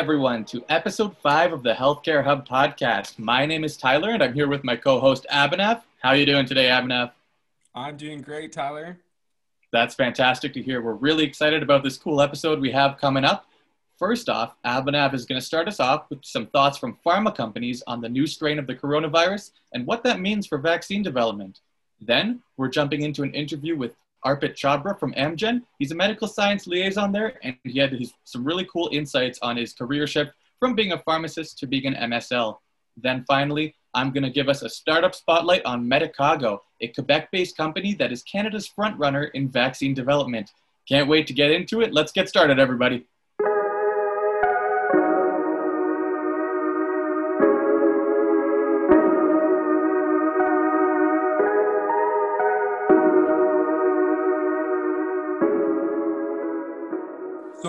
Everyone, 0.00 0.46
to 0.46 0.64
episode 0.70 1.14
five 1.18 1.52
of 1.52 1.62
the 1.62 1.74
Healthcare 1.74 2.24
Hub 2.24 2.48
podcast. 2.48 3.18
My 3.18 3.44
name 3.44 3.64
is 3.64 3.76
Tyler, 3.76 4.12
and 4.12 4.22
I'm 4.22 4.32
here 4.32 4.48
with 4.48 4.64
my 4.64 4.74
co-host 4.74 5.26
Abhinav. 5.30 5.82
How 6.00 6.08
are 6.08 6.16
you 6.16 6.24
doing 6.24 6.46
today, 6.46 6.68
Abhinav? 6.68 7.10
I'm 7.74 7.98
doing 7.98 8.22
great, 8.22 8.50
Tyler. 8.50 8.96
That's 9.72 9.94
fantastic 9.94 10.54
to 10.54 10.62
hear. 10.62 10.80
We're 10.80 10.94
really 10.94 11.24
excited 11.24 11.62
about 11.62 11.84
this 11.84 11.98
cool 11.98 12.22
episode 12.22 12.60
we 12.60 12.72
have 12.72 12.96
coming 12.96 13.26
up. 13.26 13.44
First 13.98 14.30
off, 14.30 14.54
Abhinav 14.64 15.12
is 15.12 15.26
going 15.26 15.38
to 15.38 15.46
start 15.46 15.68
us 15.68 15.80
off 15.80 16.08
with 16.08 16.24
some 16.24 16.46
thoughts 16.46 16.78
from 16.78 16.96
pharma 17.04 17.36
companies 17.36 17.82
on 17.86 18.00
the 18.00 18.08
new 18.08 18.26
strain 18.26 18.58
of 18.58 18.66
the 18.66 18.74
coronavirus 18.74 19.50
and 19.74 19.86
what 19.86 20.02
that 20.04 20.18
means 20.18 20.46
for 20.46 20.56
vaccine 20.56 21.02
development. 21.02 21.60
Then, 22.00 22.40
we're 22.56 22.68
jumping 22.68 23.02
into 23.02 23.22
an 23.22 23.34
interview 23.34 23.76
with 23.76 23.96
Arpit 24.24 24.54
Chhabra 24.54 24.98
from 24.98 25.12
Amgen. 25.14 25.62
He's 25.78 25.92
a 25.92 25.94
medical 25.94 26.28
science 26.28 26.66
liaison 26.66 27.12
there, 27.12 27.38
and 27.42 27.56
he 27.64 27.78
had 27.78 27.92
his, 27.92 28.12
some 28.24 28.44
really 28.44 28.66
cool 28.72 28.88
insights 28.92 29.38
on 29.42 29.56
his 29.56 29.72
career 29.72 30.06
shift 30.06 30.32
from 30.58 30.74
being 30.74 30.92
a 30.92 30.98
pharmacist 30.98 31.58
to 31.58 31.66
being 31.66 31.86
an 31.86 32.10
MSL. 32.10 32.58
Then 32.96 33.24
finally, 33.26 33.74
I'm 33.94 34.12
going 34.12 34.24
to 34.24 34.30
give 34.30 34.48
us 34.48 34.62
a 34.62 34.68
startup 34.68 35.14
spotlight 35.14 35.64
on 35.64 35.88
Medicago, 35.88 36.58
a 36.80 36.88
Quebec-based 36.88 37.56
company 37.56 37.94
that 37.94 38.12
is 38.12 38.22
Canada's 38.22 38.68
frontrunner 38.68 39.30
in 39.34 39.48
vaccine 39.48 39.94
development. 39.94 40.50
Can't 40.88 41.08
wait 41.08 41.26
to 41.26 41.32
get 41.32 41.50
into 41.50 41.80
it. 41.80 41.92
Let's 41.92 42.12
get 42.12 42.28
started, 42.28 42.58
everybody. 42.58 43.06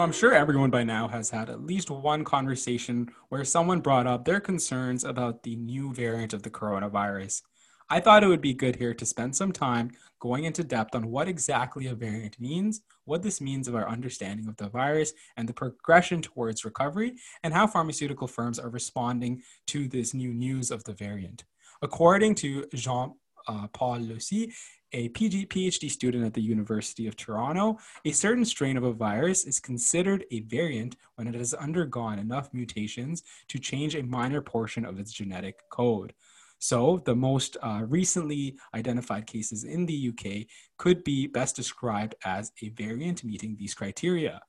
So 0.02 0.06
I'm 0.06 0.12
sure 0.12 0.34
everyone 0.34 0.72
by 0.72 0.84
now 0.84 1.08
has 1.10 1.30
had 1.30 1.48
at 1.48 1.62
least 1.62 1.92
one 1.92 2.24
conversation 2.24 3.12
where 3.30 3.46
someone 3.46 3.82
brought 3.82 4.08
up 4.08 4.26
their 4.26 4.40
concerns 4.40 5.04
about 5.04 5.44
the 5.44 5.56
new 5.56 5.94
variant 5.94 6.34
of 6.34 6.42
the 6.42 6.50
coronavirus. 6.50 7.44
I 7.88 8.00
thought 8.00 8.24
it 8.24 8.28
would 8.28 8.42
be 8.42 8.56
good 8.56 8.78
here 8.78 8.96
to 8.96 9.06
spend 9.06 9.36
some 9.36 9.52
time 9.52 9.92
going 10.20 10.46
into 10.46 10.64
depth 10.64 10.96
on 10.96 11.12
what 11.12 11.28
exactly 11.28 11.86
a 11.86 11.94
variant 11.94 12.40
means, 12.40 12.82
what 13.06 13.22
this 13.22 13.40
means 13.40 13.68
of 13.68 13.76
our 13.76 13.88
understanding 13.88 14.48
of 14.48 14.58
the 14.58 14.70
virus 14.70 15.14
and 15.38 15.48
the 15.48 15.54
progression 15.54 16.24
towards 16.24 16.66
recovery, 16.66 17.14
and 17.44 17.54
how 17.54 17.68
pharmaceutical 17.68 18.28
firms 18.28 18.58
are 18.58 18.72
responding 18.72 19.44
to 19.68 19.88
this 19.88 20.16
new 20.16 20.34
news 20.34 20.72
of 20.72 20.84
the 20.84 20.94
variant. 20.94 21.44
According 21.84 22.34
to 22.36 22.66
Jean 22.74 23.14
uh, 23.48 23.68
Paul 23.74 24.00
Lucy, 24.00 24.54
a 24.94 25.10
PG, 25.10 25.48
PhD 25.48 25.90
student 25.90 26.26
at 26.26 26.34
the 26.34 26.42
University 26.42 27.08
of 27.08 27.16
Toronto, 27.16 27.78
a 28.06 28.12
certain 28.12 28.46
strain 28.46 28.78
of 28.78 28.84
a 28.84 28.92
virus 28.92 29.46
is 29.46 29.60
considered 29.60 30.26
a 30.32 30.42
variant 30.42 30.98
when 31.16 31.28
it 31.28 31.36
has 31.36 31.54
undergone 31.54 32.20
enough 32.20 32.50
mutations 32.54 33.24
to 33.48 33.60
change 33.60 33.96
a 33.96 34.04
minor 34.04 34.42
portion 34.42 34.86
of 34.86 35.00
its 35.00 35.14
genetic 35.14 35.60
code. 35.70 36.14
So, 36.60 37.02
the 37.06 37.16
most 37.16 37.58
uh, 37.64 37.82
recently 37.88 38.56
identified 38.76 39.26
cases 39.26 39.64
in 39.64 39.88
the 39.88 40.10
UK 40.10 40.48
could 40.78 41.04
be 41.04 41.26
best 41.26 41.56
described 41.56 42.14
as 42.24 42.52
a 42.62 42.70
variant 42.70 43.24
meeting 43.24 43.56
these 43.58 43.74
criteria. 43.74 44.42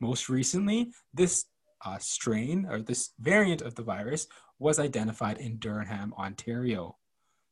Most 0.00 0.28
recently, 0.28 0.92
this 1.14 1.44
uh, 1.84 1.98
strain 1.98 2.66
or 2.68 2.82
this 2.82 3.10
variant 3.20 3.62
of 3.62 3.74
the 3.74 3.82
virus 3.82 4.26
was 4.58 4.78
identified 4.78 5.38
in 5.38 5.58
Durham, 5.58 6.12
Ontario. 6.18 6.96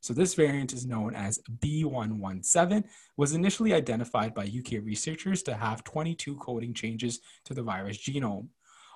So 0.01 0.13
this 0.13 0.33
variant 0.33 0.73
is 0.73 0.85
known 0.85 1.13
as 1.13 1.39
B117, 1.59 2.83
was 3.17 3.33
initially 3.33 3.73
identified 3.73 4.33
by 4.33 4.45
UK 4.45 4.83
researchers 4.83 5.43
to 5.43 5.55
have 5.55 5.83
22 5.83 6.35
coding 6.35 6.73
changes 6.73 7.19
to 7.45 7.53
the 7.53 7.63
virus 7.63 7.97
genome. 7.97 8.47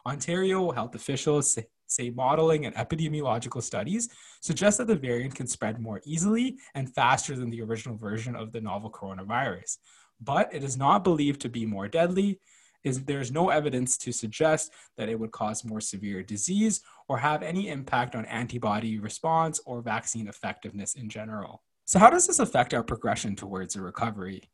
Ontario 0.06 0.72
health 0.72 0.96
officials 0.96 1.58
say 1.88 2.10
modeling 2.10 2.66
and 2.66 2.76
epidemiological 2.76 3.62
studies 3.62 4.10
suggest 4.42 4.78
that 4.78 4.88
the 4.88 4.96
variant 4.96 5.36
can 5.36 5.48
spread 5.48 5.80
more 5.80 6.02
easily 6.06 6.58
and 6.74 6.94
faster 6.94 7.36
than 7.36 7.50
the 7.50 7.62
original 7.62 7.98
version 7.98 8.36
of 8.36 8.52
the 8.52 8.62
novel 8.62 8.92
coronavirus. 8.92 9.78
But 10.22 10.54
it 10.54 10.64
is 10.64 10.78
not 10.78 11.04
believed 11.04 11.42
to 11.42 11.50
be 11.50 11.66
more 11.66 11.88
deadly, 11.88 12.40
is 12.84 13.04
there's 13.04 13.32
no 13.32 13.50
evidence 13.50 13.98
to 13.98 14.12
suggest 14.12 14.72
that 14.98 15.10
it 15.10 15.20
would 15.20 15.32
cause 15.32 15.64
more 15.64 15.82
severe 15.82 16.24
disease 16.24 16.82
or 17.08 17.18
have 17.18 17.44
any 17.44 17.70
impact 17.70 18.16
on 18.16 18.26
antibody 18.26 19.00
response 19.00 19.60
or 19.66 19.82
vaccine 19.82 20.28
effectiveness 20.28 20.96
in 20.96 21.10
general. 21.10 21.62
So, 21.86 22.00
how 22.00 22.10
does 22.10 22.28
this 22.28 22.40
affect 22.40 22.74
our 22.74 22.84
progression 22.84 23.36
towards 23.36 23.76
a 23.76 23.82
recovery? 23.82 24.50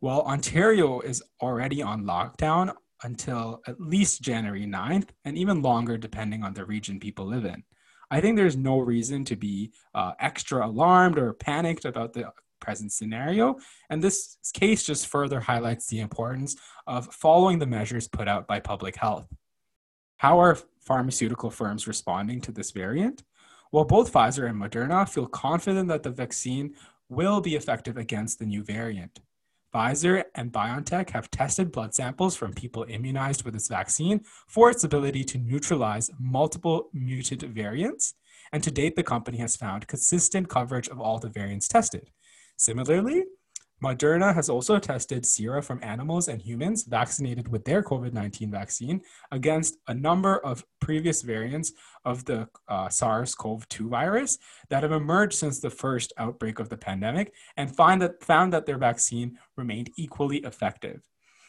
Well, 0.00 0.22
Ontario 0.22 1.00
is 1.00 1.22
already 1.42 1.82
on 1.82 2.04
lockdown 2.04 2.72
until 3.02 3.60
at 3.66 3.80
least 3.80 4.22
January 4.22 4.66
9th, 4.66 5.08
and 5.24 5.36
even 5.36 5.62
longer 5.62 5.96
depending 5.96 6.42
on 6.42 6.54
the 6.54 6.64
region 6.64 7.00
people 7.00 7.26
live 7.26 7.44
in. 7.44 7.62
I 8.10 8.20
think 8.20 8.36
there's 8.36 8.56
no 8.56 8.78
reason 8.80 9.24
to 9.26 9.36
be 9.36 9.72
uh, 9.94 10.12
extra 10.18 10.66
alarmed 10.66 11.18
or 11.18 11.32
panicked 11.32 11.84
about 11.84 12.12
the 12.12 12.32
present 12.60 12.92
scenario. 12.92 13.56
And 13.88 14.02
this 14.02 14.36
case 14.52 14.82
just 14.84 15.06
further 15.06 15.40
highlights 15.40 15.86
the 15.86 16.00
importance 16.00 16.56
of 16.86 17.12
following 17.12 17.58
the 17.58 17.66
measures 17.66 18.08
put 18.08 18.28
out 18.28 18.46
by 18.46 18.60
public 18.60 18.96
health. 18.96 19.26
How 20.18 20.38
are 20.38 20.58
pharmaceutical 20.80 21.50
firms 21.50 21.86
responding 21.86 22.40
to 22.42 22.52
this 22.52 22.70
variant? 22.70 23.22
Well, 23.72 23.84
both 23.84 24.12
Pfizer 24.12 24.48
and 24.48 24.60
Moderna 24.60 25.08
feel 25.08 25.26
confident 25.26 25.88
that 25.88 26.02
the 26.02 26.10
vaccine 26.10 26.74
will 27.08 27.40
be 27.40 27.56
effective 27.56 27.96
against 27.96 28.38
the 28.38 28.46
new 28.46 28.62
variant. 28.62 29.20
Pfizer 29.72 30.24
and 30.34 30.50
BioNTech 30.52 31.10
have 31.10 31.30
tested 31.30 31.70
blood 31.70 31.94
samples 31.94 32.34
from 32.36 32.52
people 32.52 32.84
immunized 32.88 33.44
with 33.44 33.54
this 33.54 33.68
vaccine 33.68 34.20
for 34.48 34.68
its 34.68 34.82
ability 34.82 35.22
to 35.24 35.38
neutralize 35.38 36.10
multiple 36.18 36.88
mutant 36.92 37.42
variants. 37.42 38.14
And 38.52 38.64
to 38.64 38.70
date, 38.72 38.96
the 38.96 39.04
company 39.04 39.38
has 39.38 39.54
found 39.54 39.86
consistent 39.86 40.48
coverage 40.48 40.88
of 40.88 41.00
all 41.00 41.20
the 41.20 41.28
variants 41.28 41.68
tested. 41.68 42.10
Similarly, 42.60 43.24
Moderna 43.82 44.34
has 44.34 44.50
also 44.50 44.78
tested 44.78 45.24
sera 45.24 45.62
from 45.62 45.80
animals 45.82 46.28
and 46.28 46.42
humans 46.42 46.84
vaccinated 46.84 47.48
with 47.48 47.64
their 47.64 47.82
COVID 47.82 48.12
19 48.12 48.50
vaccine 48.50 49.00
against 49.32 49.78
a 49.88 49.94
number 49.94 50.36
of 50.44 50.62
previous 50.78 51.22
variants 51.22 51.72
of 52.04 52.22
the 52.26 52.46
uh, 52.68 52.90
SARS 52.90 53.34
CoV 53.34 53.66
2 53.70 53.88
virus 53.88 54.36
that 54.68 54.82
have 54.82 54.92
emerged 54.92 55.38
since 55.38 55.58
the 55.58 55.70
first 55.70 56.12
outbreak 56.18 56.58
of 56.58 56.68
the 56.68 56.76
pandemic 56.76 57.32
and 57.56 57.74
find 57.74 58.02
that, 58.02 58.22
found 58.22 58.52
that 58.52 58.66
their 58.66 58.76
vaccine 58.76 59.38
remained 59.56 59.88
equally 59.96 60.44
effective. 60.44 61.00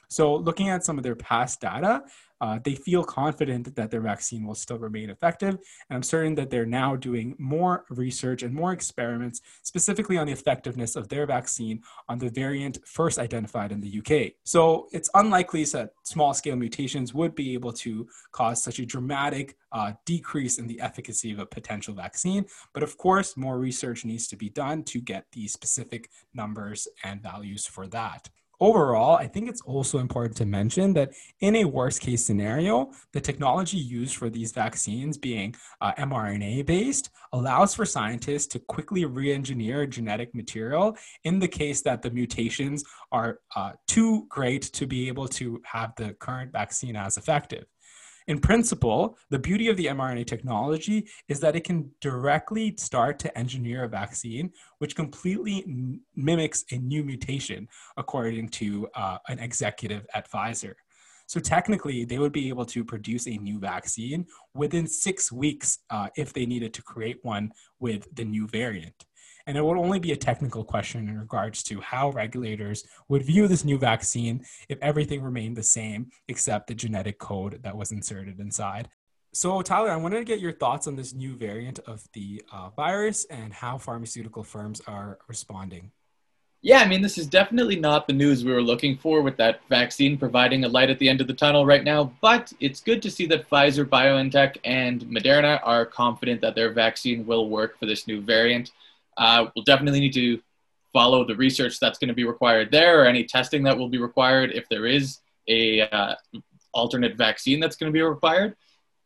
So, 0.07 0.33
looking 0.33 0.69
at 0.69 0.85
some 0.85 0.97
of 0.97 1.03
their 1.03 1.17
past 1.17 1.59
data, 1.59 2.03
uh, 2.41 2.59
they 2.63 2.75
feel 2.75 3.03
confident 3.03 3.75
that 3.75 3.91
their 3.91 4.01
vaccine 4.01 4.45
will 4.45 4.55
still 4.55 4.79
remain 4.79 5.09
effective. 5.09 5.51
And 5.51 5.95
I'm 5.95 6.03
certain 6.03 6.35
that 6.35 6.49
they're 6.49 6.65
now 6.65 6.95
doing 6.95 7.35
more 7.37 7.85
research 7.89 8.41
and 8.41 8.53
more 8.53 8.73
experiments 8.73 9.41
specifically 9.61 10.17
on 10.17 10.25
the 10.25 10.33
effectiveness 10.33 10.95
of 10.95 11.07
their 11.07 11.27
vaccine 11.27 11.83
on 12.09 12.17
the 12.17 12.29
variant 12.29 12.79
first 12.85 13.19
identified 13.19 13.71
in 13.71 13.79
the 13.79 13.99
UK. 13.99 14.33
So 14.43 14.87
it's 14.91 15.09
unlikely 15.13 15.61
that 15.65 15.91
small 16.03 16.33
scale 16.33 16.55
mutations 16.55 17.13
would 17.13 17.35
be 17.35 17.53
able 17.53 17.71
to 17.73 18.07
cause 18.31 18.63
such 18.63 18.79
a 18.79 18.85
dramatic 18.85 19.55
uh, 19.71 19.93
decrease 20.05 20.57
in 20.57 20.65
the 20.65 20.81
efficacy 20.81 21.31
of 21.31 21.39
a 21.39 21.45
potential 21.45 21.93
vaccine. 21.93 22.45
But 22.73 22.83
of 22.83 22.97
course, 22.97 23.37
more 23.37 23.59
research 23.59 24.03
needs 24.03 24.27
to 24.29 24.35
be 24.35 24.49
done 24.49 24.83
to 24.85 24.99
get 24.99 25.25
the 25.33 25.47
specific 25.47 26.09
numbers 26.33 26.87
and 27.03 27.21
values 27.21 27.67
for 27.67 27.85
that 27.87 28.29
overall, 28.61 29.17
I 29.17 29.27
think 29.27 29.49
it's 29.49 29.61
also 29.61 29.97
important 29.97 30.37
to 30.37 30.45
mention 30.45 30.93
that 30.93 31.11
in 31.41 31.57
a 31.57 31.65
worst 31.65 31.99
case 31.99 32.25
scenario, 32.25 32.91
the 33.11 33.19
technology 33.19 33.77
used 33.77 34.15
for 34.15 34.29
these 34.29 34.51
vaccines, 34.53 35.17
being 35.17 35.55
uh, 35.81 35.91
mRNA 35.97 36.67
based, 36.67 37.09
allows 37.33 37.73
for 37.73 37.85
scientists 37.85 38.47
to 38.47 38.59
quickly 38.59 39.03
re 39.05 39.33
engineer 39.33 39.85
genetic 39.87 40.33
material 40.35 40.95
in 41.23 41.39
the 41.39 41.47
case 41.47 41.81
that 41.81 42.01
the 42.01 42.11
mutations 42.11 42.83
are 43.11 43.39
uh, 43.55 43.71
too 43.87 44.27
great 44.29 44.61
to 44.61 44.85
be 44.85 45.07
able 45.07 45.27
to 45.27 45.59
have 45.65 45.93
the 45.97 46.13
current 46.19 46.51
vaccine 46.51 46.95
as 46.95 47.17
effective. 47.17 47.65
In 48.27 48.39
principle, 48.39 49.17
the 49.29 49.39
beauty 49.39 49.67
of 49.69 49.77
the 49.77 49.87
mRNA 49.87 50.27
technology 50.27 51.07
is 51.27 51.39
that 51.39 51.55
it 51.55 51.63
can 51.63 51.91
directly 52.01 52.75
start 52.77 53.19
to 53.19 53.37
engineer 53.37 53.83
a 53.83 53.89
vaccine 53.89 54.51
which 54.77 54.95
completely 54.95 55.63
m- 55.67 56.01
mimics 56.15 56.63
a 56.71 56.77
new 56.77 57.03
mutation, 57.03 57.67
according 57.97 58.49
to 58.49 58.87
uh, 58.95 59.17
an 59.27 59.39
executive 59.39 60.05
at 60.13 60.29
Pfizer. 60.29 60.73
So 61.27 61.39
technically, 61.39 62.03
they 62.03 62.19
would 62.19 62.33
be 62.33 62.49
able 62.49 62.65
to 62.65 62.83
produce 62.83 63.25
a 63.25 63.37
new 63.37 63.57
vaccine 63.57 64.27
within 64.53 64.85
six 64.85 65.31
weeks 65.31 65.79
uh, 65.89 66.09
if 66.17 66.33
they 66.33 66.45
needed 66.45 66.73
to 66.73 66.81
create 66.81 67.19
one 67.23 67.53
with 67.79 68.13
the 68.13 68.25
new 68.25 68.47
variant. 68.47 69.05
And 69.51 69.57
it 69.57 69.65
would 69.65 69.77
only 69.77 69.99
be 69.99 70.13
a 70.13 70.15
technical 70.15 70.63
question 70.63 71.09
in 71.09 71.19
regards 71.19 71.61
to 71.63 71.81
how 71.81 72.11
regulators 72.11 72.85
would 73.09 73.25
view 73.25 73.49
this 73.49 73.65
new 73.65 73.77
vaccine 73.77 74.45
if 74.69 74.79
everything 74.81 75.21
remained 75.21 75.57
the 75.57 75.61
same 75.61 76.09
except 76.29 76.67
the 76.67 76.73
genetic 76.73 77.19
code 77.19 77.59
that 77.63 77.75
was 77.75 77.91
inserted 77.91 78.39
inside. 78.39 78.87
So, 79.33 79.61
Tyler, 79.61 79.91
I 79.91 79.97
wanted 79.97 80.19
to 80.19 80.23
get 80.23 80.39
your 80.39 80.53
thoughts 80.53 80.87
on 80.87 80.95
this 80.95 81.13
new 81.13 81.35
variant 81.35 81.79
of 81.79 82.01
the 82.13 82.41
uh, 82.49 82.69
virus 82.69 83.25
and 83.25 83.51
how 83.51 83.77
pharmaceutical 83.77 84.45
firms 84.45 84.81
are 84.87 85.19
responding. 85.27 85.91
Yeah, 86.61 86.77
I 86.77 86.87
mean, 86.87 87.01
this 87.01 87.17
is 87.17 87.27
definitely 87.27 87.75
not 87.75 88.07
the 88.07 88.13
news 88.13 88.45
we 88.45 88.53
were 88.53 88.61
looking 88.61 88.95
for 88.95 89.21
with 89.21 89.35
that 89.35 89.59
vaccine 89.67 90.17
providing 90.17 90.63
a 90.63 90.69
light 90.69 90.89
at 90.89 90.97
the 90.99 91.09
end 91.09 91.19
of 91.19 91.27
the 91.27 91.33
tunnel 91.33 91.65
right 91.65 91.83
now, 91.83 92.13
but 92.21 92.53
it's 92.61 92.79
good 92.79 93.01
to 93.01 93.11
see 93.11 93.25
that 93.25 93.49
Pfizer, 93.49 93.83
BioNTech, 93.83 94.59
and 94.63 95.01
Moderna 95.07 95.59
are 95.63 95.85
confident 95.85 96.39
that 96.39 96.55
their 96.55 96.71
vaccine 96.71 97.25
will 97.25 97.49
work 97.49 97.77
for 97.77 97.85
this 97.85 98.07
new 98.07 98.21
variant. 98.21 98.71
Uh, 99.21 99.45
we'll 99.55 99.63
definitely 99.63 99.99
need 99.99 100.13
to 100.13 100.41
follow 100.91 101.23
the 101.23 101.35
research 101.35 101.79
that's 101.79 101.99
going 101.99 102.07
to 102.07 102.13
be 102.13 102.25
required 102.25 102.71
there 102.71 103.01
or 103.01 103.05
any 103.05 103.23
testing 103.23 103.63
that 103.63 103.77
will 103.77 103.87
be 103.87 103.99
required 103.99 104.51
if 104.51 104.67
there 104.67 104.87
is 104.87 105.19
a 105.47 105.81
uh, 105.81 106.15
alternate 106.73 107.15
vaccine 107.15 107.59
that's 107.59 107.75
going 107.75 107.91
to 107.91 107.93
be 107.93 108.01
required. 108.01 108.55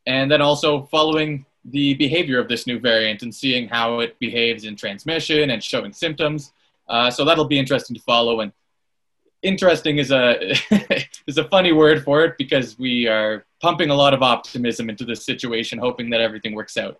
And 0.07 0.31
then 0.31 0.41
also 0.41 0.83
following 0.83 1.45
the 1.65 1.95
behavior 1.95 2.39
of 2.39 2.47
this 2.47 2.65
new 2.65 2.79
variant 2.79 3.23
and 3.23 3.33
seeing 3.33 3.67
how 3.67 3.99
it 3.99 4.17
behaves 4.19 4.63
in 4.63 4.77
transmission 4.77 5.49
and 5.49 5.61
showing 5.61 5.91
symptoms. 5.91 6.53
Uh, 6.87 7.11
so 7.11 7.25
that'll 7.25 7.45
be 7.45 7.59
interesting 7.59 7.95
to 7.95 8.01
follow. 8.01 8.39
And 8.39 8.53
interesting 9.41 9.97
is 9.97 10.11
a 10.11 10.55
is 11.27 11.37
a 11.37 11.43
funny 11.49 11.73
word 11.73 12.03
for 12.03 12.23
it 12.23 12.37
because 12.37 12.79
we 12.79 13.07
are 13.07 13.45
pumping 13.61 13.89
a 13.89 13.95
lot 13.95 14.13
of 14.13 14.21
optimism 14.21 14.89
into 14.89 15.03
this 15.03 15.25
situation, 15.25 15.77
hoping 15.77 16.09
that 16.11 16.21
everything 16.21 16.53
works 16.53 16.77
out. 16.77 16.99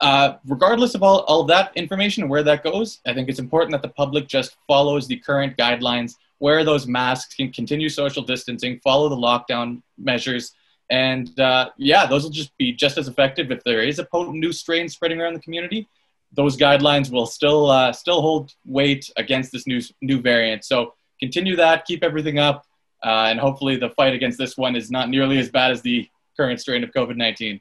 Uh, 0.00 0.36
regardless 0.46 0.94
of 0.94 1.02
all, 1.02 1.20
all 1.20 1.42
that 1.44 1.72
information 1.74 2.22
and 2.22 2.30
where 2.30 2.44
that 2.44 2.62
goes, 2.62 3.00
I 3.06 3.12
think 3.14 3.28
it's 3.28 3.40
important 3.40 3.72
that 3.72 3.82
the 3.82 3.94
public 3.94 4.28
just 4.28 4.56
follows 4.66 5.08
the 5.08 5.16
current 5.16 5.56
guidelines, 5.56 6.14
wear 6.38 6.62
those 6.64 6.86
masks, 6.86 7.34
can 7.34 7.50
continue 7.52 7.88
social 7.88 8.22
distancing, 8.22 8.78
follow 8.80 9.08
the 9.08 9.16
lockdown 9.16 9.82
measures, 9.96 10.52
and 10.90 11.38
uh, 11.40 11.70
yeah, 11.76 12.06
those 12.06 12.22
will 12.22 12.30
just 12.30 12.56
be 12.58 12.72
just 12.72 12.96
as 12.96 13.08
effective 13.08 13.50
if 13.50 13.62
there 13.64 13.82
is 13.82 13.98
a 13.98 14.04
potent 14.04 14.36
new 14.38 14.52
strain 14.52 14.88
spreading 14.88 15.20
around 15.20 15.34
the 15.34 15.40
community 15.40 15.88
those 16.32 16.56
guidelines 16.56 17.10
will 17.10 17.26
still 17.26 17.70
uh, 17.70 17.92
still 17.92 18.20
hold 18.20 18.54
weight 18.64 19.10
against 19.16 19.52
this 19.52 19.66
new 19.66 19.80
new 20.02 20.20
variant. 20.20 20.64
So 20.64 20.94
continue 21.20 21.56
that, 21.56 21.84
keep 21.84 22.04
everything 22.04 22.38
up, 22.38 22.66
uh, 23.04 23.26
and 23.28 23.40
hopefully 23.40 23.76
the 23.76 23.90
fight 23.90 24.14
against 24.14 24.38
this 24.38 24.56
one 24.56 24.76
is 24.76 24.90
not 24.90 25.08
nearly 25.08 25.38
as 25.38 25.48
bad 25.48 25.70
as 25.70 25.82
the 25.82 26.08
current 26.36 26.60
strain 26.60 26.84
of 26.84 26.90
COVID 26.90 27.16
nineteen. 27.16 27.60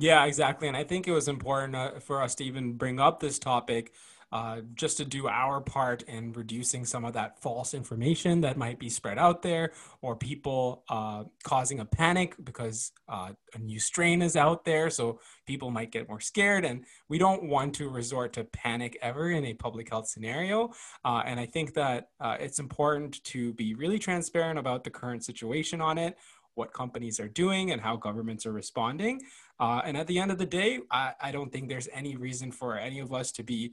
Yeah, 0.00 0.24
exactly, 0.24 0.66
and 0.66 0.76
I 0.76 0.82
think 0.84 1.06
it 1.06 1.12
was 1.12 1.28
important 1.28 1.76
uh, 1.76 2.00
for 2.00 2.22
us 2.22 2.34
to 2.36 2.44
even 2.44 2.72
bring 2.72 2.98
up 2.98 3.20
this 3.20 3.38
topic 3.38 3.92
uh, 4.32 4.62
just 4.74 4.96
to 4.96 5.04
do 5.04 5.28
our 5.28 5.60
part 5.60 6.02
in 6.04 6.32
reducing 6.32 6.86
some 6.86 7.04
of 7.04 7.12
that 7.12 7.38
false 7.42 7.74
information 7.74 8.40
that 8.40 8.56
might 8.56 8.78
be 8.78 8.88
spread 8.88 9.18
out 9.18 9.42
there 9.42 9.72
or 10.00 10.16
people 10.16 10.84
uh, 10.88 11.24
causing 11.42 11.80
a 11.80 11.84
panic 11.84 12.34
because 12.44 12.92
uh, 13.08 13.30
a 13.54 13.58
new 13.58 13.78
strain 13.78 14.22
is 14.22 14.36
out 14.36 14.64
there. 14.64 14.88
So 14.88 15.20
people 15.46 15.70
might 15.70 15.90
get 15.90 16.08
more 16.08 16.20
scared. 16.20 16.64
And 16.64 16.84
we 17.08 17.18
don't 17.18 17.42
want 17.42 17.74
to 17.74 17.90
resort 17.90 18.32
to 18.34 18.44
panic 18.44 18.96
ever 19.02 19.30
in 19.30 19.44
a 19.44 19.54
public 19.54 19.90
health 19.90 20.08
scenario. 20.08 20.70
Uh, 21.04 21.22
and 21.26 21.40
I 21.40 21.46
think 21.46 21.74
that 21.74 22.10
uh, 22.20 22.36
it's 22.38 22.60
important 22.60 23.22
to 23.24 23.52
be 23.54 23.74
really 23.74 23.98
transparent 23.98 24.60
about 24.60 24.84
the 24.84 24.90
current 24.90 25.24
situation 25.24 25.80
on 25.80 25.98
it 25.98 26.16
what 26.54 26.72
companies 26.72 27.20
are 27.20 27.28
doing 27.28 27.70
and 27.70 27.80
how 27.80 27.96
governments 27.96 28.46
are 28.46 28.52
responding. 28.52 29.20
Uh, 29.58 29.80
and 29.84 29.96
at 29.96 30.06
the 30.06 30.18
end 30.18 30.30
of 30.30 30.38
the 30.38 30.46
day, 30.46 30.80
I, 30.90 31.12
I, 31.20 31.32
don't 31.32 31.52
think 31.52 31.68
there's 31.68 31.88
any 31.92 32.16
reason 32.16 32.50
for 32.50 32.76
any 32.76 32.98
of 32.98 33.12
us 33.12 33.30
to 33.32 33.42
be 33.42 33.72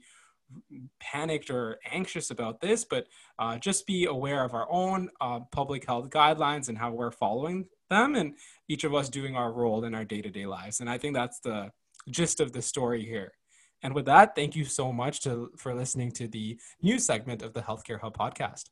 panicked 1.00 1.50
or 1.50 1.78
anxious 1.90 2.30
about 2.30 2.60
this, 2.60 2.84
but 2.84 3.06
uh, 3.38 3.58
just 3.58 3.86
be 3.86 4.06
aware 4.06 4.44
of 4.44 4.54
our 4.54 4.66
own 4.70 5.10
uh, 5.20 5.40
public 5.52 5.86
health 5.86 6.10
guidelines 6.10 6.68
and 6.68 6.78
how 6.78 6.90
we're 6.90 7.10
following 7.10 7.66
them, 7.90 8.14
and 8.14 8.34
each 8.68 8.84
of 8.84 8.94
us 8.94 9.08
doing 9.08 9.36
our 9.36 9.52
role 9.52 9.84
in 9.84 9.94
our 9.94 10.04
day 10.04 10.20
to 10.22 10.30
day 10.30 10.46
lives. 10.46 10.80
And 10.80 10.88
I 10.88 10.98
think 10.98 11.14
that's 11.14 11.40
the 11.40 11.70
gist 12.10 12.40
of 12.40 12.52
the 12.52 12.62
story 12.62 13.04
here. 13.04 13.32
And 13.82 13.94
with 13.94 14.06
that, 14.06 14.34
thank 14.34 14.56
you 14.56 14.64
so 14.64 14.92
much 14.92 15.20
to, 15.22 15.52
for 15.56 15.74
listening 15.74 16.10
to 16.12 16.26
the 16.26 16.58
news 16.82 17.06
segment 17.06 17.42
of 17.42 17.52
the 17.52 17.62
Healthcare 17.62 18.00
Hub 18.00 18.16
podcast. 18.16 18.64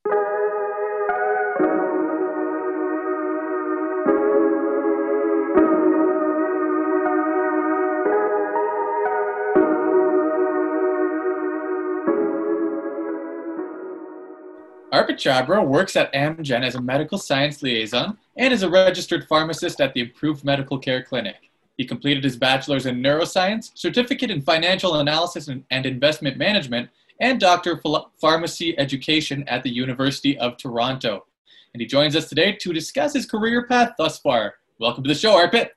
Arpit 14.96 15.19
Chhabra 15.19 15.62
works 15.62 15.94
at 15.94 16.10
Amgen 16.14 16.64
as 16.64 16.75
a 16.75 16.81
medical 16.81 17.19
science 17.19 17.62
liaison 17.62 18.16
and 18.38 18.50
is 18.50 18.62
a 18.62 18.70
registered 18.70 19.28
pharmacist 19.28 19.78
at 19.78 19.93
the 19.93 20.00
Improved 20.00 20.43
Medical 20.43 20.78
Care 20.78 21.02
Clinic. 21.02 21.50
He 21.76 21.84
completed 21.84 22.25
his 22.25 22.38
bachelor's 22.38 22.87
in 22.87 23.02
neuroscience, 23.02 23.72
certificate 23.75 24.31
in 24.31 24.40
financial 24.40 24.94
analysis 24.94 25.48
and, 25.48 25.84
investment 25.84 26.38
management, 26.38 26.88
and 27.20 27.38
doctor 27.38 27.72
of 27.72 28.06
pharmacy 28.19 28.78
education 28.78 29.46
at 29.48 29.62
the 29.62 29.69
University 29.69 30.38
of 30.38 30.56
Toronto. 30.56 31.26
And 31.75 31.82
he 31.82 31.87
joins 31.87 32.16
us 32.16 32.31
today 32.31 32.52
to 32.52 32.72
discuss 32.72 33.12
his 33.12 33.26
career 33.26 33.66
path 33.66 33.93
thus 33.98 34.19
far. 34.19 34.54
Welcome 34.81 35.04
to 35.04 35.08
the 35.08 35.14
show, 35.14 35.34
Arpit. 35.34 35.72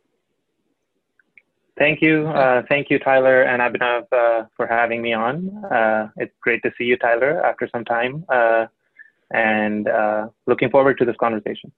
Thank 1.77 2.01
you. 2.01 2.27
Uh, 2.27 2.61
thank 2.69 2.89
you, 2.89 2.99
Tyler 2.99 3.41
and 3.41 3.61
Abhinav, 3.61 4.05
uh, 4.13 4.45
for 4.55 4.65
having 4.65 5.01
me 5.01 5.11
on. 5.11 5.65
Uh, 5.65 6.07
it's 6.15 6.33
great 6.39 6.63
to 6.63 6.71
see 6.77 6.85
you, 6.85 6.95
Tyler, 6.95 7.45
after 7.45 7.67
some 7.69 7.83
time. 7.83 8.23
And 9.31 9.87
uh, 9.87 10.29
looking 10.47 10.69
forward 10.69 10.97
to 10.99 11.05
this 11.05 11.15
conversation. 11.17 11.71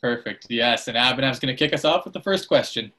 Perfect. 0.00 0.46
Yes. 0.48 0.88
And 0.88 0.96
Abhinav's 0.96 1.38
going 1.38 1.54
to 1.54 1.58
kick 1.58 1.74
us 1.74 1.84
off 1.84 2.04
with 2.04 2.14
the 2.14 2.20
first 2.20 2.48
question. 2.48 2.92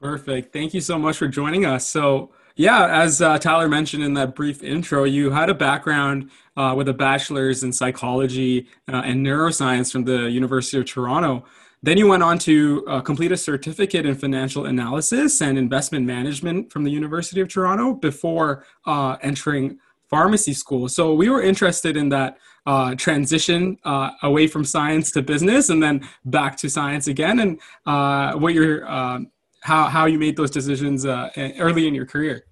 Perfect. 0.00 0.52
Thank 0.52 0.74
you 0.74 0.80
so 0.80 0.98
much 0.98 1.16
for 1.16 1.26
joining 1.28 1.64
us. 1.66 1.88
So, 1.88 2.30
yeah, 2.56 3.02
as 3.02 3.20
uh, 3.20 3.38
Tyler 3.38 3.68
mentioned 3.68 4.02
in 4.02 4.14
that 4.14 4.34
brief 4.34 4.62
intro, 4.62 5.04
you 5.04 5.30
had 5.30 5.50
a 5.50 5.54
background 5.54 6.30
uh, 6.56 6.74
with 6.76 6.88
a 6.88 6.94
bachelor's 6.94 7.62
in 7.62 7.72
psychology 7.72 8.68
uh, 8.88 9.02
and 9.04 9.24
neuroscience 9.24 9.90
from 9.90 10.04
the 10.04 10.30
University 10.30 10.78
of 10.78 10.84
Toronto. 10.84 11.44
Then 11.82 11.96
you 11.96 12.08
went 12.08 12.24
on 12.24 12.38
to 12.40 12.84
uh, 12.88 13.00
complete 13.00 13.30
a 13.30 13.36
certificate 13.36 14.04
in 14.04 14.16
financial 14.16 14.66
analysis 14.66 15.40
and 15.40 15.56
investment 15.56 16.06
management 16.06 16.72
from 16.72 16.82
the 16.82 16.90
University 16.90 17.40
of 17.40 17.48
Toronto 17.48 17.94
before 17.94 18.64
uh, 18.86 19.16
entering 19.22 19.78
pharmacy 20.08 20.52
school. 20.52 20.88
So 20.88 21.14
we 21.14 21.28
were 21.28 21.42
interested 21.42 21.96
in 21.96 22.08
that 22.10 22.38
uh, 22.66 22.94
transition 22.96 23.78
uh, 23.84 24.10
away 24.22 24.46
from 24.46 24.64
science 24.64 25.10
to 25.12 25.22
business 25.22 25.70
and 25.70 25.82
then 25.82 26.06
back 26.26 26.56
to 26.58 26.68
science 26.68 27.06
again, 27.06 27.40
and 27.40 27.60
uh, 27.86 28.34
what 28.38 28.52
your 28.52 28.86
um, 28.90 29.30
how 29.62 29.84
how 29.86 30.04
you 30.06 30.18
made 30.18 30.36
those 30.36 30.50
decisions 30.50 31.06
uh, 31.06 31.30
early 31.58 31.88
in 31.88 31.94
your 31.94 32.06
career. 32.06 32.44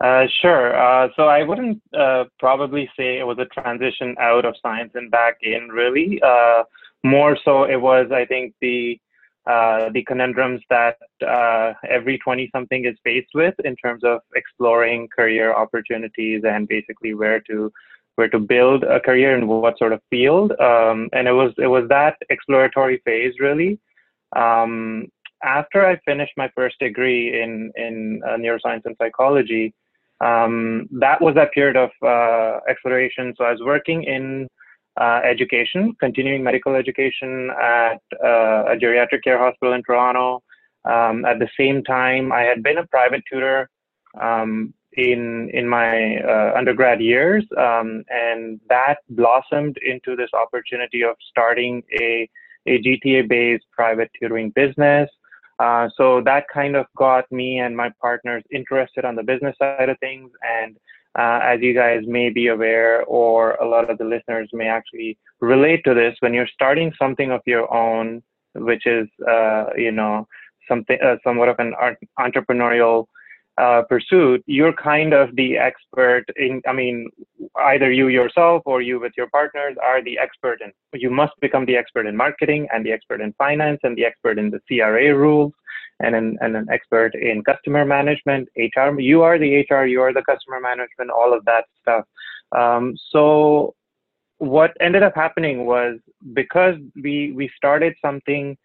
Uh, 0.00 0.26
sure. 0.40 0.76
Uh, 0.76 1.08
so 1.14 1.28
I 1.28 1.42
wouldn't 1.42 1.82
probably 2.38 2.88
say 2.96 3.18
it 3.18 3.26
was 3.26 3.38
a 3.38 3.46
transition 3.46 4.16
out 4.20 4.44
of 4.44 4.54
science 4.62 4.92
and 4.94 5.10
back 5.10 5.38
in. 5.42 5.68
Really, 5.68 6.20
more 7.02 7.36
so 7.44 7.64
it 7.64 7.80
was 7.80 8.12
I 8.12 8.24
think 8.24 8.54
the 8.60 9.00
uh, 9.46 9.88
the 9.92 10.04
conundrums 10.04 10.60
that 10.70 10.96
uh, 11.26 11.72
every 11.88 12.18
20 12.18 12.48
something 12.54 12.84
is 12.84 12.96
faced 13.02 13.30
with 13.34 13.54
in 13.64 13.74
terms 13.76 14.04
of 14.04 14.20
exploring 14.36 15.08
career 15.08 15.52
opportunities 15.52 16.42
and 16.44 16.68
basically 16.68 17.14
where 17.14 17.40
to 17.40 17.72
where 18.16 18.28
to 18.28 18.38
build 18.38 18.84
a 18.84 19.00
career 19.00 19.34
and 19.34 19.48
what 19.48 19.78
sort 19.78 19.92
of 19.92 20.00
field. 20.10 20.52
Um, 20.60 21.08
and 21.12 21.26
it 21.26 21.32
was 21.32 21.52
it 21.58 21.66
was 21.66 21.88
that 21.88 22.16
exploratory 22.30 23.00
phase 23.04 23.34
really. 23.40 23.78
Um, 24.36 25.08
after 25.42 25.84
I 25.84 25.96
finished 26.04 26.34
my 26.36 26.48
first 26.54 26.78
degree 26.78 27.42
in 27.42 27.72
in 27.74 28.22
uh, 28.24 28.36
neuroscience 28.36 28.82
and 28.84 28.96
psychology 28.96 29.74
um, 30.22 30.88
that 30.92 31.20
was 31.20 31.34
that 31.34 31.52
period 31.52 31.76
of 31.76 31.90
uh, 32.02 32.60
exploration. 32.68 33.34
So 33.36 33.44
I 33.44 33.50
was 33.50 33.60
working 33.60 34.04
in 34.04 34.48
uh, 35.00 35.20
education, 35.24 35.94
continuing 36.00 36.42
medical 36.42 36.74
education 36.74 37.50
at 37.62 38.00
uh, 38.22 38.64
a 38.72 38.76
geriatric 38.76 39.22
care 39.24 39.38
hospital 39.38 39.74
in 39.74 39.82
Toronto. 39.82 40.42
Um, 40.84 41.24
at 41.24 41.38
the 41.38 41.48
same 41.58 41.82
time, 41.84 42.32
I 42.32 42.42
had 42.42 42.62
been 42.62 42.78
a 42.78 42.86
private 42.86 43.22
tutor 43.30 43.70
um, 44.20 44.74
in 44.94 45.48
in 45.54 45.66
my 45.68 46.16
uh, 46.18 46.52
undergrad 46.56 47.00
years, 47.00 47.44
um, 47.56 48.04
and 48.10 48.60
that 48.68 48.98
blossomed 49.10 49.78
into 49.78 50.16
this 50.16 50.30
opportunity 50.34 51.02
of 51.02 51.16
starting 51.30 51.82
a 51.98 52.28
a 52.66 52.78
GTA-based 52.82 53.64
private 53.72 54.10
tutoring 54.20 54.50
business. 54.50 55.08
Uh, 55.58 55.88
so 55.96 56.20
that 56.24 56.44
kind 56.52 56.76
of 56.76 56.86
got 56.96 57.30
me 57.30 57.58
and 57.58 57.76
my 57.76 57.90
partners 58.00 58.42
interested 58.50 59.04
on 59.04 59.14
the 59.14 59.22
business 59.22 59.56
side 59.58 59.88
of 59.88 59.98
things, 60.00 60.30
and 60.42 60.76
uh, 61.18 61.40
as 61.42 61.60
you 61.60 61.74
guys 61.74 62.02
may 62.06 62.30
be 62.30 62.48
aware, 62.48 63.02
or 63.04 63.52
a 63.54 63.68
lot 63.68 63.90
of 63.90 63.98
the 63.98 64.04
listeners 64.04 64.48
may 64.52 64.66
actually 64.66 65.18
relate 65.40 65.82
to 65.84 65.94
this, 65.94 66.16
when 66.20 66.32
you're 66.32 66.48
starting 66.52 66.92
something 66.98 67.30
of 67.30 67.40
your 67.46 67.72
own, 67.72 68.22
which 68.54 68.86
is, 68.86 69.08
uh, 69.28 69.66
you 69.76 69.92
know, 69.92 70.26
something 70.68 70.98
uh, 71.04 71.16
somewhat 71.24 71.48
of 71.48 71.56
an 71.58 71.74
entrepreneurial 72.18 73.06
uh, 73.58 73.82
pursuit, 73.88 74.42
you're 74.46 74.72
kind 74.72 75.12
of 75.12 75.34
the 75.36 75.58
expert 75.58 76.24
in. 76.36 76.62
I 76.66 76.72
mean, 76.72 77.10
either 77.58 77.92
you 77.92 78.08
yourself 78.08 78.62
or 78.64 78.80
you 78.80 78.98
with 78.98 79.12
your 79.16 79.28
partners 79.28 79.76
are 79.82 80.02
the 80.02 80.18
expert 80.18 80.60
in. 80.62 80.72
You 80.98 81.10
must 81.10 81.32
become 81.40 81.66
the 81.66 81.76
expert 81.76 82.06
in 82.06 82.16
marketing 82.16 82.68
and 82.72 82.86
the 82.86 82.92
expert 82.92 83.20
in 83.20 83.34
finance 83.34 83.80
and 83.82 83.96
the 83.96 84.06
expert 84.06 84.38
in 84.38 84.50
the 84.50 84.60
CRA 84.66 85.14
rules 85.14 85.52
and 86.02 86.14
an, 86.14 86.38
and 86.40 86.56
an 86.56 86.66
expert 86.70 87.14
in 87.14 87.42
customer 87.44 87.84
management, 87.84 88.48
HR. 88.56 88.98
You 88.98 89.22
are 89.22 89.38
the 89.38 89.64
HR, 89.70 89.84
you 89.84 90.00
are 90.02 90.12
the 90.12 90.22
customer 90.22 90.60
management, 90.60 91.10
all 91.10 91.32
of 91.32 91.44
that 91.44 91.64
stuff. 91.80 92.04
Um, 92.56 92.94
so 93.10 93.74
what 94.38 94.76
ended 94.80 95.02
up 95.02 95.14
happening 95.14 95.66
was 95.66 95.98
because 96.34 96.76
we 97.02 97.32
we 97.32 97.48
started 97.56 97.94
something 98.02 98.56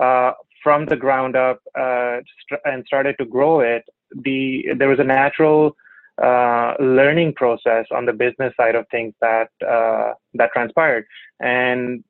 uh, 0.00 0.32
from 0.62 0.86
the 0.86 0.96
ground 0.96 1.36
up 1.36 1.60
uh, 1.78 2.18
st- 2.42 2.60
and 2.64 2.84
started 2.86 3.16
to 3.18 3.24
grow 3.24 3.60
it, 3.60 3.84
the 4.24 4.64
there 4.76 4.88
was 4.88 4.98
a 4.98 5.04
natural 5.04 5.76
uh, 6.22 6.74
learning 6.80 7.32
process 7.34 7.86
on 7.92 8.04
the 8.06 8.12
business 8.12 8.52
side 8.56 8.74
of 8.74 8.84
things 8.90 9.14
that 9.20 9.50
uh, 9.66 10.12
that 10.34 10.50
transpired. 10.52 11.06
And 11.40 12.04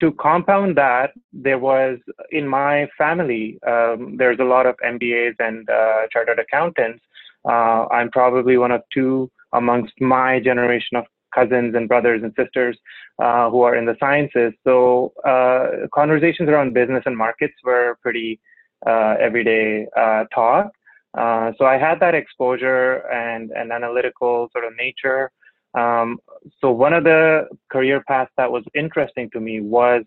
to 0.00 0.12
compound 0.12 0.76
that, 0.76 1.12
there 1.32 1.58
was 1.58 1.98
in 2.30 2.48
my 2.48 2.88
family, 2.96 3.58
um, 3.66 4.16
there's 4.16 4.38
a 4.40 4.44
lot 4.44 4.66
of 4.66 4.76
MBAs 4.84 5.34
and 5.38 5.68
uh, 5.68 6.02
chartered 6.12 6.38
accountants. 6.38 7.02
Uh, 7.44 7.86
I'm 7.88 8.10
probably 8.10 8.56
one 8.56 8.70
of 8.70 8.82
two 8.92 9.30
amongst 9.52 9.92
my 10.00 10.40
generation 10.40 10.96
of 10.96 11.04
cousins 11.34 11.74
and 11.74 11.88
brothers 11.88 12.22
and 12.22 12.32
sisters 12.36 12.76
uh, 13.22 13.50
who 13.50 13.62
are 13.62 13.76
in 13.76 13.86
the 13.86 13.96
sciences. 14.00 14.52
So 14.64 15.12
uh, 15.26 15.86
conversations 15.94 16.48
around 16.48 16.74
business 16.74 17.02
and 17.06 17.16
markets 17.16 17.54
were 17.64 17.98
pretty 18.02 18.40
uh, 18.86 19.16
everyday 19.20 19.86
uh, 19.96 20.24
talk. 20.34 20.70
So 21.16 21.66
I 21.66 21.76
had 21.78 22.00
that 22.00 22.14
exposure 22.14 23.06
and 23.10 23.50
an 23.50 23.72
analytical 23.72 24.48
sort 24.52 24.64
of 24.64 24.72
nature. 24.76 25.30
Um, 25.74 26.18
so 26.60 26.70
one 26.70 26.92
of 26.92 27.04
the 27.04 27.48
career 27.70 28.02
paths 28.06 28.32
that 28.36 28.50
was 28.50 28.64
interesting 28.74 29.30
to 29.30 29.40
me 29.40 29.60
was, 29.60 30.04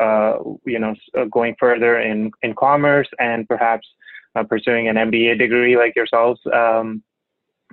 uh, 0.00 0.38
you 0.64 0.78
know, 0.78 0.94
going 1.30 1.56
further 1.58 2.00
in 2.00 2.30
in 2.42 2.54
commerce 2.54 3.08
and 3.18 3.46
perhaps 3.48 3.86
pursuing 4.48 4.88
an 4.88 4.96
MBA 4.96 5.38
degree 5.38 5.76
like 5.76 5.94
yourselves 5.94 6.40
um, 6.52 7.02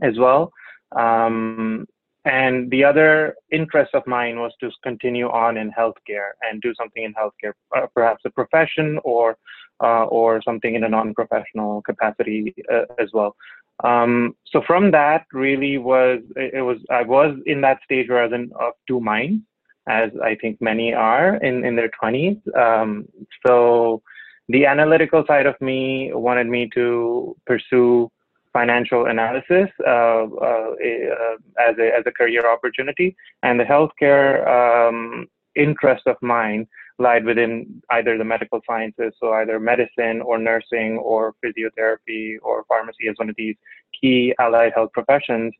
as 0.03 0.17
well. 0.17 0.51
Um, 0.95 1.87
and 2.25 2.69
the 2.69 2.83
other 2.83 3.35
interest 3.51 3.95
of 3.95 4.05
mine 4.05 4.39
was 4.39 4.51
to 4.59 4.69
continue 4.83 5.27
on 5.27 5.57
in 5.57 5.71
healthcare 5.71 6.31
and 6.43 6.61
do 6.61 6.73
something 6.75 7.03
in 7.03 7.13
healthcare, 7.15 7.53
uh, 7.75 7.87
perhaps 7.95 8.21
a 8.25 8.29
profession 8.29 8.99
or 9.03 9.37
uh, 9.83 10.05
or 10.05 10.39
something 10.43 10.75
in 10.75 10.83
a 10.83 10.89
non-professional 10.89 11.81
capacity 11.81 12.53
uh, 12.71 12.83
as 12.99 13.09
well. 13.13 13.35
Um, 13.83 14.35
so 14.45 14.61
from 14.65 14.91
that, 14.91 15.25
really 15.33 15.77
was 15.77 16.19
it 16.35 16.63
was 16.63 16.77
I 16.89 17.03
was 17.03 17.35
in 17.45 17.61
that 17.61 17.79
stage 17.83 18.09
where 18.09 18.21
I 18.21 18.25
was 18.25 18.33
in 18.33 18.51
of 18.59 18.73
two 18.87 18.99
minds, 18.99 19.43
as 19.87 20.11
I 20.23 20.35
think 20.35 20.61
many 20.61 20.93
are 20.93 21.35
in 21.37 21.65
in 21.65 21.75
their 21.75 21.89
20s. 21.89 22.39
Um, 22.55 23.07
so 23.45 24.01
the 24.49 24.65
analytical 24.65 25.23
side 25.27 25.45
of 25.45 25.59
me 25.61 26.11
wanted 26.13 26.47
me 26.47 26.69
to 26.73 27.35
pursue 27.45 28.11
financial 28.53 29.05
analysis 29.05 29.69
uh, 29.87 30.25
uh, 30.25 30.25
uh, 30.43 31.35
as, 31.57 31.77
a, 31.79 31.95
as 31.97 32.03
a 32.05 32.11
career 32.11 32.51
opportunity. 32.51 33.15
And 33.43 33.59
the 33.59 33.63
healthcare 33.63 34.45
um, 34.47 35.27
interest 35.55 36.03
of 36.07 36.17
mine 36.21 36.67
lied 36.99 37.25
within 37.25 37.81
either 37.91 38.17
the 38.17 38.23
medical 38.23 38.61
sciences, 38.67 39.13
so 39.19 39.33
either 39.33 39.59
medicine 39.59 40.21
or 40.21 40.37
nursing 40.37 40.97
or 40.99 41.33
physiotherapy 41.43 42.37
or 42.41 42.63
pharmacy 42.67 43.07
as 43.09 43.15
one 43.17 43.29
of 43.29 43.35
these 43.37 43.55
key 43.99 44.33
allied 44.39 44.73
health 44.73 44.91
professions. 44.93 45.53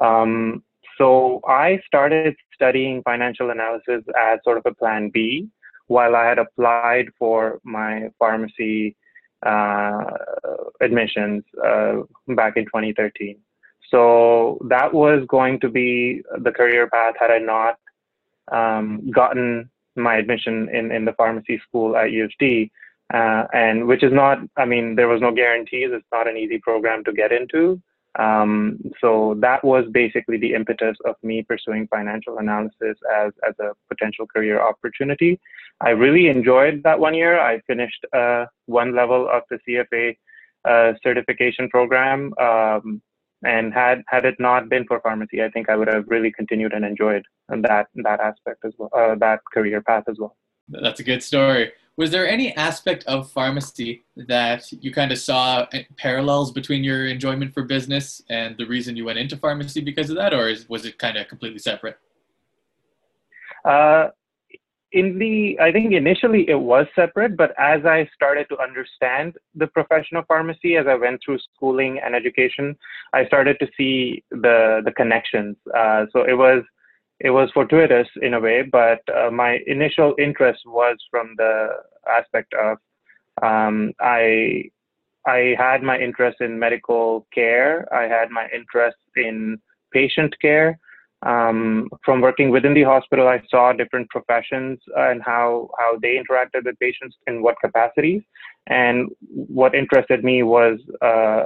Um, 0.00 0.62
so 0.96 1.40
I 1.46 1.80
started 1.86 2.34
studying 2.54 3.02
financial 3.02 3.50
analysis 3.50 4.02
as 4.20 4.40
sort 4.42 4.58
of 4.58 4.66
a 4.66 4.74
plan 4.74 5.10
B 5.10 5.48
while 5.86 6.16
I 6.16 6.26
had 6.26 6.38
applied 6.38 7.06
for 7.18 7.60
my 7.62 8.10
pharmacy 8.18 8.96
uh, 9.46 10.04
admissions 10.80 11.44
uh, 11.64 12.00
back 12.28 12.56
in 12.56 12.64
2013. 12.64 13.38
So 13.90 14.58
that 14.68 14.92
was 14.92 15.24
going 15.28 15.60
to 15.60 15.68
be 15.68 16.22
the 16.42 16.50
career 16.50 16.88
path 16.90 17.14
had 17.18 17.30
I 17.30 17.38
not 17.38 17.78
um, 18.52 19.10
gotten 19.10 19.70
my 19.96 20.16
admission 20.16 20.68
in, 20.70 20.90
in 20.92 21.04
the 21.04 21.12
pharmacy 21.12 21.60
school 21.66 21.96
at 21.96 22.12
U 22.12 22.24
of 22.24 22.32
T. 22.38 22.70
Uh, 23.12 23.44
and 23.54 23.86
which 23.86 24.02
is 24.02 24.12
not, 24.12 24.38
I 24.58 24.66
mean, 24.66 24.94
there 24.94 25.08
was 25.08 25.22
no 25.22 25.32
guarantees. 25.32 25.88
It's 25.92 26.04
not 26.12 26.28
an 26.28 26.36
easy 26.36 26.58
program 26.58 27.04
to 27.04 27.12
get 27.12 27.32
into. 27.32 27.80
Um, 28.18 28.78
so 29.00 29.36
that 29.40 29.64
was 29.64 29.84
basically 29.92 30.38
the 30.38 30.52
impetus 30.52 30.96
of 31.06 31.14
me 31.22 31.42
pursuing 31.42 31.86
financial 31.88 32.38
analysis 32.38 32.98
as, 33.16 33.32
as 33.46 33.54
a 33.60 33.72
potential 33.88 34.26
career 34.26 34.60
opportunity. 34.60 35.40
I 35.80 35.90
really 35.90 36.28
enjoyed 36.28 36.82
that 36.82 36.98
one 36.98 37.14
year. 37.14 37.40
I 37.40 37.60
finished 37.60 38.04
uh, 38.12 38.46
one 38.66 38.94
level 38.94 39.28
of 39.32 39.42
the 39.48 39.58
CFA 39.66 40.16
uh, 40.64 40.94
certification 41.02 41.68
program. 41.68 42.34
Um, 42.38 43.00
and 43.42 43.72
had 43.72 44.02
had 44.08 44.24
it 44.24 44.36
not 44.38 44.68
been 44.68 44.84
for 44.86 45.00
pharmacy, 45.00 45.42
I 45.42 45.50
think 45.50 45.68
I 45.68 45.76
would 45.76 45.88
have 45.88 46.04
really 46.08 46.32
continued 46.32 46.72
and 46.72 46.84
enjoyed 46.84 47.24
that 47.48 47.86
that 47.94 48.20
aspect 48.20 48.64
as 48.64 48.72
well, 48.78 48.90
uh, 48.96 49.14
that 49.16 49.40
career 49.52 49.80
path 49.80 50.04
as 50.08 50.18
well. 50.18 50.36
That's 50.68 51.00
a 51.00 51.04
good 51.04 51.22
story 51.22 51.72
was 51.98 52.12
there 52.12 52.28
any 52.28 52.54
aspect 52.54 53.04
of 53.08 53.28
pharmacy 53.32 54.04
that 54.16 54.70
you 54.70 54.92
kind 54.92 55.10
of 55.10 55.18
saw 55.18 55.66
parallels 55.96 56.52
between 56.52 56.84
your 56.84 57.08
enjoyment 57.08 57.52
for 57.52 57.64
business 57.64 58.22
and 58.30 58.56
the 58.56 58.64
reason 58.66 58.96
you 58.96 59.04
went 59.04 59.18
into 59.18 59.36
pharmacy 59.36 59.80
because 59.80 60.08
of 60.08 60.14
that, 60.14 60.32
or 60.32 60.48
is, 60.48 60.68
was 60.68 60.86
it 60.86 60.96
kind 60.96 61.16
of 61.16 61.26
completely 61.26 61.58
separate? 61.58 61.98
Uh, 63.64 64.10
in 64.92 65.18
the, 65.18 65.58
I 65.60 65.70
think 65.70 65.92
initially 65.92 66.48
it 66.48 66.58
was 66.58 66.86
separate, 66.94 67.36
but 67.36 67.50
as 67.58 67.84
I 67.84 68.08
started 68.14 68.48
to 68.48 68.58
understand 68.58 69.34
the 69.54 69.66
profession 69.66 70.16
of 70.16 70.26
pharmacy, 70.26 70.76
as 70.76 70.86
I 70.86 70.94
went 70.94 71.20
through 71.24 71.38
schooling 71.54 72.00
and 72.02 72.14
education, 72.14 72.76
I 73.12 73.26
started 73.26 73.58
to 73.60 73.68
see 73.76 74.24
the 74.30 74.80
the 74.84 74.92
connections. 74.92 75.56
Uh, 75.76 76.06
so 76.12 76.22
it 76.22 76.32
was 76.38 76.62
it 77.20 77.30
was 77.30 77.50
fortuitous 77.52 78.08
in 78.22 78.34
a 78.34 78.40
way, 78.40 78.62
but 78.62 79.00
uh, 79.14 79.30
my 79.30 79.58
initial 79.66 80.14
interest 80.18 80.60
was 80.64 80.96
from 81.10 81.34
the 81.36 81.68
aspect 82.08 82.54
of 82.54 82.78
um, 83.42 83.92
I 84.00 84.70
I 85.26 85.54
had 85.58 85.82
my 85.82 85.98
interest 85.98 86.40
in 86.40 86.58
medical 86.58 87.26
care. 87.34 87.86
I 87.92 88.04
had 88.04 88.30
my 88.30 88.48
interest 88.54 88.96
in 89.16 89.58
patient 89.92 90.34
care. 90.40 90.78
Um, 91.22 91.88
from 92.04 92.20
working 92.20 92.50
within 92.50 92.74
the 92.74 92.84
hospital, 92.84 93.26
I 93.26 93.42
saw 93.48 93.72
different 93.72 94.08
professions 94.08 94.78
and 94.96 95.20
how 95.22 95.68
how 95.78 95.98
they 96.00 96.16
interacted 96.16 96.64
with 96.64 96.78
patients 96.78 97.16
in 97.26 97.42
what 97.42 97.56
capacities. 97.60 98.22
And 98.68 99.08
what 99.20 99.74
interested 99.74 100.22
me 100.22 100.42
was 100.42 100.78
uh, 101.02 101.44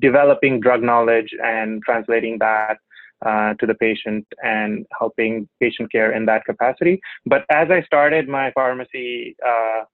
developing 0.00 0.60
drug 0.60 0.82
knowledge 0.82 1.30
and 1.42 1.82
translating 1.82 2.38
that 2.38 2.78
uh, 3.24 3.54
to 3.54 3.66
the 3.66 3.74
patient 3.74 4.26
and 4.42 4.86
helping 4.98 5.48
patient 5.60 5.90
care 5.90 6.12
in 6.12 6.26
that 6.26 6.44
capacity. 6.44 7.00
But 7.24 7.44
as 7.50 7.70
I 7.70 7.82
started 7.82 8.28
my 8.28 8.52
pharmacy 8.52 9.36
uh, 9.46 9.84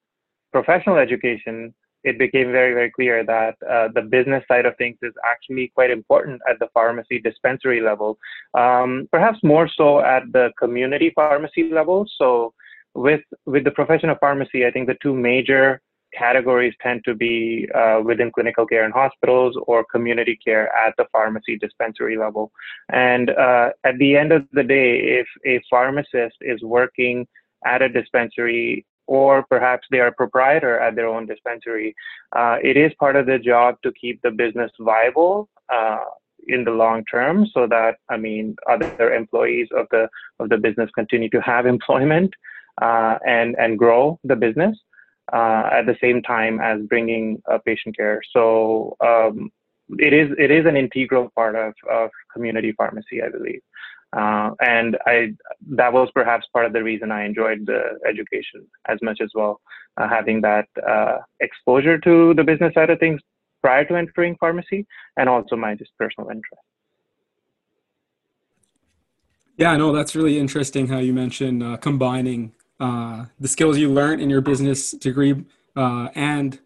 professional 0.52 0.96
education, 0.98 1.74
it 2.04 2.18
became 2.18 2.52
very, 2.52 2.74
very 2.74 2.90
clear 2.90 3.24
that 3.24 3.56
uh, 3.68 3.88
the 3.94 4.02
business 4.02 4.42
side 4.48 4.66
of 4.66 4.76
things 4.76 4.96
is 5.02 5.12
actually 5.24 5.70
quite 5.74 5.90
important 5.90 6.40
at 6.48 6.58
the 6.58 6.68
pharmacy 6.74 7.20
dispensary 7.20 7.80
level, 7.80 8.18
um, 8.54 9.08
perhaps 9.12 9.38
more 9.42 9.68
so 9.68 10.00
at 10.00 10.22
the 10.32 10.50
community 10.58 11.12
pharmacy 11.14 11.70
level. 11.72 12.06
So, 12.18 12.54
with 12.94 13.22
with 13.46 13.64
the 13.64 13.70
profession 13.70 14.10
of 14.10 14.18
pharmacy, 14.20 14.66
I 14.66 14.70
think 14.70 14.86
the 14.86 14.98
two 15.02 15.14
major 15.14 15.80
categories 16.12 16.74
tend 16.82 17.02
to 17.04 17.14
be 17.14 17.68
uh, 17.74 18.00
within 18.04 18.30
clinical 18.30 18.66
care 18.66 18.84
in 18.84 18.90
hospitals 18.90 19.56
or 19.66 19.84
community 19.90 20.38
care 20.44 20.68
at 20.74 20.94
the 20.98 21.06
pharmacy 21.10 21.58
dispensary 21.58 22.18
level. 22.18 22.52
And 22.90 23.30
uh, 23.30 23.70
at 23.84 23.96
the 23.98 24.16
end 24.16 24.32
of 24.32 24.46
the 24.52 24.62
day, 24.62 24.98
if 24.98 25.26
a 25.46 25.62
pharmacist 25.70 26.36
is 26.40 26.62
working 26.62 27.26
at 27.64 27.80
a 27.82 27.88
dispensary 27.88 28.84
or 29.06 29.44
perhaps 29.48 29.86
they 29.90 30.00
are 30.00 30.08
a 30.08 30.12
proprietor 30.12 30.78
at 30.78 30.94
their 30.94 31.08
own 31.08 31.26
dispensary, 31.26 31.94
uh, 32.36 32.56
it 32.62 32.76
is 32.76 32.92
part 32.98 33.16
of 33.16 33.26
the 33.26 33.38
job 33.38 33.76
to 33.82 33.92
keep 34.00 34.20
the 34.22 34.30
business 34.30 34.70
viable 34.80 35.48
uh, 35.72 36.04
in 36.48 36.64
the 36.64 36.70
long 36.70 37.04
term 37.04 37.46
so 37.54 37.68
that 37.68 37.94
i 38.10 38.16
mean 38.16 38.56
other 38.68 39.14
employees 39.14 39.68
of 39.76 39.86
the 39.92 40.08
of 40.40 40.48
the 40.48 40.58
business 40.58 40.90
continue 40.92 41.28
to 41.28 41.40
have 41.40 41.66
employment 41.76 42.34
uh, 42.80 43.16
and 43.24 43.54
and 43.60 43.78
grow 43.78 44.18
the 44.24 44.34
business 44.34 44.76
uh, 45.32 45.68
at 45.72 45.86
the 45.86 45.96
same 46.00 46.22
time 46.22 46.60
as 46.60 46.80
bringing 46.82 47.42
uh, 47.50 47.58
patient 47.64 47.96
care. 47.96 48.20
So 48.32 48.96
um, 49.00 49.50
it 49.98 50.12
is 50.12 50.30
it 50.38 50.50
is 50.50 50.66
an 50.66 50.76
integral 50.76 51.30
part 51.34 51.54
of, 51.54 51.74
of 51.90 52.10
community 52.32 52.72
pharmacy, 52.72 53.22
I 53.22 53.28
believe. 53.28 53.60
Uh, 54.16 54.50
and 54.60 54.98
I 55.06 55.32
that 55.70 55.92
was 55.92 56.10
perhaps 56.14 56.46
part 56.52 56.66
of 56.66 56.72
the 56.72 56.82
reason 56.82 57.10
I 57.10 57.24
enjoyed 57.24 57.66
the 57.66 57.98
education 58.06 58.66
as 58.86 58.98
much 59.02 59.20
as 59.22 59.30
well, 59.34 59.60
uh, 59.96 60.08
having 60.08 60.40
that 60.42 60.68
uh, 60.86 61.18
exposure 61.40 61.98
to 61.98 62.34
the 62.34 62.44
business 62.44 62.74
side 62.74 62.90
of 62.90 62.98
things 62.98 63.20
prior 63.62 63.84
to 63.86 63.96
entering 63.96 64.36
pharmacy, 64.38 64.86
and 65.16 65.28
also 65.28 65.56
my 65.56 65.74
just 65.74 65.92
personal 65.98 66.28
interest. 66.28 66.62
Yeah, 69.56 69.76
no, 69.76 69.92
that's 69.92 70.16
really 70.16 70.38
interesting 70.38 70.88
how 70.88 70.98
you 70.98 71.12
mentioned 71.12 71.62
uh, 71.62 71.76
combining 71.76 72.52
uh, 72.80 73.26
the 73.38 73.48
skills 73.48 73.78
you 73.78 73.92
learned 73.92 74.20
in 74.20 74.28
your 74.28 74.40
business 74.40 74.90
degree 74.90 75.44
uh, 75.76 76.08
and 76.14 76.58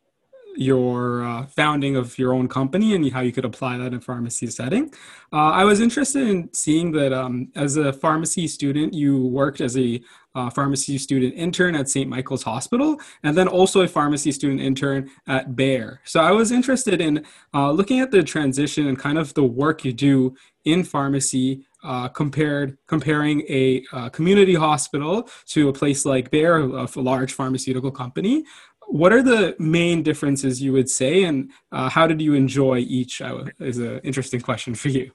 your 0.56 1.24
uh, 1.24 1.46
founding 1.46 1.96
of 1.96 2.18
your 2.18 2.32
own 2.32 2.48
company 2.48 2.94
and 2.94 3.12
how 3.12 3.20
you 3.20 3.32
could 3.32 3.44
apply 3.44 3.76
that 3.78 3.88
in 3.88 3.94
a 3.94 4.00
pharmacy 4.00 4.46
setting. 4.46 4.92
Uh, 5.32 5.50
I 5.50 5.64
was 5.64 5.80
interested 5.80 6.26
in 6.26 6.52
seeing 6.52 6.92
that 6.92 7.12
um, 7.12 7.50
as 7.54 7.76
a 7.76 7.92
pharmacy 7.92 8.48
student, 8.48 8.94
you 8.94 9.26
worked 9.26 9.60
as 9.60 9.76
a 9.76 10.00
uh, 10.34 10.50
pharmacy 10.50 10.98
student 10.98 11.34
intern 11.34 11.74
at 11.74 11.88
St. 11.88 12.08
Michael's 12.08 12.42
Hospital, 12.42 13.00
and 13.22 13.36
then 13.36 13.48
also 13.48 13.80
a 13.80 13.88
pharmacy 13.88 14.30
student 14.30 14.60
intern 14.60 15.10
at 15.26 15.56
Bayer. 15.56 16.00
So 16.04 16.20
I 16.20 16.30
was 16.30 16.52
interested 16.52 17.00
in 17.00 17.24
uh, 17.54 17.70
looking 17.70 18.00
at 18.00 18.10
the 18.10 18.22
transition 18.22 18.86
and 18.86 18.98
kind 18.98 19.16
of 19.16 19.32
the 19.32 19.44
work 19.44 19.84
you 19.84 19.94
do 19.94 20.36
in 20.66 20.84
pharmacy 20.84 21.66
uh, 21.82 22.08
compared 22.08 22.76
comparing 22.86 23.42
a 23.48 23.82
uh, 23.92 24.08
community 24.10 24.54
hospital 24.54 25.28
to 25.46 25.68
a 25.68 25.72
place 25.72 26.04
like 26.04 26.30
Bayer, 26.30 26.58
a 26.58 26.88
large 26.96 27.32
pharmaceutical 27.32 27.90
company, 27.90 28.44
what 28.86 29.12
are 29.12 29.22
the 29.22 29.56
main 29.58 30.02
differences 30.02 30.62
you 30.62 30.72
would 30.72 30.88
say, 30.88 31.24
and 31.24 31.50
uh, 31.72 31.88
how 31.88 32.06
did 32.06 32.20
you 32.20 32.34
enjoy 32.34 32.78
each? 32.78 33.20
Uh, 33.20 33.44
is 33.58 33.78
an 33.78 34.00
interesting 34.04 34.40
question 34.40 34.74
for 34.74 34.88
you. 34.88 35.10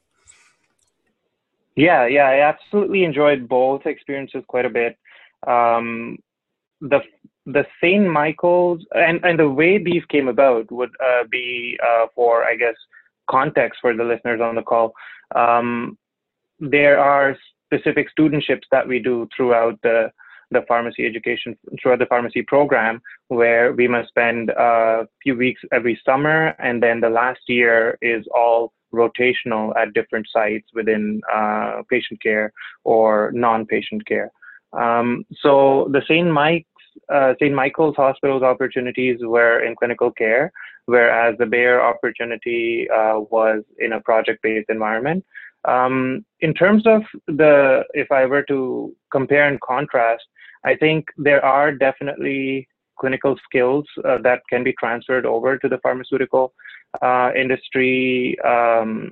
Yeah, 1.76 2.06
yeah, 2.06 2.26
I 2.26 2.42
absolutely 2.42 3.04
enjoyed 3.04 3.48
both 3.48 3.86
experiences 3.86 4.44
quite 4.48 4.66
a 4.66 4.70
bit. 4.70 4.98
Um, 5.48 6.18
the 6.82 7.00
the 7.46 7.66
St. 7.82 8.08
Michael's 8.08 8.86
and 8.94 9.24
and 9.24 9.40
the 9.40 9.50
way 9.50 9.78
these 9.78 10.04
came 10.10 10.28
about 10.28 10.72
would 10.72 10.92
uh, 11.04 11.24
be 11.32 11.78
uh, 11.84 12.08
for 12.14 12.44
I 12.44 12.56
guess 12.56 12.76
context 13.30 13.80
for 13.82 13.96
the 13.96 14.04
listeners 14.04 14.42
on 14.42 14.56
the 14.56 14.62
call. 14.62 14.94
Um, 15.36 15.98
there 16.60 17.00
are 17.00 17.38
specific 17.66 18.08
studentships 18.18 18.68
that 18.72 18.88
we 18.88 19.00
do 19.00 19.28
throughout 19.36 19.80
the 19.82 20.12
the 20.52 20.64
pharmacy 20.68 21.06
education 21.06 21.58
throughout 21.82 22.00
the 22.00 22.06
pharmacy 22.06 22.42
program, 22.42 23.02
where 23.30 23.74
we 23.74 23.88
must 23.88 24.10
spend 24.10 24.50
a 24.52 25.08
few 25.24 25.36
weeks 25.36 25.62
every 25.72 26.00
summer, 26.06 26.56
and 26.60 26.84
then 26.84 27.00
the 27.00 27.10
last 27.10 27.42
year 27.48 27.98
is 28.02 28.26
all 28.36 28.74
rotational 28.94 29.74
at 29.78 29.94
different 29.94 30.28
sites 30.32 30.68
within 30.74 31.22
uh, 31.34 31.82
patient 31.90 32.22
care 32.22 32.52
or 32.84 33.32
non-patient 33.34 34.06
care. 34.06 34.30
Um, 34.74 35.26
so 35.42 35.90
the 35.92 36.02
St. 36.08 36.28
Mike's 36.28 36.68
uh, 37.12 37.34
St. 37.40 37.54
Michael's 37.54 37.96
Hospital's 37.96 38.44
opportunities 38.44 39.20
were 39.22 39.64
in 39.64 39.76
clinical 39.76 40.12
care, 40.12 40.52
whereas 40.86 41.36
the 41.38 41.46
Bayer 41.46 41.82
opportunity 41.82 42.88
uh, 42.90 43.20
was 43.20 43.64
in 43.80 43.94
a 43.94 44.02
project-based 44.02 44.70
environment. 44.70 45.24
Um, 45.66 46.26
in 46.40 46.54
terms 46.54 46.84
of 46.88 47.04
the, 47.28 47.84
if 47.94 48.12
I 48.12 48.26
were 48.26 48.44
to 48.44 48.96
compare 49.12 49.48
and 49.48 49.62
contrast, 49.62 50.24
I 50.66 50.76
think 50.76 51.06
there 51.18 51.44
are 51.44 51.72
definitely 51.72 52.68
clinical 53.00 53.36
skills 53.44 53.86
uh, 54.06 54.20
that 54.24 54.42
can 54.50 54.64
be 54.64 54.74
transferred 54.74 55.26
over 55.26 55.58
to 55.58 55.68
the 55.68 55.80
pharmaceutical 55.80 56.54
uh, 57.02 57.32
industry 57.36 58.38
um, 58.42 59.12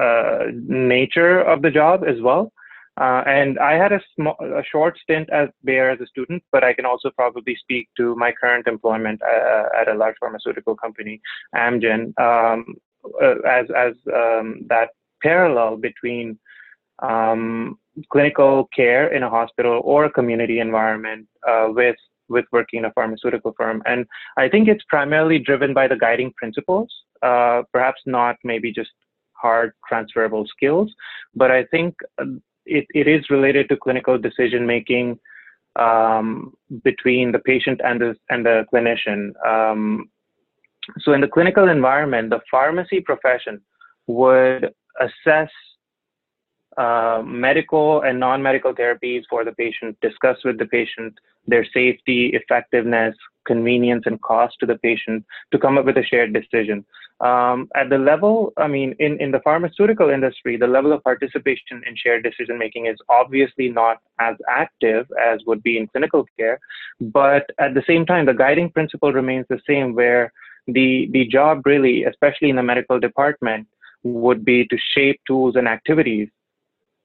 uh, 0.00 0.44
nature 0.54 1.40
of 1.40 1.62
the 1.62 1.70
job 1.70 2.04
as 2.06 2.20
well. 2.20 2.52
Uh, 3.00 3.22
and 3.26 3.58
I 3.58 3.72
had 3.72 3.92
a, 3.92 4.00
small, 4.14 4.36
a 4.40 4.62
short 4.70 4.98
stint 5.02 5.30
at 5.30 5.54
Bayer 5.64 5.90
as 5.90 6.00
a 6.00 6.06
student, 6.06 6.42
but 6.52 6.62
I 6.62 6.74
can 6.74 6.84
also 6.84 7.10
probably 7.10 7.56
speak 7.56 7.88
to 7.96 8.14
my 8.16 8.32
current 8.38 8.66
employment 8.68 9.20
uh, 9.22 9.64
at 9.80 9.88
a 9.88 9.94
large 9.94 10.16
pharmaceutical 10.20 10.76
company, 10.76 11.20
Amgen, 11.54 12.12
um, 12.20 12.76
uh, 13.22 13.36
as 13.48 13.66
as 13.74 13.94
um, 14.14 14.66
that 14.68 14.90
parallel 15.22 15.76
between 15.76 16.38
um, 17.02 17.78
clinical 18.10 18.68
care 18.74 19.12
in 19.12 19.22
a 19.22 19.30
hospital 19.30 19.80
or 19.84 20.04
a 20.04 20.10
community 20.10 20.60
environment 20.60 21.26
uh, 21.48 21.66
with 21.68 21.96
with 22.28 22.46
working 22.50 22.78
in 22.78 22.84
a 22.86 22.92
pharmaceutical 22.92 23.54
firm. 23.58 23.82
And 23.84 24.06
I 24.38 24.48
think 24.48 24.66
it's 24.66 24.84
primarily 24.88 25.38
driven 25.38 25.74
by 25.74 25.86
the 25.86 25.96
guiding 25.96 26.32
principles, 26.36 26.88
uh, 27.22 27.62
perhaps 27.72 28.00
not 28.06 28.36
maybe 28.42 28.72
just 28.72 28.90
hard 29.34 29.72
transferable 29.88 30.46
skills, 30.46 30.90
but 31.34 31.50
I 31.50 31.64
think 31.64 31.94
it, 32.64 32.86
it 32.94 33.08
is 33.08 33.28
related 33.28 33.68
to 33.68 33.76
clinical 33.76 34.16
decision 34.18 34.66
making 34.66 35.18
um, 35.76 36.54
between 36.84 37.32
the 37.32 37.40
patient 37.40 37.80
and 37.84 38.00
the, 38.00 38.14
and 38.30 38.46
the 38.46 38.64
clinician. 38.72 39.32
Um, 39.46 40.08
so 41.00 41.12
in 41.12 41.20
the 41.20 41.28
clinical 41.28 41.68
environment, 41.68 42.30
the 42.30 42.40
pharmacy 42.50 43.00
profession 43.00 43.60
would 44.06 44.72
assess 45.00 45.50
uh, 46.76 47.22
medical 47.24 48.02
and 48.02 48.18
non-medical 48.18 48.74
therapies 48.74 49.22
for 49.28 49.44
the 49.44 49.52
patient, 49.52 49.96
discuss 50.00 50.38
with 50.44 50.58
the 50.58 50.66
patient 50.66 51.14
their 51.46 51.64
safety, 51.64 52.30
effectiveness, 52.34 53.16
convenience, 53.46 54.04
and 54.06 54.20
cost 54.22 54.54
to 54.60 54.66
the 54.66 54.76
patient 54.78 55.24
to 55.50 55.58
come 55.58 55.76
up 55.76 55.84
with 55.84 55.96
a 55.96 56.04
shared 56.04 56.32
decision. 56.32 56.84
Um, 57.20 57.68
at 57.76 57.88
the 57.88 57.98
level, 57.98 58.52
I 58.56 58.66
mean, 58.66 58.96
in, 58.98 59.20
in 59.20 59.30
the 59.30 59.40
pharmaceutical 59.40 60.10
industry, 60.10 60.56
the 60.56 60.66
level 60.66 60.92
of 60.92 61.04
participation 61.04 61.82
in 61.86 61.94
shared 61.96 62.24
decision 62.24 62.58
making 62.58 62.86
is 62.86 62.96
obviously 63.08 63.68
not 63.68 63.98
as 64.20 64.36
active 64.48 65.06
as 65.24 65.40
would 65.46 65.62
be 65.62 65.78
in 65.78 65.86
clinical 65.88 66.26
care, 66.38 66.58
but 67.00 67.50
at 67.58 67.74
the 67.74 67.82
same 67.86 68.06
time, 68.06 68.26
the 68.26 68.34
guiding 68.34 68.70
principle 68.70 69.12
remains 69.12 69.46
the 69.48 69.60
same 69.68 69.94
where 69.94 70.32
the, 70.66 71.08
the 71.12 71.26
job 71.26 71.62
really, 71.64 72.04
especially 72.04 72.50
in 72.50 72.56
the 72.56 72.62
medical 72.62 72.98
department, 72.98 73.68
would 74.04 74.44
be 74.44 74.66
to 74.66 74.76
shape 74.94 75.20
tools 75.26 75.54
and 75.54 75.68
activities 75.68 76.28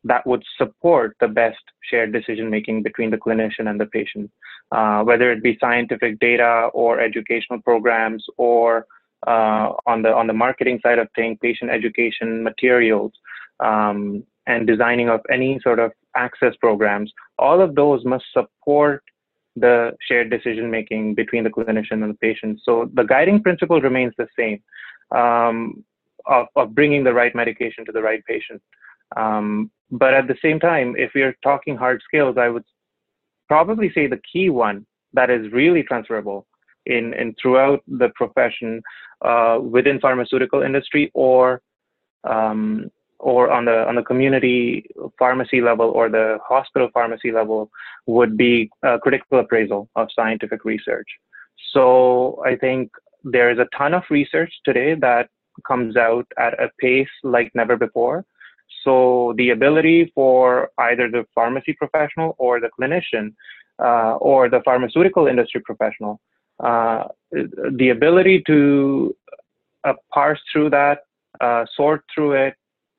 that 0.07 0.25
would 0.25 0.43
support 0.57 1.15
the 1.19 1.27
best 1.27 1.63
shared 1.89 2.11
decision 2.11 2.49
making 2.49 2.83
between 2.83 3.09
the 3.11 3.17
clinician 3.17 3.69
and 3.69 3.79
the 3.79 3.85
patient, 3.85 4.29
uh, 4.71 5.01
whether 5.03 5.31
it 5.31 5.43
be 5.43 5.57
scientific 5.59 6.19
data 6.19 6.69
or 6.73 6.99
educational 6.99 7.61
programs 7.61 8.23
or 8.37 8.85
uh, 9.25 9.73
on 9.85 10.01
the 10.03 10.13
on 10.13 10.27
the 10.27 10.33
marketing 10.33 10.79
side 10.83 10.99
of 10.99 11.07
things, 11.15 11.37
patient 11.41 11.71
education 11.71 12.43
materials 12.43 13.11
um, 13.59 14.23
and 14.45 14.67
designing 14.67 15.09
of 15.09 15.21
any 15.31 15.59
sort 15.61 15.79
of 15.79 15.91
access 16.15 16.55
programs. 16.59 17.11
All 17.39 17.61
of 17.61 17.75
those 17.75 18.05
must 18.05 18.25
support 18.33 19.03
the 19.55 19.91
shared 20.07 20.29
decision 20.29 20.69
making 20.69 21.15
between 21.15 21.43
the 21.43 21.49
clinician 21.49 22.03
and 22.03 22.11
the 22.11 22.17
patient. 22.21 22.59
So 22.63 22.89
the 22.93 23.03
guiding 23.03 23.41
principle 23.41 23.81
remains 23.81 24.13
the 24.17 24.27
same 24.37 24.61
um, 25.19 25.83
of, 26.27 26.47
of 26.55 26.75
bringing 26.75 27.03
the 27.03 27.13
right 27.13 27.33
medication 27.33 27.85
to 27.85 27.91
the 27.91 28.01
right 28.01 28.23
patient. 28.25 28.61
Um, 29.15 29.71
but 29.91 30.13
at 30.13 30.27
the 30.27 30.35
same 30.41 30.59
time, 30.59 30.95
if 30.97 31.11
we're 31.15 31.37
talking 31.43 31.77
hard 31.77 32.01
skills, 32.03 32.37
I 32.37 32.49
would 32.49 32.65
probably 33.47 33.91
say 33.93 34.07
the 34.07 34.21
key 34.31 34.49
one 34.49 34.85
that 35.13 35.29
is 35.29 35.51
really 35.51 35.83
transferable 35.83 36.45
in, 36.85 37.13
in 37.13 37.35
throughout 37.41 37.81
the 37.87 38.09
profession 38.15 38.81
uh, 39.23 39.59
within 39.61 39.99
pharmaceutical 39.99 40.61
industry 40.61 41.11
or 41.13 41.61
um, 42.23 42.89
or 43.19 43.49
on 43.51 43.65
the 43.65 43.87
on 43.87 43.95
the 43.95 44.03
community 44.03 44.85
pharmacy 45.17 45.59
level 45.59 45.89
or 45.89 46.07
the 46.09 46.37
hospital 46.47 46.89
pharmacy 46.93 47.31
level 47.31 47.69
would 48.05 48.37
be 48.37 48.69
critical 49.01 49.39
appraisal 49.39 49.89
of 49.95 50.07
scientific 50.15 50.63
research. 50.65 51.07
So 51.73 52.41
I 52.45 52.55
think 52.55 52.91
there 53.23 53.49
is 53.49 53.57
a 53.57 53.67
ton 53.75 53.93
of 53.93 54.03
research 54.09 54.53
today 54.63 54.93
that 54.95 55.29
comes 55.67 55.97
out 55.97 56.27
at 56.37 56.53
a 56.61 56.69
pace 56.79 57.09
like 57.23 57.51
never 57.55 57.75
before. 57.75 58.23
So 58.87 59.33
the 59.35 59.49
ability 59.49 60.13
for 60.15 60.69
either 60.77 61.11
the 61.11 61.25
pharmacy 61.35 61.73
professional 61.73 62.35
or 62.37 62.61
the 62.61 62.69
clinician 62.79 63.33
uh, 63.83 64.15
or 64.15 64.49
the 64.49 64.61
pharmaceutical 64.63 65.27
industry 65.27 65.59
professional, 65.59 66.21
uh, 66.63 67.03
the 67.31 67.89
ability 67.89 68.43
to 68.47 69.13
uh, 69.83 69.93
parse 70.13 70.39
through 70.53 70.69
that, 70.69 70.99
uh, 71.41 71.65
sort 71.75 72.05
through 72.15 72.31
it, 72.45 72.55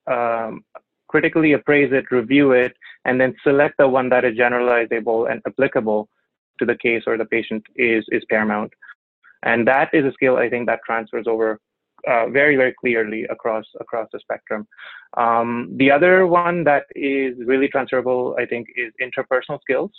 um, 0.07 0.63
critically 1.09 1.55
appraise 1.55 1.91
it, 1.91 2.11
review 2.11 2.53
it, 2.53 2.75
and 3.07 3.19
then 3.19 3.35
select 3.43 3.77
the 3.79 3.89
one 3.89 4.11
that 4.11 4.27
is 4.27 4.37
generalizable 4.37 5.31
and 5.31 5.41
applicable 5.47 6.07
to 6.59 6.67
the 6.67 6.77
case 6.77 7.05
or 7.07 7.17
the 7.17 7.25
patient 7.25 7.65
is 7.77 8.05
is 8.09 8.23
paramount. 8.29 8.71
And 9.43 9.67
that 9.67 9.89
is 9.95 10.05
a 10.05 10.13
skill 10.13 10.37
I 10.37 10.51
think 10.51 10.67
that 10.67 10.81
transfers 10.85 11.27
over 11.27 11.59
uh, 12.07 12.29
very 12.29 12.57
very 12.57 12.75
clearly 12.81 13.25
across 13.25 13.65
across 13.81 14.09
the 14.13 14.21
spectrum. 14.21 14.67
Um, 15.17 15.73
the 15.77 15.91
other 15.91 16.27
one 16.27 16.65
that 16.65 16.85
is 16.95 17.37
really 17.45 17.69
transferable, 17.69 18.37
I 18.39 18.47
think, 18.47 18.69
is 18.77 18.93
interpersonal 19.03 19.61
skills, 19.61 19.91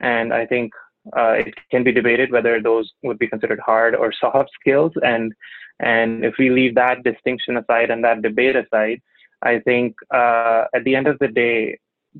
and 0.00 0.32
I 0.32 0.46
think 0.46 0.72
uh, 1.16 1.32
it 1.32 1.54
can 1.70 1.84
be 1.84 1.92
debated 1.92 2.32
whether 2.32 2.60
those 2.60 2.90
would 3.02 3.18
be 3.18 3.28
considered 3.28 3.60
hard 3.60 3.94
or 3.94 4.12
soft 4.12 4.50
skills. 4.60 4.92
And 5.02 5.32
and 5.80 6.24
if 6.24 6.34
we 6.38 6.50
leave 6.50 6.74
that 6.76 7.02
distinction 7.04 7.56
aside 7.56 7.90
and 7.90 8.02
that 8.04 8.22
debate 8.22 8.56
aside, 8.56 9.00
I 9.42 9.58
think 9.60 9.94
uh, 10.12 10.64
at 10.74 10.84
the 10.84 10.94
end 10.94 11.06
of 11.06 11.18
the 11.18 11.28
day, 11.28 11.78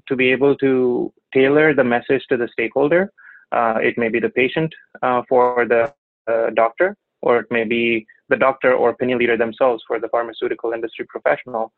to 0.08 0.16
be 0.16 0.30
able 0.30 0.56
to 0.56 1.12
tailor 1.32 1.72
the 1.74 1.84
message 1.84 2.22
to 2.28 2.36
the 2.36 2.48
stakeholder, 2.52 3.12
uh, 3.52 3.78
it 3.80 3.96
may 3.96 4.08
be 4.08 4.20
the 4.20 4.28
patient 4.28 4.74
uh, 5.02 5.22
for 5.28 5.66
the 5.66 5.92
uh, 6.30 6.50
doctor, 6.50 6.96
or 7.24 7.38
it 7.38 7.46
may 7.50 7.64
be 7.64 8.06
the 8.28 8.36
doctor 8.36 8.72
or 8.74 8.90
opinion 8.90 9.18
leader 9.18 9.36
themselves 9.36 9.82
for 9.86 9.98
the 9.98 10.08
pharmaceutical 10.08 10.72
industry 10.72 11.04
professional 11.08 11.72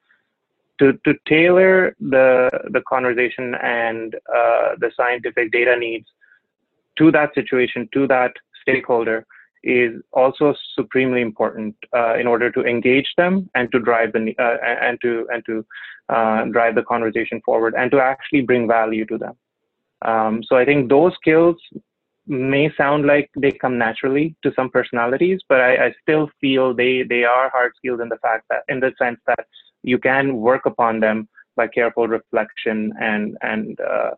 to, 0.78 0.92
to 1.04 1.14
tailor 1.26 1.94
the, 2.00 2.50
the 2.70 2.82
conversation 2.88 3.54
and 3.62 4.14
uh, 4.14 4.74
the 4.78 4.90
scientific 4.96 5.50
data 5.52 5.74
needs 5.78 6.06
to 6.98 7.10
that 7.12 7.34
situation, 7.34 7.88
to 7.92 8.06
that 8.08 8.32
stakeholder, 8.62 9.24
is 9.62 9.92
also 10.12 10.54
supremely 10.74 11.20
important 11.20 11.74
uh, 11.94 12.14
in 12.16 12.26
order 12.26 12.50
to 12.50 12.60
engage 12.64 13.08
them 13.16 13.48
and 13.54 13.70
to 13.72 13.80
drive 13.80 14.12
the 14.12 14.34
uh, 14.38 14.58
and 14.62 14.98
to 15.02 15.26
and 15.32 15.44
to 15.44 15.64
uh, 16.08 16.44
drive 16.44 16.74
the 16.76 16.84
conversation 16.84 17.40
forward 17.44 17.74
and 17.76 17.90
to 17.90 17.98
actually 17.98 18.42
bring 18.42 18.68
value 18.68 19.04
to 19.04 19.18
them. 19.18 19.34
Um, 20.02 20.42
so 20.46 20.56
I 20.56 20.64
think 20.64 20.88
those 20.88 21.12
skills 21.20 21.56
may 22.26 22.72
sound 22.76 23.06
like 23.06 23.30
they 23.36 23.52
come 23.52 23.78
naturally 23.78 24.34
to 24.42 24.52
some 24.56 24.70
personalities, 24.70 25.40
but 25.48 25.60
I, 25.60 25.86
I, 25.86 25.94
still 26.02 26.30
feel 26.40 26.74
they 26.74 27.02
they 27.02 27.24
are 27.24 27.50
hard 27.50 27.72
skills 27.76 28.00
in 28.00 28.08
the 28.08 28.18
fact 28.18 28.46
that 28.50 28.62
in 28.68 28.80
the 28.80 28.92
sense 28.98 29.20
that 29.26 29.46
you 29.82 29.98
can 29.98 30.36
work 30.36 30.66
upon 30.66 31.00
them 31.00 31.28
by 31.54 31.68
careful 31.68 32.08
reflection 32.08 32.92
and 33.00 33.36
and 33.42 33.78
uh, 33.80 34.10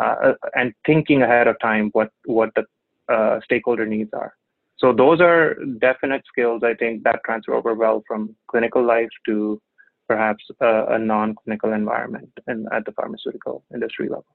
uh, 0.00 0.32
and 0.54 0.72
thinking 0.86 1.22
ahead 1.22 1.46
of 1.46 1.56
time 1.60 1.90
what 1.92 2.10
what 2.24 2.50
the 2.56 2.64
uh, 3.12 3.40
stakeholder 3.44 3.86
needs 3.86 4.10
are. 4.14 4.34
So 4.78 4.92
those 4.92 5.20
are 5.20 5.54
definite 5.78 6.24
skills 6.26 6.62
I 6.64 6.74
think 6.74 7.04
that 7.04 7.20
transfer 7.24 7.54
over 7.54 7.74
well 7.74 8.02
from 8.08 8.34
clinical 8.48 8.84
life 8.84 9.10
to 9.26 9.60
perhaps 10.08 10.44
a, 10.60 10.84
a 10.90 10.98
non-clinical 10.98 11.72
environment 11.72 12.30
and 12.46 12.66
at 12.72 12.84
the 12.84 12.92
pharmaceutical 12.92 13.64
industry 13.72 14.08
level. 14.08 14.26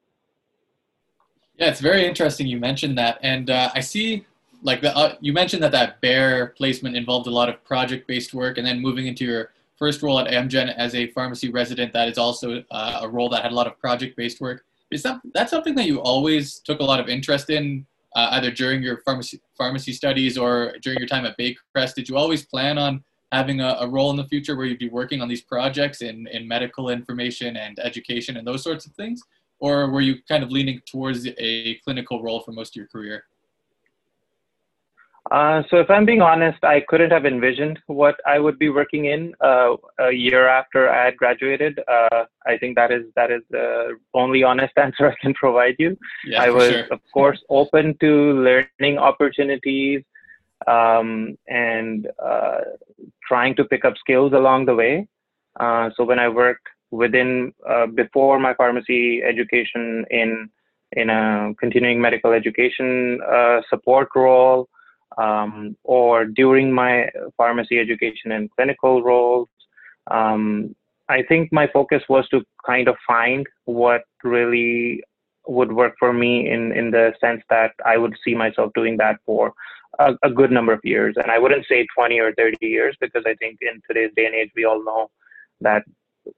Yeah, 1.59 1.67
it's 1.67 1.81
very 1.81 2.05
interesting 2.05 2.47
you 2.47 2.57
mentioned 2.57 2.97
that, 2.97 3.19
and 3.21 3.49
uh, 3.49 3.69
I 3.75 3.81
see 3.81 4.25
like 4.63 4.81
the, 4.81 4.95
uh, 4.95 5.15
you 5.19 5.33
mentioned 5.33 5.61
that 5.63 5.73
that 5.73 5.99
Bayer 5.99 6.47
placement 6.57 6.95
involved 6.95 7.27
a 7.27 7.31
lot 7.31 7.49
of 7.49 7.61
project-based 7.65 8.33
work, 8.33 8.57
and 8.57 8.65
then 8.65 8.79
moving 8.79 9.07
into 9.07 9.25
your 9.25 9.51
first 9.77 10.01
role 10.01 10.19
at 10.19 10.27
Amgen 10.27 10.73
as 10.77 10.95
a 10.95 11.07
pharmacy 11.11 11.49
resident, 11.51 11.91
that 11.91 12.07
is 12.07 12.17
also 12.17 12.63
uh, 12.71 12.99
a 13.01 13.09
role 13.09 13.27
that 13.29 13.43
had 13.43 13.51
a 13.51 13.55
lot 13.55 13.67
of 13.67 13.77
project-based 13.77 14.39
work. 14.39 14.63
Is 14.89 15.03
that 15.03 15.19
that's 15.33 15.51
something 15.51 15.75
that 15.75 15.85
you 15.85 15.99
always 15.99 16.59
took 16.59 16.79
a 16.79 16.83
lot 16.83 17.01
of 17.01 17.09
interest 17.09 17.49
in, 17.49 17.85
uh, 18.15 18.29
either 18.31 18.51
during 18.51 18.81
your 18.81 19.01
pharmacy 19.01 19.41
pharmacy 19.57 19.91
studies 19.91 20.37
or 20.37 20.75
during 20.81 20.97
your 20.97 21.09
time 21.09 21.25
at 21.25 21.37
Baycrest? 21.37 21.93
Did 21.93 22.07
you 22.07 22.15
always 22.15 22.45
plan 22.45 22.77
on 22.77 23.03
having 23.33 23.59
a, 23.59 23.75
a, 23.81 23.87
role 23.87 24.09
in 24.11 24.17
the 24.17 24.23
future 24.23 24.55
where 24.55 24.65
you'd 24.65 24.79
be 24.79 24.89
working 24.89 25.21
on 25.21 25.27
these 25.27 25.41
projects 25.41 26.01
in, 26.01 26.25
in 26.27 26.47
medical 26.47 26.89
information 26.89 27.57
and 27.57 27.77
education 27.79 28.37
and 28.37 28.47
those 28.47 28.63
sorts 28.63 28.85
of 28.85 28.93
things? 28.93 29.21
Or 29.59 29.89
were 29.89 30.01
you 30.01 30.15
kind 30.27 30.43
of 30.43 30.51
leaning 30.51 30.81
towards 30.85 31.27
a 31.37 31.75
clinical 31.83 32.21
role 32.23 32.39
for 32.41 32.51
most 32.51 32.71
of 32.71 32.75
your 32.77 32.87
career? 32.87 33.25
Uh, 35.31 35.61
so 35.69 35.77
if 35.77 35.89
I'm 35.89 36.05
being 36.05 36.21
honest, 36.21 36.63
I 36.63 36.81
couldn't 36.87 37.11
have 37.11 37.25
envisioned 37.25 37.77
what 37.85 38.19
I 38.25 38.39
would 38.39 38.57
be 38.57 38.69
working 38.69 39.05
in 39.05 39.33
uh, 39.41 39.75
a 39.99 40.11
year 40.11 40.47
after 40.47 40.89
I 40.89 41.05
had 41.05 41.17
graduated. 41.17 41.79
Uh, 41.87 42.25
I 42.47 42.57
think 42.57 42.75
that 42.77 42.91
is 42.91 43.03
that 43.15 43.29
is 43.29 43.41
the 43.51 43.97
only 44.15 44.43
honest 44.43 44.73
answer 44.77 45.11
I 45.11 45.15
can 45.21 45.35
provide 45.35 45.75
you. 45.77 45.97
Yeah, 46.25 46.41
I 46.41 46.49
was, 46.49 46.71
sure. 46.71 46.87
of 46.89 46.99
course, 47.13 47.39
open 47.49 47.95
to 47.99 48.41
learning 48.41 48.97
opportunities 48.97 50.03
um, 50.65 51.37
and 51.47 52.07
uh, 52.23 52.61
trying 53.27 53.55
to 53.57 53.65
pick 53.65 53.85
up 53.85 53.93
skills 53.99 54.33
along 54.33 54.65
the 54.65 54.75
way. 54.75 55.07
Uh, 55.59 55.91
so 55.95 56.03
when 56.05 56.17
I 56.17 56.29
worked 56.29 56.67
within 56.91 57.53
uh, 57.69 57.85
before 57.87 58.39
my 58.39 58.53
pharmacy 58.53 59.21
education 59.23 60.05
in 60.09 60.49
in 60.93 61.09
a 61.09 61.53
continuing 61.59 62.01
medical 62.01 62.31
education 62.31 63.19
support 63.69 64.09
role 64.15 64.67
um, 65.17 65.75
or 65.83 66.25
during 66.25 66.71
my 66.71 67.09
pharmacy 67.37 67.79
education 67.79 68.31
and 68.31 68.49
clinical 68.51 69.03
roles. 69.03 69.49
Um, 70.09 70.75
I 71.09 71.23
think 71.23 71.51
my 71.51 71.67
focus 71.67 72.03
was 72.07 72.27
to 72.29 72.41
kind 72.65 72.87
of 72.87 72.95
find 73.07 73.45
what 73.65 74.03
really 74.23 75.03
would 75.47 75.71
work 75.71 75.95
for 75.97 76.13
me 76.13 76.49
in, 76.49 76.71
in 76.71 76.91
the 76.91 77.13
sense 77.19 77.41
that 77.49 77.71
I 77.85 77.97
would 77.97 78.15
see 78.23 78.35
myself 78.35 78.71
doing 78.75 78.97
that 78.97 79.17
for 79.25 79.53
a, 79.97 80.13
a, 80.23 80.29
good 80.29 80.51
number 80.51 80.71
of 80.71 80.79
years. 80.83 81.15
And 81.17 81.31
I 81.31 81.39
wouldn't 81.39 81.65
say 81.67 81.87
20 81.95 82.19
or 82.19 82.33
30 82.35 82.57
years 82.61 82.95
because 83.01 83.23
I 83.25 83.33
think 83.35 83.57
in 83.61 83.81
today's 83.87 84.11
day 84.15 84.27
and 84.27 84.35
age, 84.35 84.51
we 84.55 84.65
all 84.65 84.83
know 84.83 85.09
that 85.61 85.83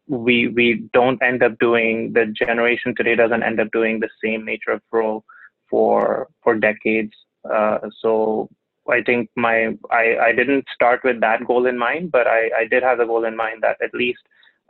we 0.07 0.47
we 0.49 0.89
don't 0.93 1.21
end 1.21 1.43
up 1.43 1.57
doing 1.59 2.13
the 2.13 2.25
generation 2.27 2.93
today 2.95 3.15
doesn't 3.15 3.43
end 3.43 3.59
up 3.59 3.71
doing 3.71 3.99
the 3.99 4.09
same 4.23 4.45
nature 4.45 4.71
of 4.71 4.81
role 4.91 5.23
for 5.69 6.27
for 6.43 6.55
decades. 6.55 7.13
Uh, 7.49 7.79
so 7.99 8.49
I 8.89 9.01
think 9.01 9.29
my 9.35 9.75
I, 9.89 10.17
I 10.27 10.31
didn't 10.33 10.65
start 10.73 11.01
with 11.03 11.21
that 11.21 11.45
goal 11.45 11.65
in 11.67 11.77
mind, 11.77 12.11
but 12.11 12.27
I, 12.27 12.49
I 12.57 12.65
did 12.69 12.83
have 12.83 12.97
the 12.97 13.05
goal 13.05 13.25
in 13.25 13.35
mind 13.35 13.63
that 13.63 13.77
at 13.81 13.93
least 13.93 14.21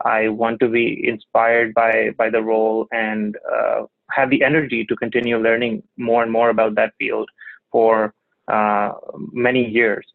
I 0.04 0.28
want 0.28 0.60
to 0.60 0.68
be 0.68 1.06
inspired 1.06 1.74
by 1.74 2.10
by 2.16 2.30
the 2.30 2.42
role 2.42 2.86
and 2.92 3.36
uh, 3.50 3.82
have 4.10 4.30
the 4.30 4.42
energy 4.44 4.84
to 4.84 4.96
continue 4.96 5.38
learning 5.38 5.82
more 5.96 6.22
and 6.22 6.32
more 6.32 6.50
about 6.50 6.74
that 6.76 6.92
field 6.98 7.28
for 7.70 8.14
uh, 8.48 8.92
many 9.32 9.68
years. 9.68 10.06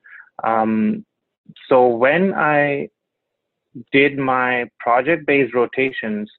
Um, 0.44 1.06
so 1.70 1.88
when 1.88 2.34
I 2.34 2.90
did 3.92 4.18
my 4.18 4.70
project-based 4.80 5.54
rotations 5.54 6.30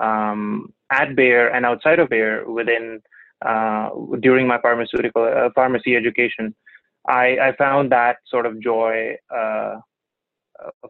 um, 0.00 0.72
at 0.90 1.16
Bayer 1.16 1.48
and 1.48 1.64
outside 1.64 1.98
of 1.98 2.08
Bayer 2.08 2.50
within 2.50 3.00
uh, 3.44 3.90
during 4.20 4.46
my 4.46 4.58
pharmaceutical 4.60 5.24
uh, 5.24 5.50
pharmacy 5.54 5.96
education, 5.96 6.54
I, 7.08 7.38
I 7.38 7.56
found 7.56 7.92
that 7.92 8.16
sort 8.26 8.46
of 8.46 8.60
joy 8.60 9.16
uh, 9.34 9.76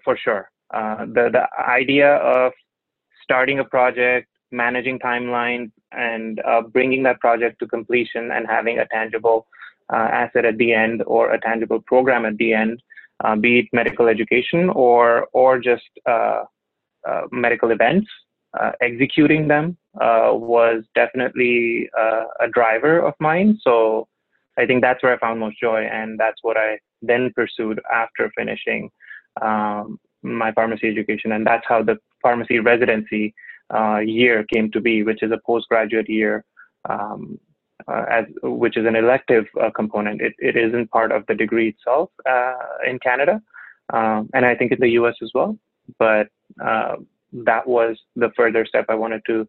for 0.04 0.16
sure. 0.16 0.50
Uh, 0.72 1.06
the 1.06 1.30
the 1.32 1.46
idea 1.60 2.16
of 2.16 2.52
starting 3.22 3.58
a 3.60 3.64
project, 3.64 4.28
managing 4.50 4.98
timelines, 4.98 5.70
and 5.92 6.40
uh, 6.44 6.62
bringing 6.62 7.02
that 7.04 7.20
project 7.20 7.58
to 7.60 7.66
completion, 7.66 8.30
and 8.32 8.46
having 8.48 8.78
a 8.78 8.86
tangible 8.86 9.46
uh, 9.92 9.96
asset 9.96 10.44
at 10.44 10.56
the 10.58 10.72
end 10.72 11.02
or 11.06 11.32
a 11.32 11.40
tangible 11.40 11.80
program 11.80 12.24
at 12.24 12.36
the 12.38 12.52
end, 12.52 12.82
uh, 13.24 13.36
be 13.36 13.60
it 13.60 13.66
medical 13.72 14.08
education 14.08 14.70
or 14.70 15.26
or 15.32 15.58
just 15.58 15.84
medical 17.30 17.70
events. 17.70 18.08
executing 18.80 19.48
them 19.48 19.76
was 19.94 20.84
definitely 20.94 21.88
a 22.40 22.48
driver 22.52 22.98
of 22.98 23.14
mine. 23.20 23.58
So 23.62 24.08
I 24.58 24.66
think 24.66 24.82
that's 24.82 25.02
where 25.02 25.14
I 25.14 25.18
found 25.18 25.40
most 25.40 25.60
joy, 25.60 25.82
and 25.84 26.18
that's 26.18 26.40
what 26.42 26.56
I 26.56 26.78
then 27.02 27.32
pursued 27.34 27.80
after 27.92 28.30
finishing 28.36 28.90
um, 29.42 29.98
my 30.22 30.52
pharmacy 30.52 30.88
education, 30.88 31.32
and 31.32 31.46
that's 31.46 31.64
how 31.68 31.82
the 31.82 31.98
pharmacy 32.22 32.58
residency 32.58 33.34
uh, 33.74 33.98
year 33.98 34.44
came 34.52 34.70
to 34.72 34.80
be, 34.80 35.02
which 35.02 35.22
is 35.22 35.30
a 35.30 35.40
postgraduate 35.44 36.08
year, 36.08 36.44
um, 36.88 37.38
uh, 37.38 37.45
as 37.88 38.24
which 38.42 38.76
is 38.76 38.86
an 38.86 38.96
elective 38.96 39.46
uh, 39.62 39.70
component. 39.70 40.20
It, 40.20 40.34
it 40.38 40.56
isn't 40.56 40.90
part 40.90 41.12
of 41.12 41.24
the 41.26 41.34
degree 41.34 41.68
itself 41.68 42.10
uh, 42.28 42.54
in 42.86 42.98
Canada, 42.98 43.40
um, 43.92 44.28
and 44.34 44.44
I 44.44 44.54
think 44.54 44.72
in 44.72 44.80
the 44.80 44.90
U.S. 44.90 45.14
as 45.22 45.30
well. 45.34 45.58
But 45.98 46.28
uh, 46.64 46.96
that 47.32 47.66
was 47.66 47.96
the 48.16 48.30
further 48.36 48.64
step 48.66 48.86
I 48.88 48.94
wanted 48.94 49.22
to 49.26 49.46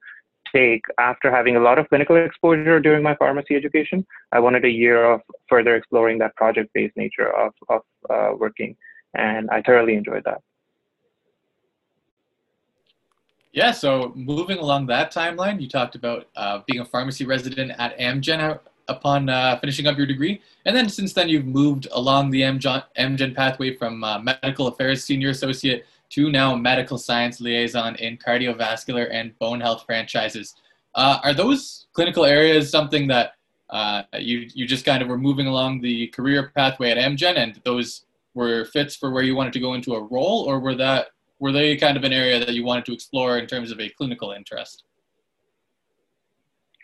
take 0.53 0.85
after 0.97 1.29
having 1.31 1.55
a 1.55 1.59
lot 1.59 1.77
of 1.77 1.89
clinical 1.89 2.15
exposure 2.15 2.79
during 2.79 3.03
my 3.03 3.15
pharmacy 3.15 3.55
education. 3.55 4.05
I 4.31 4.39
wanted 4.39 4.65
a 4.65 4.69
year 4.69 5.03
of 5.11 5.21
further 5.49 5.75
exploring 5.75 6.19
that 6.19 6.35
project 6.35 6.71
based 6.73 6.95
nature 6.95 7.35
of, 7.35 7.53
of 7.69 7.81
uh, 8.09 8.35
working, 8.37 8.75
and 9.13 9.49
I 9.49 9.61
thoroughly 9.61 9.95
enjoyed 9.95 10.23
that. 10.25 10.41
Yeah, 13.57 13.71
so 13.71 14.11
moving 14.13 14.59
along 14.59 14.85
that 14.85 15.11
timeline, 15.11 15.59
you 15.59 15.67
talked 15.67 15.95
about 15.95 16.27
uh, 16.35 16.59
being 16.67 16.79
a 16.79 16.85
pharmacy 16.85 17.25
resident 17.25 17.71
at 17.79 17.97
Amgen 17.97 18.59
upon 18.87 19.29
uh, 19.29 19.57
finishing 19.57 19.87
up 19.87 19.97
your 19.97 20.05
degree. 20.05 20.43
And 20.65 20.77
then 20.77 20.87
since 20.87 21.11
then, 21.13 21.27
you've 21.27 21.47
moved 21.47 21.87
along 21.91 22.29
the 22.29 22.41
Amgen, 22.41 22.83
Amgen 22.99 23.35
pathway 23.35 23.75
from 23.75 24.03
uh, 24.03 24.19
medical 24.19 24.67
affairs 24.67 25.03
senior 25.03 25.29
associate 25.29 25.87
to 26.11 26.29
now 26.29 26.55
medical 26.55 26.99
science 26.99 27.41
liaison 27.41 27.95
in 27.95 28.19
cardiovascular 28.19 29.09
and 29.11 29.35
bone 29.39 29.59
health 29.59 29.85
franchises. 29.87 30.53
Uh, 30.93 31.17
are 31.23 31.33
those 31.33 31.87
clinical 31.93 32.25
areas 32.25 32.69
something 32.69 33.07
that 33.07 33.37
uh, 33.71 34.03
you 34.19 34.47
you 34.53 34.67
just 34.67 34.85
kind 34.85 35.01
of 35.01 35.07
were 35.07 35.17
moving 35.17 35.47
along 35.47 35.81
the 35.81 36.05
career 36.09 36.51
pathway 36.55 36.91
at 36.91 36.97
Amgen, 36.99 37.37
and 37.37 37.59
those 37.65 38.05
were 38.35 38.65
fits 38.65 38.95
for 38.95 39.09
where 39.09 39.23
you 39.23 39.35
wanted 39.35 39.53
to 39.53 39.59
go 39.59 39.73
into 39.73 39.95
a 39.95 40.03
role, 40.03 40.43
or 40.47 40.59
were 40.59 40.75
that 40.75 41.07
were 41.39 41.51
they 41.51 41.75
kind 41.75 41.97
of 41.97 42.03
an 42.03 42.13
area 42.13 42.39
that 42.39 42.53
you 42.53 42.63
wanted 42.63 42.85
to 42.85 42.93
explore 42.93 43.37
in 43.37 43.47
terms 43.47 43.71
of 43.71 43.79
a 43.79 43.89
clinical 43.89 44.31
interest? 44.31 44.83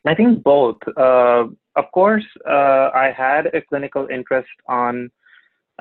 I 0.05 0.15
think 0.15 0.43
both. 0.43 0.77
Uh, 0.97 1.45
of 1.75 1.85
course, 1.93 2.25
uh, 2.47 2.89
I 2.93 3.13
had 3.15 3.47
a 3.47 3.61
clinical 3.61 4.07
interest 4.11 4.49
on 4.67 5.09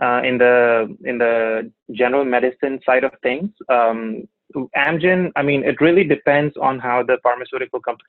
uh, 0.01 0.23
in 0.25 0.39
the 0.39 0.97
in 1.05 1.19
the 1.19 1.71
general 1.93 2.25
medicine 2.25 2.81
side 2.87 3.05
of 3.05 3.13
things. 3.23 3.51
Um, 3.69 4.29
Amgen, 4.77 5.33
I 5.37 5.43
mean, 5.43 5.65
it 5.65 5.81
really 5.81 6.05
depends 6.05 6.57
on 6.61 6.79
how 6.79 7.03
the 7.03 7.19
pharmaceutical 7.23 7.81
comp- 7.81 8.01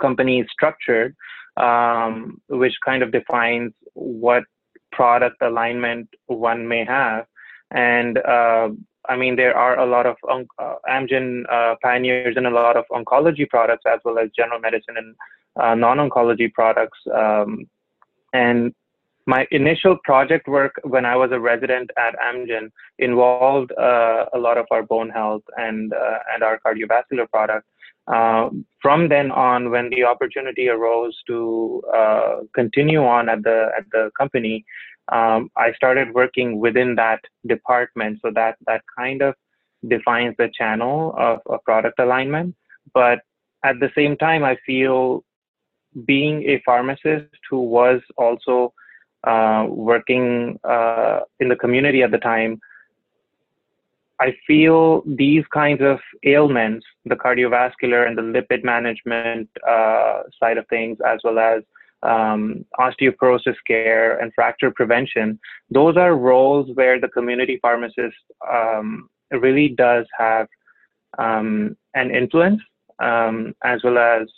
company 0.00 0.40
is 0.40 0.46
structured, 0.52 1.14
um, 1.56 2.40
which 2.48 2.74
kind 2.84 3.02
of 3.02 3.12
defines 3.12 3.72
what 3.94 4.44
product 4.92 5.36
alignment 5.42 6.08
one 6.26 6.66
may 6.66 6.84
have. 6.84 7.26
And 7.70 8.18
uh, 8.18 8.70
I 9.08 9.16
mean, 9.16 9.36
there 9.36 9.56
are 9.56 9.78
a 9.78 9.86
lot 9.86 10.06
of 10.06 10.16
um, 10.30 10.46
uh, 10.58 10.74
Amgen 10.88 11.44
uh, 11.50 11.76
pioneers 11.82 12.36
in 12.36 12.46
a 12.46 12.50
lot 12.50 12.76
of 12.76 12.84
oncology 12.92 13.48
products 13.48 13.84
as 13.86 14.00
well 14.04 14.18
as 14.18 14.30
general 14.36 14.60
medicine 14.60 14.96
and 14.96 15.14
uh, 15.60 15.74
non-oncology 15.74 16.52
products. 16.52 16.98
Um, 17.12 17.66
and 18.32 18.74
my 19.26 19.46
initial 19.50 19.96
project 20.04 20.48
work 20.48 20.74
when 20.84 21.04
I 21.04 21.14
was 21.16 21.30
a 21.32 21.40
resident 21.40 21.90
at 21.98 22.14
Amgen 22.18 22.70
involved 22.98 23.72
uh, 23.72 24.24
a 24.32 24.38
lot 24.38 24.56
of 24.56 24.66
our 24.70 24.82
bone 24.82 25.10
health 25.10 25.42
and 25.56 25.92
uh, 25.92 26.18
and 26.32 26.42
our 26.42 26.58
cardiovascular 26.64 27.28
product. 27.30 27.66
Uh, 28.06 28.48
from 28.80 29.10
then 29.10 29.30
on, 29.30 29.70
when 29.70 29.90
the 29.90 30.02
opportunity 30.02 30.68
arose 30.70 31.14
to 31.26 31.82
uh, 31.94 32.36
continue 32.54 33.04
on 33.04 33.28
at 33.28 33.42
the 33.42 33.68
at 33.76 33.84
the 33.92 34.10
company, 34.16 34.64
um, 35.12 35.50
I 35.56 35.72
started 35.72 36.12
working 36.14 36.60
within 36.60 36.94
that 36.96 37.20
department. 37.46 38.20
So 38.22 38.30
that 38.34 38.56
that 38.66 38.82
kind 38.96 39.22
of 39.22 39.34
defines 39.86 40.34
the 40.38 40.50
channel 40.52 41.14
of, 41.16 41.40
of 41.46 41.62
product 41.64 41.98
alignment. 41.98 42.54
But 42.92 43.20
at 43.64 43.80
the 43.80 43.90
same 43.94 44.16
time, 44.16 44.44
I 44.44 44.56
feel 44.66 45.24
being 46.04 46.42
a 46.44 46.60
pharmacist 46.64 47.26
who 47.48 47.62
was 47.62 48.00
also 48.16 48.72
uh, 49.24 49.66
working 49.68 50.58
uh, 50.64 51.20
in 51.40 51.48
the 51.48 51.56
community 51.56 52.02
at 52.02 52.10
the 52.10 52.18
time, 52.18 52.60
I 54.20 54.36
feel 54.46 55.02
these 55.06 55.44
kinds 55.52 55.80
of 55.80 56.00
ailments, 56.24 56.84
the 57.04 57.14
cardiovascular 57.14 58.06
and 58.06 58.18
the 58.18 58.22
lipid 58.22 58.64
management 58.64 59.48
uh, 59.68 60.22
side 60.40 60.58
of 60.58 60.66
things, 60.68 60.98
as 61.06 61.20
well 61.22 61.38
as 61.38 61.62
um, 62.02 62.64
osteoporosis 62.78 63.56
care 63.66 64.18
and 64.18 64.32
fracture 64.34 64.70
prevention, 64.70 65.38
those 65.70 65.96
are 65.96 66.16
roles 66.16 66.70
where 66.74 67.00
the 67.00 67.08
community 67.08 67.58
pharmacist 67.60 68.16
um, 68.50 69.08
really 69.30 69.68
does 69.68 70.06
have 70.16 70.46
um, 71.18 71.76
an 71.94 72.10
influence, 72.10 72.60
um, 73.00 73.54
as 73.64 73.82
well 73.82 73.98
as 73.98 74.28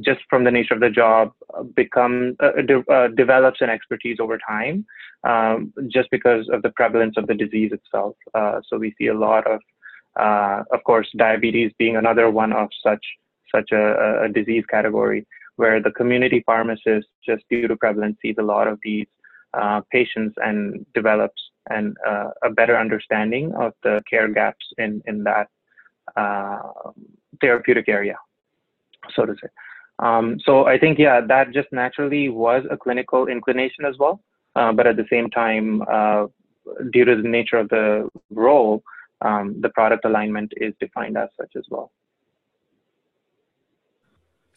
just 0.00 0.20
from 0.30 0.44
the 0.44 0.50
nature 0.50 0.74
of 0.74 0.80
the 0.80 0.90
job, 0.90 1.32
uh, 1.54 1.62
become 1.62 2.36
uh, 2.40 2.62
de- 2.66 2.92
uh, 2.92 3.08
develops 3.08 3.60
an 3.60 3.68
expertise 3.70 4.18
over 4.20 4.38
time, 4.38 4.86
um, 5.24 5.72
just 5.88 6.08
because 6.10 6.48
of 6.52 6.62
the 6.62 6.70
prevalence 6.70 7.14
of 7.16 7.26
the 7.26 7.34
disease 7.34 7.72
itself. 7.72 8.16
Uh, 8.34 8.60
so 8.66 8.78
we 8.78 8.94
see 8.96 9.08
a 9.08 9.14
lot 9.14 9.46
of, 9.46 9.60
uh, 10.20 10.62
of 10.72 10.84
course, 10.84 11.08
diabetes 11.16 11.72
being 11.78 11.96
another 11.96 12.30
one 12.30 12.52
of 12.52 12.68
such 12.82 13.04
such 13.54 13.72
a, 13.72 14.24
a, 14.24 14.28
disease 14.28 14.62
category 14.68 15.26
where 15.58 15.78
the 15.86 15.94
community 16.00 16.40
pharmacist, 16.46 17.08
just 17.28 17.42
due 17.50 17.68
to 17.68 17.76
prevalence, 17.76 18.16
sees 18.22 18.38
a 18.38 18.48
lot 18.54 18.66
of 18.72 18.76
these 18.82 19.08
uh, 19.60 19.80
patients 19.96 20.34
and 20.46 20.84
develops 20.94 21.40
and 21.70 21.96
a 22.42 22.50
better 22.60 22.76
understanding 22.84 23.44
of 23.64 23.70
the 23.82 23.94
care 24.10 24.28
gaps 24.38 24.66
in 24.78 25.02
in 25.10 25.16
that 25.30 25.48
therapeutic 27.42 27.88
area, 27.88 28.16
so 29.14 29.26
to 29.26 29.34
say. 29.40 29.48
Um, 29.98 30.38
so 30.46 30.66
I 30.66 30.78
think, 30.78 30.98
yeah, 30.98 31.20
that 31.32 31.52
just 31.52 31.68
naturally 31.72 32.28
was 32.28 32.62
a 32.70 32.76
clinical 32.76 33.26
inclination 33.26 33.84
as 33.84 33.96
well. 33.98 34.20
Uh, 34.54 34.72
but 34.72 34.86
at 34.86 34.96
the 34.96 35.06
same 35.10 35.28
time, 35.30 35.82
uh, 35.90 36.26
due 36.92 37.04
to 37.04 37.16
the 37.20 37.28
nature 37.28 37.58
of 37.58 37.68
the 37.68 38.08
role, 38.30 38.82
um, 39.20 39.60
the 39.60 39.70
product 39.70 40.04
alignment 40.04 40.52
is 40.56 40.72
defined 40.80 41.16
as 41.16 41.28
such 41.38 41.52
as 41.56 41.64
well. 41.70 41.90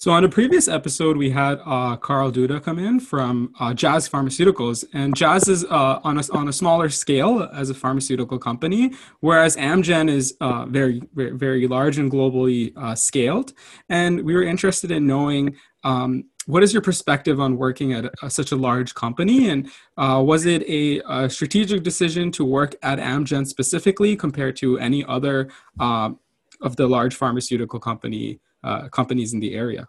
So 0.02 0.10
on 0.10 0.24
a 0.24 0.30
previous 0.30 0.68
episode, 0.68 1.16
we 1.16 1.30
had 1.30 1.60
uh, 1.64 1.96
Carl 1.96 2.32
Duda 2.32 2.60
come 2.64 2.80
in 2.80 3.00
from 3.00 3.54
uh, 3.60 3.72
Jazz 3.76 4.10
Pharmaceuticals, 4.10 4.84
and 4.94 5.16
Jazz 5.16 5.48
is 5.48 5.64
uh, 5.66 6.00
on 6.04 6.18
a 6.18 6.24
on 6.34 6.48
a 6.48 6.54
smaller 6.54 6.90
scale 6.90 7.48
as 7.54 7.70
a 7.70 7.76
pharmaceutical 7.76 8.40
company, 8.40 8.94
whereas 9.20 9.56
Amgen 9.58 10.10
is 10.10 10.36
uh, 10.42 10.66
very, 10.66 11.04
very 11.14 11.38
very 11.38 11.68
large 11.68 12.00
and 12.00 12.12
globally 12.12 12.76
uh, 12.78 12.96
scaled. 12.96 13.54
And 13.90 14.24
we 14.24 14.34
were 14.34 14.42
interested 14.42 14.90
in 14.90 15.06
knowing 15.06 15.56
um, 15.84 16.24
what 16.48 16.64
is 16.64 16.74
your 16.74 16.82
perspective 16.82 17.40
on 17.40 17.56
working 17.58 17.94
at 17.94 18.12
a, 18.24 18.30
such 18.32 18.52
a 18.52 18.56
large 18.56 18.96
company, 18.96 19.50
and 19.52 19.70
uh, 19.98 20.20
was 20.26 20.48
it 20.48 20.64
a, 20.64 21.02
a, 21.08 21.30
strategic 21.30 21.84
decision 21.84 22.32
to 22.32 22.44
work 22.44 22.74
at 22.82 22.98
Amgen 22.98 23.46
specifically 23.46 24.16
compared 24.16 24.56
to 24.56 24.80
any 24.80 25.06
other 25.06 25.50
of 25.80 26.76
the 26.76 26.88
large 26.88 27.14
pharmaceutical 27.14 27.80
company? 27.80 28.40
Uh, 28.63 28.89
companies 28.89 29.34
in 29.34 29.39
the 29.39 29.54
area. 29.54 29.88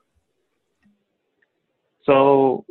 So 2.05 2.65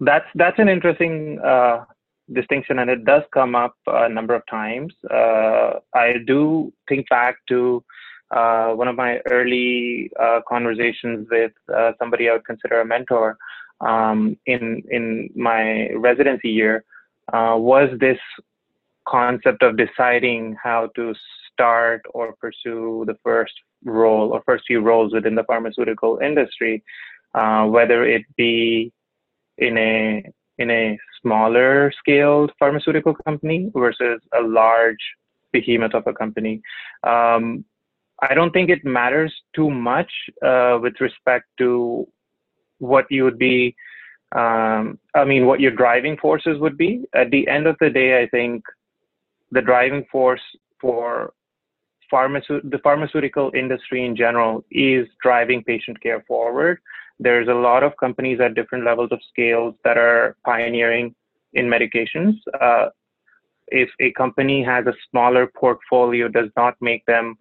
that's 0.00 0.26
that's 0.34 0.58
an 0.58 0.68
interesting 0.68 1.40
uh, 1.40 1.84
distinction, 2.32 2.78
and 2.78 2.90
it 2.90 3.04
does 3.04 3.22
come 3.32 3.54
up 3.54 3.74
a 3.86 4.08
number 4.08 4.34
of 4.34 4.42
times. 4.46 4.94
Uh, 5.10 5.80
I 5.94 6.14
do 6.26 6.72
think 6.88 7.08
back 7.08 7.36
to 7.48 7.84
uh, 8.30 8.72
one 8.72 8.88
of 8.88 8.96
my 8.96 9.20
early 9.30 10.10
uh, 10.20 10.40
conversations 10.48 11.26
with 11.30 11.52
uh, 11.74 11.92
somebody 11.98 12.28
I 12.28 12.34
would 12.34 12.44
consider 12.44 12.80
a 12.80 12.86
mentor 12.86 13.36
um, 13.80 14.36
in 14.46 14.82
in 14.90 15.30
my 15.34 15.90
residency 15.94 16.50
year. 16.50 16.84
was 17.32 17.90
this 17.98 18.18
concept 19.06 19.62
of 19.62 19.76
deciding 19.76 20.56
how 20.62 20.90
to 20.94 21.14
start 21.52 22.02
or 22.12 22.34
pursue 22.34 23.04
the 23.06 23.16
first 23.24 23.54
role 23.84 24.30
or 24.32 24.42
first 24.44 24.64
few 24.66 24.80
roles 24.80 25.12
within 25.12 25.34
the 25.34 25.44
pharmaceutical 25.44 26.18
industry, 26.22 26.82
uh, 27.34 27.64
whether 27.66 28.04
it 28.04 28.22
be 28.36 28.92
in 29.58 29.76
a 29.78 30.24
in 30.58 30.70
a 30.70 30.98
smaller 31.22 31.92
scaled 31.98 32.52
pharmaceutical 32.58 33.14
company 33.14 33.70
versus 33.74 34.20
a 34.36 34.42
large 34.42 34.96
behemoth 35.52 35.94
of 35.94 36.06
a 36.06 36.12
company. 36.12 36.60
Um, 37.04 37.64
I 38.20 38.34
don't 38.34 38.50
think 38.52 38.68
it 38.68 38.84
matters 38.84 39.32
too 39.54 39.70
much 39.70 40.10
uh, 40.44 40.78
with 40.82 40.94
respect 41.00 41.46
to 41.58 42.08
what 42.78 43.06
you 43.10 43.24
would 43.24 43.38
be. 43.38 43.76
Um, 44.34 44.98
I 45.14 45.24
mean, 45.24 45.46
what 45.46 45.60
your 45.60 45.70
driving 45.70 46.16
forces 46.16 46.58
would 46.58 46.76
be. 46.76 47.04
At 47.14 47.30
the 47.30 47.46
end 47.48 47.66
of 47.66 47.76
the 47.80 47.90
day, 47.90 48.20
I 48.20 48.26
think 48.28 48.64
the 49.52 49.62
driving 49.62 50.04
force 50.10 50.42
for 50.80 51.32
pharmace- 52.12 52.70
the 52.70 52.78
pharmaceutical 52.78 53.50
industry 53.54 54.04
in 54.04 54.16
general 54.16 54.64
is 54.70 55.06
driving 55.22 55.62
patient 55.64 56.00
care 56.02 56.22
forward. 56.26 56.78
There's 57.20 57.48
a 57.48 57.54
lot 57.54 57.82
of 57.82 57.96
companies 57.96 58.40
at 58.40 58.54
different 58.54 58.84
levels 58.84 59.10
of 59.12 59.20
scales 59.28 59.74
that 59.84 59.98
are 59.98 60.36
pioneering 60.44 61.14
in 61.54 61.66
medications. 61.66 62.34
Uh, 62.60 62.88
if 63.68 63.90
a 64.00 64.12
company 64.12 64.62
has 64.62 64.86
a 64.86 64.94
smaller 65.10 65.46
portfolio, 65.46 66.28
does 66.28 66.50
not 66.56 66.74
make 66.80 67.04
them 67.06 67.36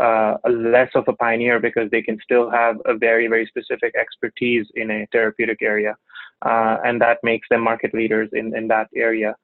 uh, 0.00 0.36
less 0.48 0.90
of 0.94 1.04
a 1.08 1.12
pioneer 1.12 1.60
because 1.60 1.90
they 1.90 2.02
can 2.02 2.18
still 2.22 2.50
have 2.50 2.76
a 2.86 2.94
very, 2.96 3.26
very 3.26 3.46
specific 3.46 3.94
expertise 3.94 4.66
in 4.74 4.90
a 4.90 5.06
therapeutic 5.12 5.60
area, 5.60 5.96
uh, 6.42 6.78
and 6.84 7.00
that 7.00 7.18
makes 7.22 7.46
them 7.50 7.60
market 7.60 7.92
leaders 7.92 8.28
in, 8.32 8.56
in 8.56 8.68
that 8.68 8.88
area. 8.96 9.34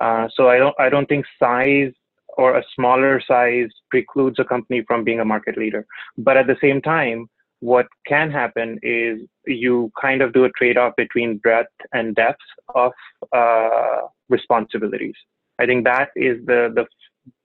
Uh, 0.00 0.28
so 0.34 0.48
I 0.48 0.58
don't 0.58 0.74
I 0.78 0.88
don't 0.88 1.08
think 1.08 1.24
size 1.38 1.92
or 2.36 2.56
a 2.56 2.64
smaller 2.74 3.20
size 3.26 3.70
precludes 3.90 4.38
a 4.38 4.44
company 4.44 4.82
from 4.86 5.04
being 5.04 5.20
a 5.20 5.24
market 5.24 5.56
leader. 5.56 5.86
But 6.18 6.36
at 6.36 6.46
the 6.46 6.56
same 6.60 6.80
time, 6.82 7.28
what 7.60 7.86
can 8.06 8.30
happen 8.30 8.78
is 8.82 9.20
you 9.46 9.90
kind 10.00 10.20
of 10.20 10.32
do 10.32 10.44
a 10.44 10.50
trade 10.50 10.76
off 10.76 10.94
between 10.96 11.38
breadth 11.38 11.72
and 11.92 12.14
depth 12.14 12.38
of 12.74 12.92
uh, 13.32 14.00
responsibilities. 14.28 15.14
I 15.58 15.66
think 15.66 15.84
that 15.84 16.10
is 16.14 16.44
the, 16.44 16.70
the, 16.74 16.86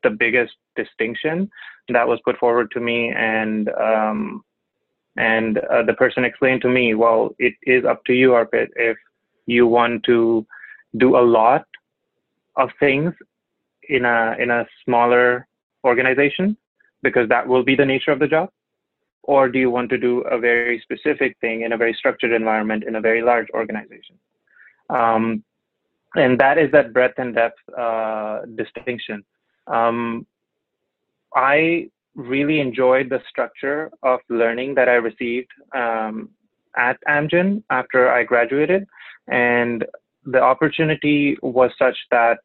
the 0.04 0.10
biggest 0.10 0.54
distinction 0.76 1.50
that 1.90 2.08
was 2.08 2.20
put 2.26 2.38
forward 2.38 2.72
to 2.72 2.80
me. 2.82 3.12
And, 3.16 3.70
um, 3.70 4.44
and 5.16 5.58
uh, 5.60 5.84
the 5.84 5.94
person 5.94 6.26
explained 6.26 6.62
to 6.64 6.70
me, 6.70 6.94
well, 6.94 7.34
it 7.40 7.54
is 7.64 7.86
up 7.86 8.04
to 8.06 8.14
you, 8.14 8.32
Arpit, 8.32 8.68
if 8.76 8.98
you 9.46 9.66
want 9.66 10.04
to 10.04 10.46
do 10.98 11.18
a 11.18 11.24
lot 11.24 11.66
of 12.58 12.70
things 12.80 13.14
in 13.90 14.06
a 14.06 14.36
in 14.40 14.50
a 14.50 14.66
smaller 14.86 15.48
organization 15.84 16.58
because 17.04 17.28
that 17.30 17.48
will 17.48 17.64
be 17.64 17.76
the 17.76 17.86
nature 17.86 18.12
of 18.12 18.20
the 18.20 18.28
job? 18.28 18.50
Or 19.24 19.50
do 19.50 19.60
you 19.60 19.70
want 19.70 19.90
to 19.92 19.98
do 19.98 20.22
a 20.22 20.38
very 20.40 20.80
specific 20.82 21.38
thing 21.42 21.62
in 21.62 21.74
a 21.74 21.78
very 21.78 21.94
structured 21.94 22.32
environment 22.32 22.84
in 22.84 22.96
a 22.96 23.02
very 23.02 23.22
large 23.22 23.48
organization? 23.54 24.18
Um, 24.90 25.44
and 26.16 26.40
that 26.40 26.58
is 26.58 26.72
that 26.72 26.94
breadth 26.94 27.20
and 27.20 27.34
depth 27.36 27.58
uh, 27.78 28.42
distinction. 28.56 29.24
Um, 29.68 30.26
i 31.34 31.90
really 32.16 32.60
enjoyed 32.60 33.10
the 33.10 33.22
structure 33.30 33.90
of 34.04 34.20
learning 34.30 34.76
that 34.76 34.90
i 34.90 34.96
received 34.96 35.50
um, 35.74 36.30
at 36.76 36.98
amgen 37.08 37.64
after 37.70 38.12
i 38.12 38.24
graduated. 38.24 38.86
And 39.28 39.86
the 40.26 40.42
opportunity 40.42 41.38
was 41.42 41.72
such 41.80 41.98
that 42.12 42.40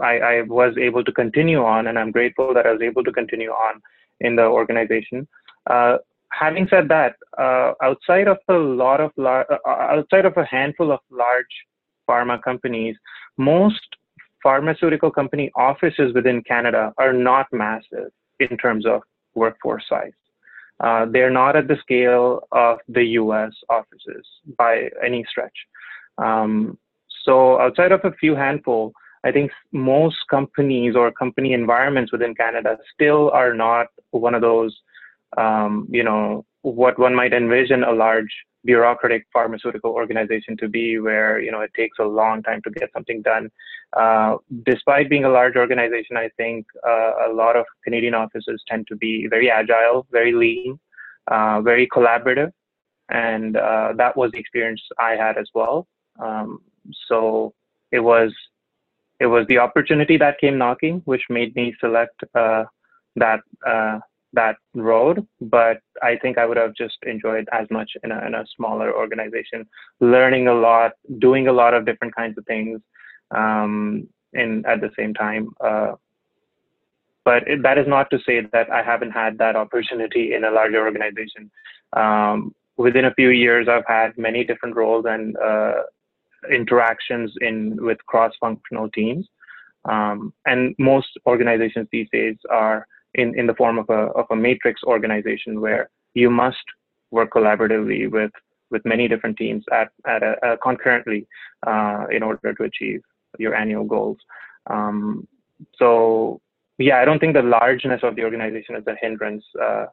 I, 0.00 0.18
I 0.18 0.42
was 0.42 0.74
able 0.78 1.04
to 1.04 1.12
continue 1.12 1.62
on, 1.62 1.86
and 1.86 1.98
I'm 1.98 2.10
grateful 2.10 2.54
that 2.54 2.66
I 2.66 2.72
was 2.72 2.82
able 2.82 3.04
to 3.04 3.12
continue 3.12 3.50
on 3.50 3.80
in 4.20 4.36
the 4.36 4.44
organization. 4.44 5.26
Uh, 5.68 5.98
having 6.30 6.66
said 6.68 6.88
that, 6.88 7.16
uh, 7.38 7.72
outside 7.82 8.28
of 8.28 8.38
a 8.48 8.54
lot 8.54 9.00
of 9.00 9.12
lar- 9.16 9.46
uh, 9.50 9.96
outside 9.96 10.24
of 10.24 10.36
a 10.36 10.44
handful 10.44 10.92
of 10.92 11.00
large 11.10 11.54
pharma 12.08 12.42
companies, 12.42 12.96
most 13.36 13.80
pharmaceutical 14.42 15.10
company 15.10 15.50
offices 15.56 16.12
within 16.14 16.42
Canada 16.42 16.92
are 16.98 17.12
not 17.12 17.46
massive 17.52 18.10
in 18.40 18.56
terms 18.56 18.86
of 18.86 19.02
workforce 19.34 19.84
size. 19.88 20.12
Uh, 20.80 21.06
they're 21.06 21.30
not 21.30 21.54
at 21.54 21.68
the 21.68 21.76
scale 21.80 22.48
of 22.50 22.78
the 22.88 23.04
US 23.20 23.52
offices 23.70 24.26
by 24.58 24.88
any 25.04 25.24
stretch. 25.30 25.56
Um, 26.18 26.76
so 27.24 27.60
outside 27.60 27.92
of 27.92 28.00
a 28.04 28.12
few 28.12 28.34
handful, 28.34 28.92
I 29.24 29.32
think 29.32 29.52
most 29.72 30.16
companies 30.30 30.96
or 30.96 31.12
company 31.12 31.52
environments 31.52 32.12
within 32.12 32.34
Canada 32.34 32.76
still 32.92 33.30
are 33.30 33.54
not 33.54 33.86
one 34.10 34.34
of 34.34 34.42
those, 34.42 34.76
um, 35.36 35.86
you 35.90 36.02
know, 36.02 36.44
what 36.62 36.98
one 36.98 37.14
might 37.14 37.32
envision 37.32 37.84
a 37.84 37.92
large 37.92 38.32
bureaucratic 38.64 39.26
pharmaceutical 39.32 39.90
organization 39.90 40.56
to 40.56 40.68
be, 40.68 40.98
where 40.98 41.40
you 41.40 41.50
know 41.50 41.60
it 41.60 41.72
takes 41.74 41.98
a 41.98 42.04
long 42.04 42.42
time 42.42 42.60
to 42.62 42.70
get 42.70 42.90
something 42.92 43.22
done. 43.22 43.50
Uh, 43.96 44.36
despite 44.64 45.10
being 45.10 45.24
a 45.24 45.28
large 45.28 45.56
organization, 45.56 46.16
I 46.16 46.28
think 46.36 46.66
uh, 46.86 47.28
a 47.28 47.32
lot 47.32 47.56
of 47.56 47.66
Canadian 47.84 48.14
offices 48.14 48.62
tend 48.68 48.86
to 48.88 48.96
be 48.96 49.26
very 49.28 49.50
agile, 49.50 50.06
very 50.10 50.32
lean, 50.32 50.78
uh, 51.30 51.60
very 51.60 51.88
collaborative, 51.88 52.52
and 53.08 53.56
uh, 53.56 53.92
that 53.96 54.16
was 54.16 54.30
the 54.32 54.38
experience 54.38 54.82
I 54.98 55.12
had 55.12 55.36
as 55.36 55.48
well. 55.54 55.86
Um, 56.20 56.60
so 57.08 57.54
it 57.90 58.00
was 58.00 58.32
it 59.22 59.26
was 59.26 59.46
the 59.46 59.58
opportunity 59.58 60.16
that 60.18 60.40
came 60.40 60.58
knocking, 60.58 61.00
which 61.04 61.22
made 61.30 61.54
me 61.54 61.74
select 61.80 62.18
uh, 62.34 62.64
that 63.16 63.40
uh, 63.66 63.98
that 64.32 64.56
road. 64.74 65.26
But 65.40 65.78
I 66.02 66.16
think 66.20 66.38
I 66.38 66.46
would 66.46 66.56
have 66.56 66.74
just 66.74 66.98
enjoyed 67.06 67.48
as 67.52 67.66
much 67.70 67.90
in 68.02 68.10
a, 68.10 68.26
in 68.26 68.34
a 68.34 68.44
smaller 68.56 68.92
organization, 69.02 69.66
learning 70.00 70.48
a 70.48 70.54
lot, 70.54 70.92
doing 71.18 71.46
a 71.46 71.52
lot 71.52 71.72
of 71.72 71.86
different 71.86 72.14
kinds 72.16 72.36
of 72.36 72.44
things, 72.46 72.80
um, 73.30 74.08
at 74.34 74.80
the 74.80 74.90
same 74.98 75.14
time. 75.14 75.50
Uh, 75.64 75.92
but 77.24 77.46
it, 77.46 77.62
that 77.62 77.78
is 77.78 77.86
not 77.86 78.10
to 78.10 78.18
say 78.26 78.40
that 78.52 78.70
I 78.70 78.82
haven't 78.82 79.12
had 79.12 79.38
that 79.38 79.54
opportunity 79.54 80.34
in 80.34 80.42
a 80.44 80.50
larger 80.50 80.84
organization. 80.84 81.50
Um, 81.92 82.54
within 82.76 83.04
a 83.04 83.14
few 83.14 83.28
years, 83.28 83.68
I've 83.68 83.86
had 83.86 84.18
many 84.18 84.42
different 84.42 84.74
roles 84.74 85.04
and 85.08 85.36
uh, 85.36 85.82
interactions 86.50 87.32
in 87.40 87.76
with 87.80 87.98
cross-functional 88.06 88.90
teams. 88.90 89.28
Um, 89.84 90.32
and 90.46 90.74
most 90.78 91.08
organizations 91.26 91.88
these 91.90 92.08
days 92.12 92.36
are 92.50 92.86
in, 93.14 93.38
in 93.38 93.46
the 93.46 93.54
form 93.54 93.78
of 93.78 93.88
a, 93.90 94.10
of 94.12 94.26
a 94.30 94.36
matrix 94.36 94.82
organization 94.84 95.60
where 95.60 95.90
you 96.14 96.30
must 96.30 96.64
work 97.10 97.32
collaboratively 97.32 98.10
with, 98.10 98.30
with 98.70 98.82
many 98.84 99.08
different 99.08 99.36
teams 99.36 99.64
at, 99.72 99.88
at 100.06 100.22
a, 100.22 100.52
a 100.52 100.56
concurrently 100.58 101.26
uh, 101.66 102.06
in 102.10 102.22
order 102.22 102.54
to 102.54 102.64
achieve 102.64 103.00
your 103.38 103.54
annual 103.54 103.84
goals. 103.84 104.18
Um, 104.68 105.26
so 105.76 106.40
yeah, 106.78 107.00
I 107.00 107.04
don't 107.04 107.18
think 107.18 107.34
the 107.34 107.42
largeness 107.42 108.00
of 108.02 108.16
the 108.16 108.24
organization 108.24 108.76
is 108.76 108.86
a 108.86 108.96
hindrance 109.00 109.44
uh, 109.60 109.86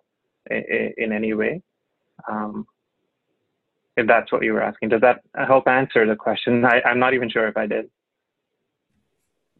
in, 0.49 0.93
in, 0.97 1.11
any 1.11 1.33
way. 1.33 1.61
Um, 2.29 2.65
if 3.99 4.07
that's 4.07 4.31
what 4.31 4.43
you 4.43 4.53
were 4.53 4.61
asking. 4.61 4.89
Does 4.89 5.01
that 5.01 5.21
help 5.35 5.67
answer 5.67 6.07
the 6.07 6.15
question? 6.15 6.65
I, 6.65 6.81
I'm 6.85 6.99
not 6.99 7.13
even 7.13 7.29
sure 7.29 7.47
if 7.47 7.57
I 7.57 7.67
did. 7.67 7.89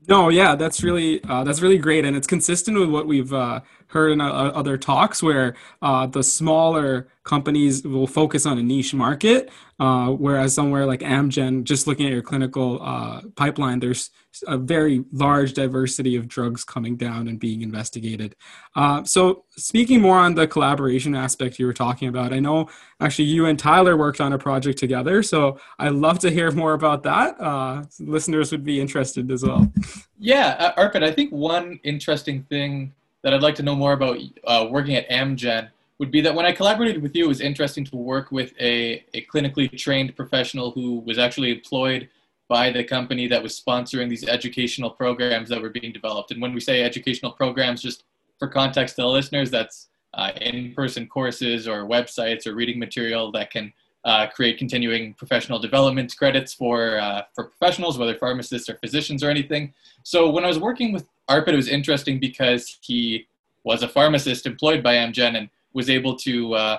No, 0.07 0.29
yeah, 0.29 0.55
that's 0.55 0.81
really 0.81 1.21
uh, 1.25 1.43
that's 1.43 1.61
really 1.61 1.77
great, 1.77 2.05
and 2.05 2.15
it's 2.15 2.25
consistent 2.25 2.79
with 2.79 2.89
what 2.89 3.05
we've 3.05 3.33
uh, 3.33 3.59
heard 3.87 4.11
in 4.11 4.21
uh, 4.21 4.31
other 4.31 4.77
talks, 4.77 5.21
where 5.21 5.55
uh, 5.81 6.07
the 6.07 6.23
smaller 6.23 7.09
companies 7.23 7.83
will 7.83 8.07
focus 8.07 8.45
on 8.45 8.57
a 8.57 8.63
niche 8.63 8.93
market, 8.93 9.49
uh, 9.79 10.07
whereas 10.07 10.53
somewhere 10.53 10.85
like 10.85 11.01
Amgen, 11.01 11.63
just 11.63 11.85
looking 11.85 12.05
at 12.05 12.11
your 12.11 12.21
clinical 12.21 12.79
uh, 12.81 13.21
pipeline, 13.35 13.79
there's 13.79 14.09
a 14.47 14.57
very 14.57 15.03
large 15.11 15.53
diversity 15.53 16.15
of 16.15 16.27
drugs 16.27 16.63
coming 16.63 16.95
down 16.95 17.27
and 17.27 17.39
being 17.39 17.61
investigated. 17.61 18.35
Uh, 18.75 19.03
so, 19.03 19.43
speaking 19.57 20.01
more 20.01 20.17
on 20.17 20.33
the 20.33 20.47
collaboration 20.47 21.13
aspect 21.13 21.59
you 21.59 21.65
were 21.65 21.73
talking 21.73 22.07
about, 22.07 22.33
I 22.33 22.39
know 22.39 22.69
actually 22.99 23.25
you 23.25 23.45
and 23.47 23.59
Tyler 23.59 23.97
worked 23.97 24.21
on 24.21 24.33
a 24.33 24.37
project 24.37 24.79
together, 24.79 25.21
so 25.21 25.59
I'd 25.77 25.93
love 25.93 26.19
to 26.19 26.31
hear 26.31 26.51
more 26.51 26.73
about 26.73 27.03
that. 27.03 27.39
Uh, 27.39 27.83
listeners 27.99 28.51
would 28.51 28.63
be 28.63 28.79
interested 28.79 29.29
as 29.29 29.43
well. 29.43 29.71
Yeah, 30.17 30.55
uh, 30.59 30.81
Arpit, 30.81 31.03
I 31.03 31.11
think 31.11 31.31
one 31.31 31.79
interesting 31.83 32.43
thing 32.43 32.93
that 33.23 33.33
I'd 33.33 33.41
like 33.41 33.55
to 33.55 33.63
know 33.63 33.75
more 33.75 33.93
about 33.93 34.17
uh, 34.45 34.67
working 34.69 34.95
at 34.95 35.09
Amgen 35.09 35.69
would 35.99 36.11
be 36.11 36.21
that 36.21 36.33
when 36.33 36.45
I 36.45 36.53
collaborated 36.53 37.01
with 37.01 37.15
you, 37.15 37.25
it 37.25 37.27
was 37.27 37.41
interesting 37.41 37.83
to 37.85 37.95
work 37.97 38.31
with 38.31 38.53
a, 38.59 39.03
a 39.13 39.25
clinically 39.25 39.69
trained 39.77 40.15
professional 40.15 40.71
who 40.71 40.99
was 40.99 41.19
actually 41.19 41.51
employed 41.51 42.09
by 42.47 42.71
the 42.71 42.83
company 42.83 43.27
that 43.27 43.43
was 43.43 43.61
sponsoring 43.61 44.09
these 44.09 44.27
educational 44.27 44.89
programs 44.89 45.49
that 45.49 45.61
were 45.61 45.69
being 45.69 45.91
developed. 45.91 46.31
And 46.31 46.41
when 46.41 46.53
we 46.53 46.61
say 46.61 46.81
educational 46.81 47.31
programs, 47.31 47.81
just 47.81 48.05
for 48.39 48.47
context 48.47 48.95
to 48.95 49.03
the 49.03 49.07
listeners, 49.07 49.51
that's 49.51 49.89
uh, 50.15 50.31
in-person 50.41 51.07
courses 51.07 51.67
or 51.67 51.85
websites 51.85 52.47
or 52.47 52.55
reading 52.55 52.79
material 52.79 53.31
that 53.33 53.51
can 53.51 53.71
uh, 54.05 54.25
create 54.27 54.57
continuing 54.57 55.13
professional 55.13 55.59
development 55.59 56.15
credits 56.17 56.53
for 56.53 56.97
uh, 56.97 57.23
for 57.35 57.43
professionals, 57.43 57.97
whether 57.97 58.15
pharmacists 58.15 58.69
or 58.69 58.75
physicians 58.75 59.23
or 59.23 59.29
anything. 59.29 59.73
So 60.03 60.29
when 60.29 60.45
I 60.45 60.47
was 60.47 60.57
working 60.57 60.93
with 60.93 61.05
Arpit, 61.29 61.49
it 61.49 61.57
was 61.57 61.67
interesting 61.67 62.19
because 62.19 62.79
he 62.81 63.27
was 63.65 63.83
a 63.83 63.87
pharmacist 63.87 64.45
employed 64.45 64.81
by 64.81 64.95
Amgen 64.95 65.35
and 65.37 65.49
was 65.73 65.89
able 65.89 66.15
to 66.17 66.53
uh, 66.53 66.77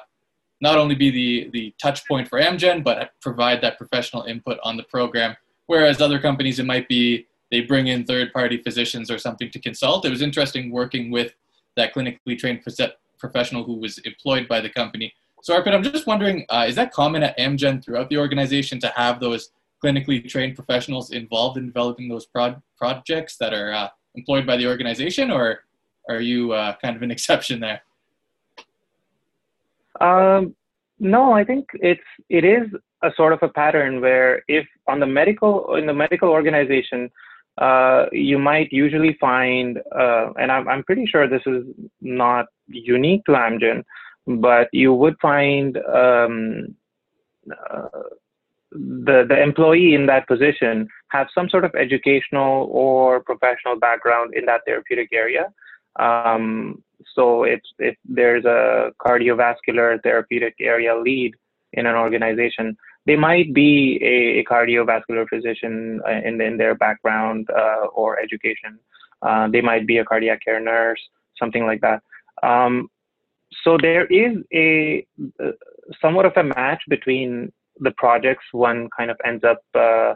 not 0.60 0.76
only 0.76 0.94
be 0.94 1.10
the, 1.10 1.50
the 1.52 1.74
touch 1.80 2.06
point 2.06 2.28
for 2.28 2.40
Amgen, 2.40 2.84
but 2.84 3.12
provide 3.20 3.60
that 3.62 3.78
professional 3.78 4.24
input 4.24 4.58
on 4.62 4.76
the 4.76 4.82
program. 4.84 5.36
Whereas 5.66 6.00
other 6.00 6.18
companies, 6.18 6.58
it 6.58 6.66
might 6.66 6.88
be 6.88 7.26
they 7.50 7.62
bring 7.62 7.88
in 7.88 8.04
third 8.04 8.32
party 8.32 8.58
physicians 8.58 9.10
or 9.10 9.18
something 9.18 9.50
to 9.50 9.58
consult. 9.58 10.04
It 10.04 10.10
was 10.10 10.22
interesting 10.22 10.70
working 10.70 11.10
with 11.10 11.32
that 11.76 11.94
clinically 11.94 12.38
trained 12.38 12.62
professional 13.18 13.64
who 13.64 13.76
was 13.76 13.98
employed 13.98 14.48
by 14.48 14.60
the 14.60 14.70
company. 14.70 15.12
So, 15.42 15.58
Arpit, 15.58 15.74
I'm 15.74 15.82
just 15.82 16.06
wondering 16.06 16.44
uh, 16.50 16.66
is 16.68 16.74
that 16.76 16.92
common 16.92 17.22
at 17.22 17.38
Amgen 17.38 17.82
throughout 17.82 18.10
the 18.10 18.18
organization 18.18 18.78
to 18.80 18.92
have 18.96 19.20
those 19.20 19.50
clinically 19.82 20.26
trained 20.28 20.54
professionals 20.54 21.10
involved 21.12 21.56
in 21.56 21.66
developing 21.66 22.08
those 22.08 22.26
prod- 22.26 22.60
projects 22.76 23.36
that 23.38 23.54
are 23.54 23.72
uh, 23.72 23.88
employed 24.14 24.46
by 24.46 24.56
the 24.56 24.66
organization, 24.66 25.30
or 25.30 25.60
are 26.08 26.20
you 26.20 26.52
uh, 26.52 26.74
kind 26.82 26.96
of 26.96 27.02
an 27.02 27.10
exception 27.16 27.60
there? 27.60 27.80
Um, 30.00 30.54
no, 30.98 31.32
I 31.32 31.44
think 31.44 31.66
it's 31.74 32.00
it 32.28 32.44
is 32.44 32.68
a 33.02 33.10
sort 33.16 33.32
of 33.32 33.42
a 33.42 33.48
pattern 33.48 34.00
where 34.00 34.42
if 34.48 34.66
on 34.86 35.00
the 35.00 35.06
medical 35.06 35.74
in 35.76 35.86
the 35.86 35.94
medical 35.94 36.28
organization, 36.28 37.10
uh, 37.58 38.06
you 38.12 38.38
might 38.38 38.72
usually 38.72 39.16
find, 39.20 39.78
uh, 39.98 40.32
and 40.38 40.52
I'm 40.52 40.68
I'm 40.68 40.82
pretty 40.84 41.06
sure 41.06 41.26
this 41.26 41.42
is 41.46 41.64
not 42.00 42.46
unique 42.68 43.24
to 43.26 43.32
Amgen, 43.32 43.84
but 44.26 44.68
you 44.72 44.92
would 44.92 45.16
find 45.20 45.76
um, 45.78 46.74
uh, 47.50 47.88
the 48.72 49.24
the 49.28 49.42
employee 49.42 49.94
in 49.94 50.06
that 50.06 50.28
position 50.28 50.86
have 51.08 51.28
some 51.34 51.48
sort 51.48 51.64
of 51.64 51.74
educational 51.74 52.68
or 52.70 53.20
professional 53.20 53.76
background 53.76 54.34
in 54.34 54.44
that 54.46 54.60
therapeutic 54.66 55.08
area. 55.12 55.46
Um, 55.98 56.82
so 57.14 57.44
it's 57.44 57.68
if 57.78 57.96
there's 58.04 58.44
a 58.44 58.90
cardiovascular 59.00 60.02
therapeutic 60.02 60.54
area 60.60 60.96
lead 60.96 61.34
in 61.72 61.86
an 61.86 61.94
organization, 61.94 62.76
they 63.06 63.16
might 63.16 63.52
be 63.54 63.98
a, 64.02 64.40
a 64.40 64.44
cardiovascular 64.44 65.28
physician 65.28 66.00
uh, 66.06 66.10
in, 66.10 66.40
in 66.40 66.56
their 66.56 66.74
background 66.74 67.48
uh, 67.56 67.86
or 67.94 68.18
education. 68.18 68.78
Uh, 69.22 69.48
they 69.48 69.60
might 69.60 69.86
be 69.86 69.98
a 69.98 70.04
cardiac 70.04 70.40
care 70.44 70.60
nurse, 70.60 71.00
something 71.38 71.66
like 71.66 71.80
that. 71.80 72.02
Um, 72.42 72.88
so 73.64 73.76
there 73.80 74.06
is 74.06 74.38
a 74.52 75.06
uh, 75.42 75.52
somewhat 76.00 76.26
of 76.26 76.32
a 76.36 76.44
match 76.44 76.82
between 76.88 77.52
the 77.80 77.90
projects 77.92 78.44
one 78.52 78.88
kind 78.96 79.10
of 79.10 79.16
ends 79.24 79.42
up 79.44 79.62
uh, 79.74 80.14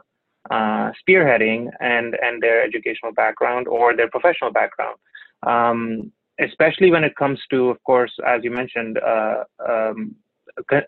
uh, 0.50 0.92
spearheading 1.00 1.70
and 1.80 2.14
and 2.22 2.42
their 2.42 2.62
educational 2.62 3.12
background 3.12 3.66
or 3.66 3.96
their 3.96 4.10
professional 4.10 4.52
background. 4.52 4.96
Um, 5.42 6.12
especially 6.40 6.90
when 6.90 7.04
it 7.04 7.14
comes 7.16 7.40
to, 7.50 7.70
of 7.70 7.82
course, 7.84 8.12
as 8.26 8.42
you 8.42 8.50
mentioned, 8.50 8.98
uh, 8.98 9.44
um, 9.68 10.14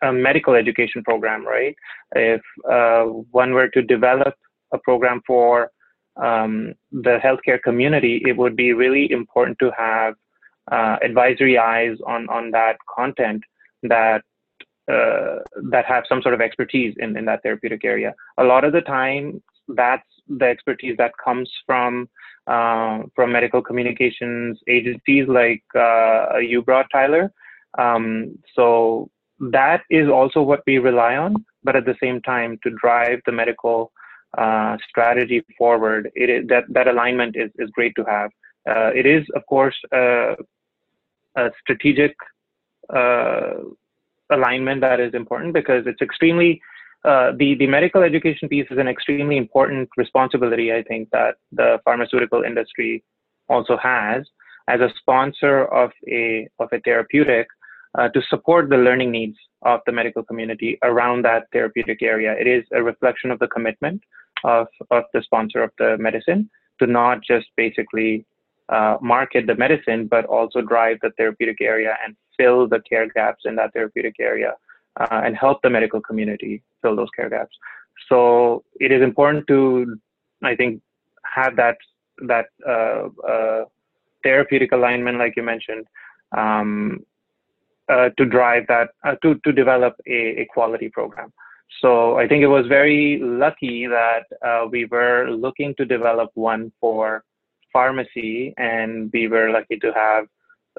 a, 0.03 0.12
medical 0.12 0.55
education 0.55 1.03
program, 1.03 1.47
right? 1.47 1.75
If 2.14 2.43
uh, 2.71 3.05
one 3.31 3.53
were 3.53 3.68
to 3.68 3.83
develop 3.83 4.35
a 4.73 4.79
program 4.79 5.21
for 5.27 5.71
um, 6.16 6.75
the 6.93 7.18
healthcare 7.23 7.61
community, 7.62 8.23
it 8.25 8.37
would 8.37 8.57
be 8.57 8.73
really 8.73 9.11
important 9.11 9.59
to 9.61 9.71
have 9.77 10.14
uh, 10.71 10.97
advisory 11.03 11.59
eyes 11.59 11.97
on 12.07 12.29
on 12.29 12.51
that 12.51 12.77
content 12.93 13.43
that 13.85 14.23
uh, 14.91 15.39
that 15.71 15.85
have 15.85 16.05
some 16.09 16.23
sort 16.23 16.35
of 16.35 16.41
expertise 16.41 16.95
in, 16.99 17.16
in 17.16 17.25
that 17.25 17.43
therapeutic 17.43 17.85
area. 17.85 18.14
A 18.39 18.45
lot 18.45 18.64
of 18.64 18.73
the 18.73 18.81
time, 18.81 19.43
that's 19.68 20.07
the 20.29 20.47
expertise 20.47 20.97
that 20.97 21.12
comes 21.23 21.51
from 21.66 22.09
from 22.47 23.33
medical 23.33 23.63
communications 23.63 24.59
agencies 24.69 25.27
like 25.29 25.63
uh, 25.75 26.39
you 26.39 26.63
brought, 26.63 26.87
Tyler. 26.93 27.33
Um, 27.79 28.39
so 28.55 29.11
that 29.39 29.83
is 29.91 30.09
also 30.09 30.41
what 30.41 30.63
we 30.67 30.79
rely 30.79 31.17
on, 31.17 31.45
but 31.63 31.77
at 31.77 31.85
the 31.85 31.97
same 32.03 32.23
time, 32.23 32.59
to 32.63 32.71
drive 32.81 33.21
the 33.27 33.33
medical 33.33 33.93
uh, 34.39 34.77
strategy 34.89 35.45
forward, 35.59 36.11
it 36.15 36.31
is, 36.31 36.47
that 36.49 36.65
that 36.71 36.89
alignment 36.89 37.37
is 37.37 37.51
is 37.59 37.71
great 37.71 37.95
to 37.97 38.05
have. 38.05 38.31
Uh, 38.69 38.91
it 38.95 39.07
is, 39.07 39.25
of 39.35 39.47
course, 39.47 39.77
a 39.93 40.35
strategic 41.61 42.15
uh, 42.95 43.55
alignment 44.31 44.81
that 44.81 45.01
is 45.01 45.15
important 45.15 45.53
because 45.55 45.87
it's 45.87 46.03
extremely 46.03 46.61
uh, 47.05 47.33
the 47.39 47.55
the 47.55 47.67
medical 47.67 48.03
education 48.03 48.49
piece 48.49 48.67
is 48.71 48.79
an 48.79 48.89
extremely 48.89 49.37
important 49.37 49.89
responsibility. 49.97 50.73
I 50.73 50.83
think 50.83 51.09
that 51.11 51.37
the 51.53 51.79
pharmaceutical 51.85 52.43
industry 52.43 53.05
also 53.49 53.77
has 53.77 54.27
as 54.69 54.81
a 54.81 54.91
sponsor 54.99 55.67
of 55.67 55.91
a 56.09 56.49
of 56.59 56.69
a 56.73 56.81
therapeutic 56.81 57.47
uh, 57.97 58.09
to 58.09 58.21
support 58.29 58.69
the 58.69 58.77
learning 58.77 59.11
needs 59.11 59.37
of 59.63 59.81
the 59.87 59.93
medical 59.93 60.23
community 60.23 60.79
around 60.83 61.25
that 61.25 61.45
therapeutic 61.53 62.03
area. 62.03 62.35
It 62.39 62.47
is 62.47 62.65
a 62.73 62.83
reflection 62.83 63.31
of 63.31 63.39
the 63.39 63.49
commitment 63.49 64.03
of 64.45 64.67
of 64.91 65.05
the 65.13 65.23
sponsor 65.23 65.63
of 65.63 65.71
the 65.79 65.97
medicine 65.99 66.51
to 66.81 66.87
not 66.87 67.23
just 67.23 67.47
basically 67.57 68.27
uh, 68.69 68.97
market 69.01 69.47
the 69.47 69.55
medicine, 69.55 70.09
but 70.09 70.25
also 70.27 70.61
drive 70.61 70.99
the 71.03 71.11
therapeutic 71.17 71.61
area 71.61 71.97
and 72.05 72.17
fill 72.37 72.69
the 72.69 72.81
care 72.81 73.09
gaps 73.15 73.43
in 73.45 73.55
that 73.57 73.73
therapeutic 73.73 74.17
area 74.19 74.55
uh, 75.01 75.21
and 75.25 75.37
help 75.37 75.61
the 75.63 75.71
medical 75.71 76.01
community 76.01 76.63
fill 76.83 76.97
those 76.97 77.11
care 77.17 77.29
gaps. 77.29 77.57
So 78.09 78.65
it 78.81 78.93
is 78.93 79.03
important 79.03 79.47
to, 79.49 79.99
I 80.43 80.55
think, 80.55 80.83
have 81.25 81.57
that 81.57 81.77
that 82.23 82.47
uh, 82.67 83.09
uh, 83.29 83.65
therapeutic 84.23 84.73
alignment, 84.73 85.19
like 85.19 85.35
you 85.37 85.43
mentioned, 85.43 85.87
um, 86.37 87.05
uh, 87.89 88.09
to 88.17 88.25
drive 88.25 88.67
that 88.69 88.91
uh, 89.05 89.15
to 89.23 89.35
to 89.45 89.53
develop 89.53 89.95
a, 90.07 90.43
a, 90.43 90.47
quality 90.47 90.89
program. 90.89 91.33
So 91.81 92.19
I 92.19 92.27
think 92.27 92.43
it 92.43 92.49
was 92.49 92.67
very 92.67 93.19
lucky 93.21 93.87
that 93.87 94.25
we 94.71 94.87
were 94.87 95.29
looking 95.31 95.75
to 95.77 95.85
develop 95.85 96.31
one 96.35 96.73
for 96.81 97.25
pharmacy, 97.73 98.55
and 98.57 99.11
we 99.13 99.29
were 99.29 99.51
lucky 99.51 99.79
to 99.79 99.93
have 99.93 100.27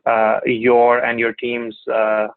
uh, 0.05 0.39
your 0.45 0.99
and 0.99 1.19
your 1.19 1.33
team's 1.33 1.77
uh, 1.93 2.27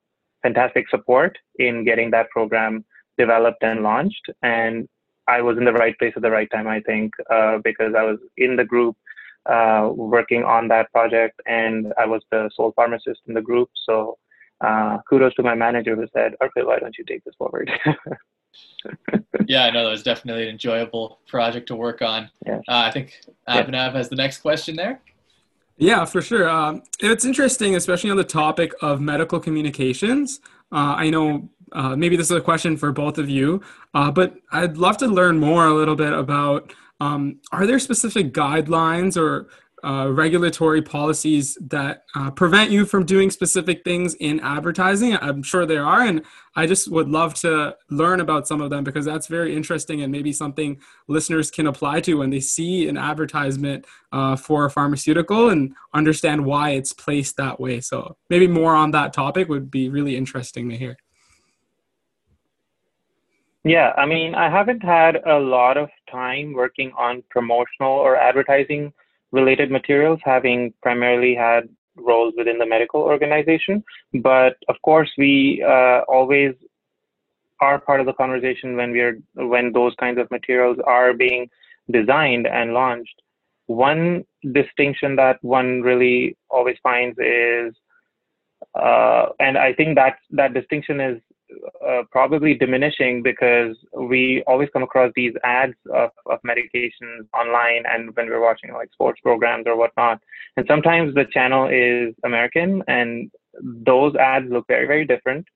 fantastic 0.43 0.88
support 0.88 1.36
in 1.59 1.84
getting 1.84 2.11
that 2.11 2.30
program 2.30 2.84
developed 3.18 3.62
and 3.62 3.82
launched. 3.82 4.26
And 4.43 4.88
I 5.28 5.43
was 5.43 5.59
in 5.59 5.64
the 5.64 5.72
right 5.72 5.97
place 5.99 6.12
at 6.16 6.22
the 6.22 6.30
right 6.30 6.51
time, 6.51 6.66
I 6.66 6.80
think, 6.80 7.12
uh, 7.30 7.59
because 7.62 7.95
I 7.97 8.03
was 8.03 8.18
in 8.36 8.57
the 8.57 8.64
group 8.64 8.97
uh, 9.47 9.91
working 9.95 10.45
on 10.45 10.68
that 10.68 10.91
project, 10.93 11.41
and 11.47 11.93
I 11.99 12.07
was 12.07 12.22
the 12.30 12.51
sole 12.55 12.72
pharmacist 12.76 13.20
in 13.26 13.34
the 13.34 13.41
group. 13.41 13.70
So 13.86 14.18
uh, 14.61 14.99
kudos 15.09 15.34
to 15.34 15.43
my 15.43 15.55
manager 15.55 15.97
who 15.97 16.07
said, 16.12 16.34
"Okay, 16.43 16.62
why 16.62 16.78
don't 16.78 16.97
you 16.99 17.05
take 17.05 17.24
this 17.24 17.34
forward?" 17.36 17.70
yeah, 19.47 19.64
I 19.64 19.70
know 19.70 19.84
that 19.84 19.91
was 19.91 20.03
definitely 20.03 20.45
an 20.45 20.51
enjoyable 20.51 21.20
project 21.26 21.68
to 21.68 21.76
work 21.76 22.03
on. 22.03 22.30
Yeah. 22.47 22.57
Uh, 22.68 22.84
I 22.88 22.91
think 22.91 23.20
Abhinav 23.49 23.72
yeah. 23.72 23.93
has 23.93 24.09
the 24.09 24.16
next 24.16 24.38
question 24.38 24.76
there. 24.76 25.01
Yeah, 25.81 26.05
for 26.05 26.20
sure. 26.20 26.47
Um, 26.47 26.83
it's 27.01 27.24
interesting, 27.24 27.74
especially 27.74 28.11
on 28.11 28.18
the 28.18 28.24
topic 28.24 28.74
of 28.83 29.01
medical 29.01 29.41
communications. 29.41 30.41
Uh, 30.70 30.95
I 30.99 31.09
know 31.09 31.49
uh, 31.72 31.97
maybe 31.97 32.16
this 32.16 32.31
is 32.31 32.37
a 32.37 32.41
question 32.41 32.76
for 32.76 32.93
both 32.93 33.16
of 33.16 33.31
you, 33.31 33.62
uh, 33.95 34.11
but 34.11 34.35
I'd 34.53 34.76
love 34.76 34.99
to 34.99 35.07
learn 35.07 35.41
more 35.41 35.66
a 35.66 35.72
little 35.72 35.97
bit 35.97 36.12
about 36.12 36.74
um, 37.01 37.41
are 37.51 37.66
there 37.66 37.78
specific 37.78 38.35
guidelines 38.35 39.16
or 39.16 39.49
uh, 39.85 40.11
regulatory 40.11 40.83
policies 40.83 41.57
that 41.61 42.05
uh, 42.14 42.31
prevent 42.31 42.70
you 42.70 42.85
from 42.85 43.05
doing 43.05 43.31
specific 43.31 43.83
things 43.85 44.14
in 44.14 44.41
advertising. 44.41 45.16
I'm 45.16 45.43
sure 45.43 45.66
there 45.66 45.85
are, 45.85 46.03
and 46.03 46.22
I 46.57 46.66
just 46.66 46.91
would 46.91 47.09
love 47.09 47.35
to 47.35 47.76
learn 47.91 48.20
about 48.20 48.47
some 48.47 48.61
of 48.61 48.70
them 48.70 48.85
because 48.85 49.05
that's 49.05 49.26
very 49.26 49.55
interesting 49.55 50.03
and 50.03 50.11
maybe 50.12 50.33
something 50.33 50.81
listeners 51.09 51.51
can 51.51 51.66
apply 51.66 52.01
to 52.03 52.14
when 52.14 52.31
they 52.31 52.41
see 52.41 52.89
an 52.89 52.97
advertisement 52.97 53.87
uh, 54.12 54.37
for 54.37 54.64
a 54.64 54.70
pharmaceutical 54.70 55.51
and 55.51 55.74
understand 55.95 56.45
why 56.45 56.70
it's 56.70 56.93
placed 56.93 57.37
that 57.37 57.61
way. 57.61 57.81
So 57.81 58.16
maybe 58.28 58.47
more 58.47 58.74
on 58.74 58.91
that 58.93 59.12
topic 59.12 59.49
would 59.49 59.70
be 59.70 59.89
really 59.89 60.16
interesting 60.16 60.68
to 60.70 60.76
hear. 60.76 60.97
Yeah, 63.62 63.93
I 63.99 64.07
mean, 64.07 64.35
I 64.35 64.49
haven't 64.49 64.83
had 64.83 65.16
a 65.26 65.39
lot 65.39 65.76
of 65.76 65.91
time 66.11 66.55
working 66.55 66.93
on 66.97 67.22
promotional 67.28 67.93
or 67.93 68.16
advertising 68.16 68.93
related 69.33 69.70
materials, 69.70 70.20
having 70.24 70.72
primarily 70.83 71.35
had 71.35 71.68
roles 71.97 72.35
within 72.37 72.59
the 72.59 72.66
medical 72.66 73.01
organization. 73.01 73.85
But 74.14 74.57
of 74.68 74.76
course, 74.83 75.11
we 75.18 75.64
uh, 75.66 76.01
always 76.09 76.55
are 77.61 77.78
part 77.78 78.01
of 78.01 78.07
the 78.07 78.12
conversation 78.14 78.76
when 78.76 78.93
we're 78.93 79.18
when 79.35 79.72
those 79.72 79.95
kinds 80.01 80.18
of 80.18 80.31
materials 80.31 80.78
are 80.87 81.12
being 81.12 81.49
designed 81.91 82.47
and 82.47 82.72
launched. 82.72 83.22
One 83.66 84.24
distinction 84.53 85.16
that 85.16 85.39
one 85.43 85.83
really 85.83 86.37
always 86.49 86.76
finds 86.83 87.16
is, 87.18 87.74
uh, 88.74 89.26
and 89.39 89.57
I 89.57 89.74
think 89.74 89.97
that 89.97 90.16
that 90.31 90.55
distinction 90.55 91.01
is 91.01 91.20
uh, 91.86 92.03
probably 92.11 92.55
diminishing 92.55 93.22
because 93.22 93.76
we 93.94 94.42
always 94.46 94.68
come 94.72 94.82
across 94.82 95.12
these 95.14 95.34
ads 95.44 95.74
of, 95.92 96.11
of 96.26 96.38
medications 96.42 97.26
online 97.34 97.84
and 97.86 98.14
when 98.16 98.28
we're 98.28 98.42
watching 98.42 98.72
like 98.72 98.92
sports 98.92 99.20
programs 99.22 99.66
or 99.66 99.76
whatnot. 99.76 100.20
And 100.57 100.66
sometimes 100.68 101.14
the 101.14 101.24
channel 101.32 101.68
is 101.68 102.14
American 102.24 102.82
and 102.88 103.30
those 103.62 104.14
ads 104.16 104.46
look 104.51 104.66
very, 104.68 104.86
very 104.86 105.05
different 105.05 105.46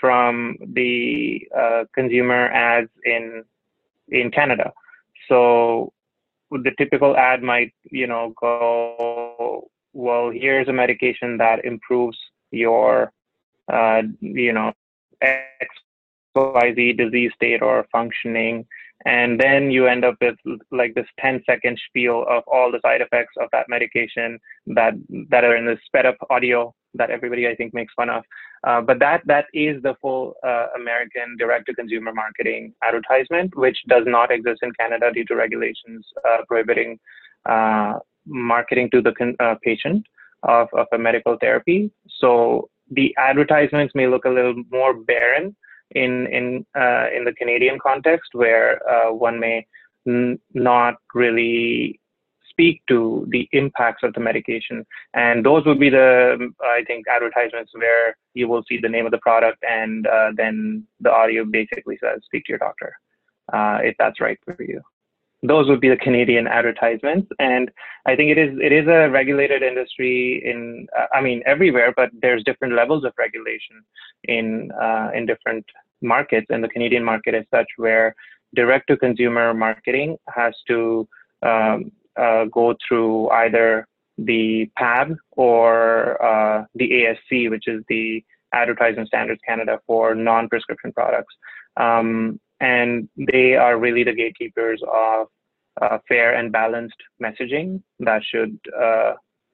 from 0.00 0.56
the 0.74 1.40
uh, 1.56 1.84
consumer 1.94 2.48
ads 2.48 2.90
in 3.04 3.44
in 4.10 4.30
Canada. 4.30 4.72
So 5.28 5.92
the 6.50 6.72
typical 6.78 7.16
ad 7.16 7.42
might, 7.42 7.74
you 7.90 8.06
know, 8.06 8.34
go, 8.40 9.68
well, 9.92 10.30
here's 10.30 10.68
a 10.68 10.72
medication 10.72 11.36
that 11.38 11.64
improves 11.64 12.16
your, 12.50 13.12
uh, 13.70 14.02
you 14.20 14.52
know, 14.52 14.72
XYZ 15.22 16.96
disease 16.96 17.32
state 17.34 17.62
or 17.62 17.86
functioning. 17.90 18.66
And 19.06 19.40
then 19.40 19.70
you 19.70 19.86
end 19.86 20.04
up 20.04 20.16
with 20.20 20.36
like 20.72 20.94
this 20.94 21.06
10 21.20 21.42
second 21.46 21.80
spiel 21.88 22.24
of 22.28 22.42
all 22.48 22.72
the 22.72 22.80
side 22.82 23.00
effects 23.00 23.34
of 23.40 23.48
that 23.52 23.68
medication 23.68 24.38
that, 24.66 24.94
that 25.30 25.44
are 25.44 25.56
in 25.56 25.66
the 25.66 25.78
sped 25.86 26.06
up 26.06 26.16
audio 26.30 26.74
that 26.94 27.10
everybody 27.10 27.46
I 27.46 27.54
think 27.54 27.74
makes 27.74 27.92
fun 27.94 28.10
of. 28.10 28.24
Uh, 28.66 28.80
but 28.80 28.98
that 28.98 29.22
that 29.26 29.46
is 29.54 29.80
the 29.82 29.94
full 30.00 30.34
uh, 30.44 30.66
American 30.76 31.36
direct 31.38 31.66
to 31.66 31.74
consumer 31.74 32.12
marketing 32.12 32.74
advertisement, 32.82 33.56
which 33.56 33.78
does 33.88 34.02
not 34.06 34.32
exist 34.32 34.60
in 34.62 34.72
Canada 34.72 35.12
due 35.12 35.24
to 35.26 35.36
regulations 35.36 36.06
uh, 36.28 36.38
prohibiting 36.48 36.98
uh, 37.46 37.94
marketing 38.26 38.90
to 38.90 39.00
the 39.00 39.12
con- 39.12 39.36
uh, 39.40 39.54
patient 39.62 40.04
of, 40.42 40.68
of 40.72 40.86
a 40.92 40.98
medical 40.98 41.36
therapy. 41.40 41.90
So 42.18 42.68
the 42.90 43.14
advertisements 43.18 43.94
may 43.94 44.06
look 44.06 44.24
a 44.24 44.30
little 44.30 44.54
more 44.70 44.94
barren 44.94 45.56
in 45.92 46.26
in 46.26 46.66
uh, 46.76 47.06
in 47.14 47.24
the 47.24 47.34
Canadian 47.36 47.78
context, 47.82 48.30
where 48.32 48.80
uh, 48.88 49.12
one 49.12 49.40
may 49.40 49.66
n- 50.06 50.38
not 50.54 50.94
really 51.14 52.00
speak 52.50 52.82
to 52.88 53.26
the 53.30 53.48
impacts 53.52 54.02
of 54.02 54.12
the 54.14 54.20
medication, 54.20 54.84
and 55.14 55.44
those 55.44 55.64
would 55.64 55.78
be 55.78 55.90
the 55.90 56.52
I 56.62 56.82
think 56.86 57.06
advertisements 57.08 57.72
where 57.74 58.16
you 58.34 58.48
will 58.48 58.64
see 58.68 58.78
the 58.80 58.88
name 58.88 59.06
of 59.06 59.12
the 59.12 59.18
product, 59.18 59.62
and 59.68 60.06
uh, 60.06 60.30
then 60.36 60.84
the 61.00 61.10
audio 61.10 61.44
basically 61.44 61.98
says 62.02 62.20
"speak 62.24 62.44
to 62.44 62.52
your 62.52 62.58
doctor" 62.58 62.92
uh, 63.52 63.78
if 63.82 63.94
that's 63.98 64.20
right 64.20 64.38
for 64.44 64.56
you 64.60 64.80
those 65.42 65.68
would 65.68 65.80
be 65.80 65.88
the 65.88 65.96
Canadian 65.96 66.46
advertisements. 66.46 67.28
And 67.38 67.70
I 68.06 68.16
think 68.16 68.30
it 68.30 68.38
is 68.38 68.58
it 68.60 68.72
is 68.72 68.86
a 68.88 69.08
regulated 69.10 69.62
industry 69.62 70.42
in 70.44 70.86
uh, 70.98 71.06
I 71.14 71.20
mean 71.20 71.42
everywhere, 71.46 71.92
but 71.96 72.10
there's 72.20 72.42
different 72.44 72.74
levels 72.74 73.04
of 73.04 73.12
regulation 73.18 73.82
in 74.24 74.70
uh, 74.72 75.10
in 75.14 75.26
different 75.26 75.64
markets. 76.02 76.46
And 76.50 76.62
the 76.62 76.68
Canadian 76.68 77.04
market 77.04 77.34
is 77.34 77.44
such 77.52 77.68
where 77.76 78.14
direct 78.54 78.88
to 78.88 78.96
consumer 78.96 79.54
marketing 79.54 80.16
has 80.34 80.54
to 80.68 81.08
um, 81.42 81.92
uh, 82.16 82.46
go 82.46 82.74
through 82.86 83.30
either 83.30 83.86
the 84.16 84.68
PAB 84.76 85.14
or 85.32 86.20
uh, 86.24 86.64
the 86.74 86.90
ASC, 86.90 87.50
which 87.50 87.68
is 87.68 87.82
the 87.88 88.24
Advertising 88.52 89.06
Standards 89.06 89.40
Canada 89.46 89.78
for 89.86 90.14
non-prescription 90.14 90.92
products. 90.92 91.34
Um, 91.76 92.40
and 92.60 93.08
they 93.16 93.54
are 93.54 93.78
really 93.78 94.04
the 94.04 94.14
gatekeepers 94.14 94.82
of 94.92 95.28
uh, 95.80 95.98
fair 96.08 96.34
and 96.34 96.52
balanced 96.52 96.96
messaging 97.22 97.82
that 98.00 98.22
should 98.24 98.58
uh, 98.78 99.12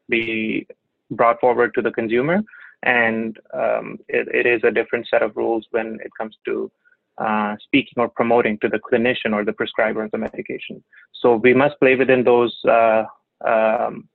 be 0.09 0.67
brought 1.11 1.41
forward 1.41 1.75
to 1.75 1.83
the 1.83 1.91
consumer. 1.91 2.41
And 2.83 3.39
um, 3.53 3.99
it, 4.09 4.29
it 4.29 4.47
is 4.47 4.63
a 4.65 4.71
different 4.71 5.07
set 5.09 5.23
of 5.23 5.37
rules 5.37 5.67
when 5.71 5.99
it 6.05 6.11
comes 6.19 6.37
to 6.47 6.71
uh, 7.19 7.57
speaking 7.63 7.95
or 7.97 8.09
promoting 8.09 8.59
to 8.59 8.69
the 8.69 8.79
clinician 8.79 9.33
or 9.33 9.45
the 9.45 9.53
prescriber 9.53 10.05
of 10.05 10.11
the 10.11 10.19
medication. 10.19 10.83
So 11.21 11.37
we 11.37 11.55
must 11.55 11.79
play 11.79 11.95
within 11.95 12.25
those 12.25 12.55
uh, 12.69 13.05
um, 13.47 14.09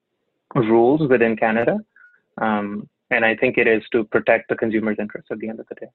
rules 0.54 1.08
within 1.10 1.36
Canada. 1.36 1.80
Um, 2.40 2.90
and 3.12 3.26
I 3.26 3.36
think 3.36 3.58
it 3.58 3.68
is 3.68 3.84
to 3.92 4.04
protect 4.04 4.50
the 4.50 4.56
consumer's 4.56 4.98
interests 5.00 5.30
at 5.32 5.40
the 5.40 5.50
end 5.50 5.60
of 5.60 5.68
the 5.68 5.76
day. 5.76 5.88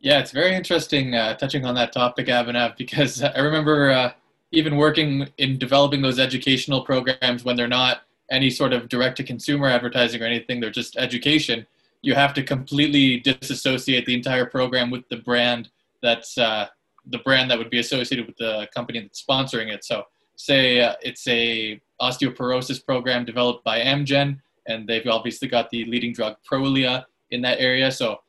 Yeah, 0.00 0.18
it's 0.18 0.30
very 0.30 0.54
interesting 0.54 1.14
uh, 1.14 1.34
touching 1.34 1.66
on 1.66 1.74
that 1.74 1.92
topic, 1.92 2.28
Abhinav, 2.28 2.76
because 2.78 3.22
I 3.22 3.38
remember 3.38 3.90
uh, 3.90 4.12
even 4.50 4.76
working 4.76 5.28
in 5.36 5.58
developing 5.58 6.00
those 6.00 6.18
educational 6.18 6.82
programs 6.82 7.44
when 7.44 7.56
they're 7.56 7.68
not 7.68 8.02
any 8.30 8.48
sort 8.48 8.72
of 8.72 8.88
direct 8.88 9.16
to 9.18 9.24
consumer 9.24 9.68
advertising 9.68 10.22
or 10.22 10.24
anything, 10.24 10.60
they're 10.60 10.70
just 10.70 10.96
education. 10.96 11.66
You 12.02 12.14
have 12.14 12.32
to 12.34 12.42
completely 12.42 13.20
disassociate 13.20 14.06
the 14.06 14.14
entire 14.14 14.46
program 14.46 14.90
with 14.90 15.06
the 15.08 15.16
brand 15.16 15.68
that's 16.02 16.38
uh, 16.38 16.68
the 17.06 17.18
brand 17.18 17.50
that 17.50 17.58
would 17.58 17.70
be 17.70 17.78
associated 17.78 18.26
with 18.26 18.36
the 18.36 18.68
company 18.74 19.00
that's 19.00 19.22
sponsoring 19.22 19.72
it. 19.72 19.84
So 19.84 20.04
say 20.36 20.80
uh, 20.80 20.94
it's 21.02 21.26
a 21.28 21.80
osteoporosis 22.00 22.84
program 22.84 23.26
developed 23.26 23.64
by 23.64 23.80
Amgen, 23.80 24.38
and 24.66 24.88
they've 24.88 25.06
obviously 25.06 25.48
got 25.48 25.68
the 25.68 25.84
leading 25.86 26.14
drug 26.14 26.36
Prolia 26.50 27.04
in 27.30 27.42
that 27.42 27.60
area. 27.60 27.90
So 27.92 28.20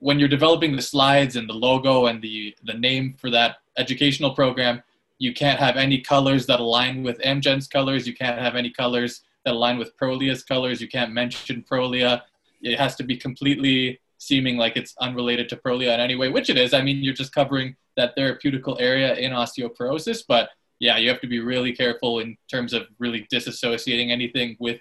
when 0.00 0.18
you're 0.18 0.28
developing 0.28 0.76
the 0.76 0.82
slides 0.82 1.36
and 1.36 1.48
the 1.48 1.54
logo 1.54 2.06
and 2.06 2.22
the 2.22 2.54
the 2.64 2.74
name 2.74 3.14
for 3.18 3.30
that 3.30 3.56
educational 3.76 4.34
program, 4.34 4.82
you 5.18 5.32
can't 5.32 5.58
have 5.58 5.76
any 5.76 6.00
colors 6.00 6.46
that 6.46 6.60
align 6.60 7.02
with 7.02 7.18
Amgen's 7.20 7.66
colors. 7.66 8.06
You 8.06 8.14
can't 8.14 8.40
have 8.40 8.54
any 8.54 8.70
colors 8.70 9.22
that 9.44 9.54
align 9.54 9.78
with 9.78 9.96
Prolia's 9.96 10.42
colors. 10.42 10.80
You 10.80 10.88
can't 10.88 11.12
mention 11.12 11.64
Prolia. 11.68 12.22
It 12.62 12.78
has 12.78 12.96
to 12.96 13.02
be 13.02 13.16
completely 13.16 14.00
seeming 14.18 14.56
like 14.56 14.76
it's 14.76 14.94
unrelated 15.00 15.48
to 15.48 15.56
Prolia 15.56 15.94
in 15.94 16.00
any 16.00 16.16
way, 16.16 16.28
which 16.28 16.50
it 16.50 16.56
is. 16.56 16.74
I 16.74 16.82
mean, 16.82 17.02
you're 17.02 17.14
just 17.14 17.32
covering 17.32 17.76
that 17.96 18.16
therapeutical 18.16 18.80
area 18.80 19.14
in 19.14 19.32
osteoporosis, 19.32 20.22
but 20.26 20.50
yeah, 20.80 20.96
you 20.96 21.08
have 21.08 21.20
to 21.20 21.26
be 21.26 21.40
really 21.40 21.72
careful 21.72 22.20
in 22.20 22.36
terms 22.48 22.72
of 22.72 22.86
really 22.98 23.26
disassociating 23.32 24.10
anything 24.10 24.56
with 24.60 24.80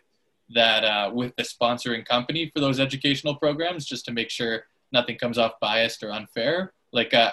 that 0.54 0.84
uh, 0.84 1.12
with 1.14 1.36
the 1.36 1.44
sponsoring 1.44 2.06
company 2.06 2.52
for 2.54 2.62
those 2.62 2.80
educational 2.80 3.36
programs, 3.36 3.86
just 3.86 4.06
to 4.06 4.12
make 4.12 4.30
sure 4.30 4.66
nothing 4.92 5.18
comes 5.18 5.38
off 5.38 5.54
biased 5.62 6.04
or 6.04 6.12
unfair. 6.12 6.74
Like 6.94 7.14
uh, 7.14 7.32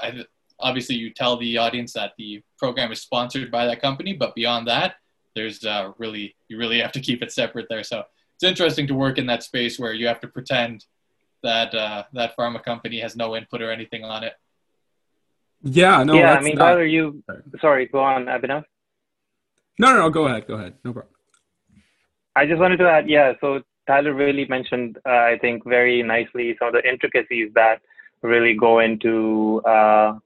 obviously, 0.61 0.97
you 0.97 1.11
tell 1.11 1.37
the 1.37 1.59
audience 1.59 1.93
that 1.95 2.13
the 2.19 2.43
program 2.59 2.93
is 2.93 3.01
sponsored 3.01 3.51
by 3.51 3.67
that 3.67 3.81
company, 3.81 4.13
but 4.13 4.35
beyond 4.35 4.67
that, 4.69 4.97
there's 5.35 5.65
uh, 5.65 5.93
really 5.99 6.37
you 6.49 6.59
really 6.59 6.81
have 6.81 6.93
to 6.93 7.01
keep 7.01 7.23
it 7.23 7.33
separate 7.33 7.67
there. 7.69 7.85
So 7.85 8.05
it's 8.35 8.45
interesting 8.45 8.87
to 8.89 8.95
work 8.95 9.19
in 9.19 9.27
that 9.27 9.43
space 9.43 9.79
where 9.79 9.93
you 9.93 10.07
have 10.07 10.21
to 10.21 10.29
pretend 10.29 10.85
that 11.43 11.75
uh, 11.75 12.05
that 12.13 12.37
pharma 12.37 12.63
company 12.63 13.01
has 13.01 13.17
no 13.17 13.37
input 13.37 13.63
or 13.63 13.71
anything 13.71 14.05
on 14.05 14.25
it. 14.25 14.35
Yeah, 15.63 16.03
no. 16.05 16.15
Yeah, 16.15 16.35
I 16.35 16.41
mean, 16.41 16.57
not... 16.57 16.67
Tyler, 16.67 16.85
you. 16.85 17.23
Sorry, 17.61 17.87
go 17.87 18.01
on, 18.01 18.27
Abhinav. 18.27 18.65
No, 19.79 19.93
no, 19.93 19.99
no. 20.01 20.11
Go 20.11 20.27
ahead. 20.27 20.47
Go 20.47 20.55
ahead. 20.55 20.75
No 20.85 20.93
problem. 20.93 21.15
I 22.37 22.47
just 22.47 22.61
wanted 22.61 22.79
to 22.79 22.89
add, 22.89 23.09
yeah. 23.09 23.33
So 23.41 23.63
Tyler 23.87 24.15
really 24.15 24.47
mentioned, 24.47 24.99
uh, 25.07 25.11
I 25.11 25.39
think, 25.41 25.65
very 25.65 26.03
nicely 26.03 26.57
some 26.59 26.69
of 26.69 26.75
the 26.75 26.89
intricacies 26.89 27.51
that 27.55 27.81
really 28.23 28.55
go 28.55 28.79
into 28.79 29.61
uh, 29.67 30.19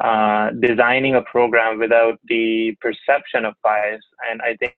uh, 0.00 0.50
designing 0.60 1.14
a 1.14 1.22
program 1.22 1.78
without 1.78 2.18
the 2.28 2.76
perception 2.80 3.44
of 3.44 3.54
bias. 3.62 4.02
And 4.30 4.40
I 4.42 4.56
think 4.56 4.76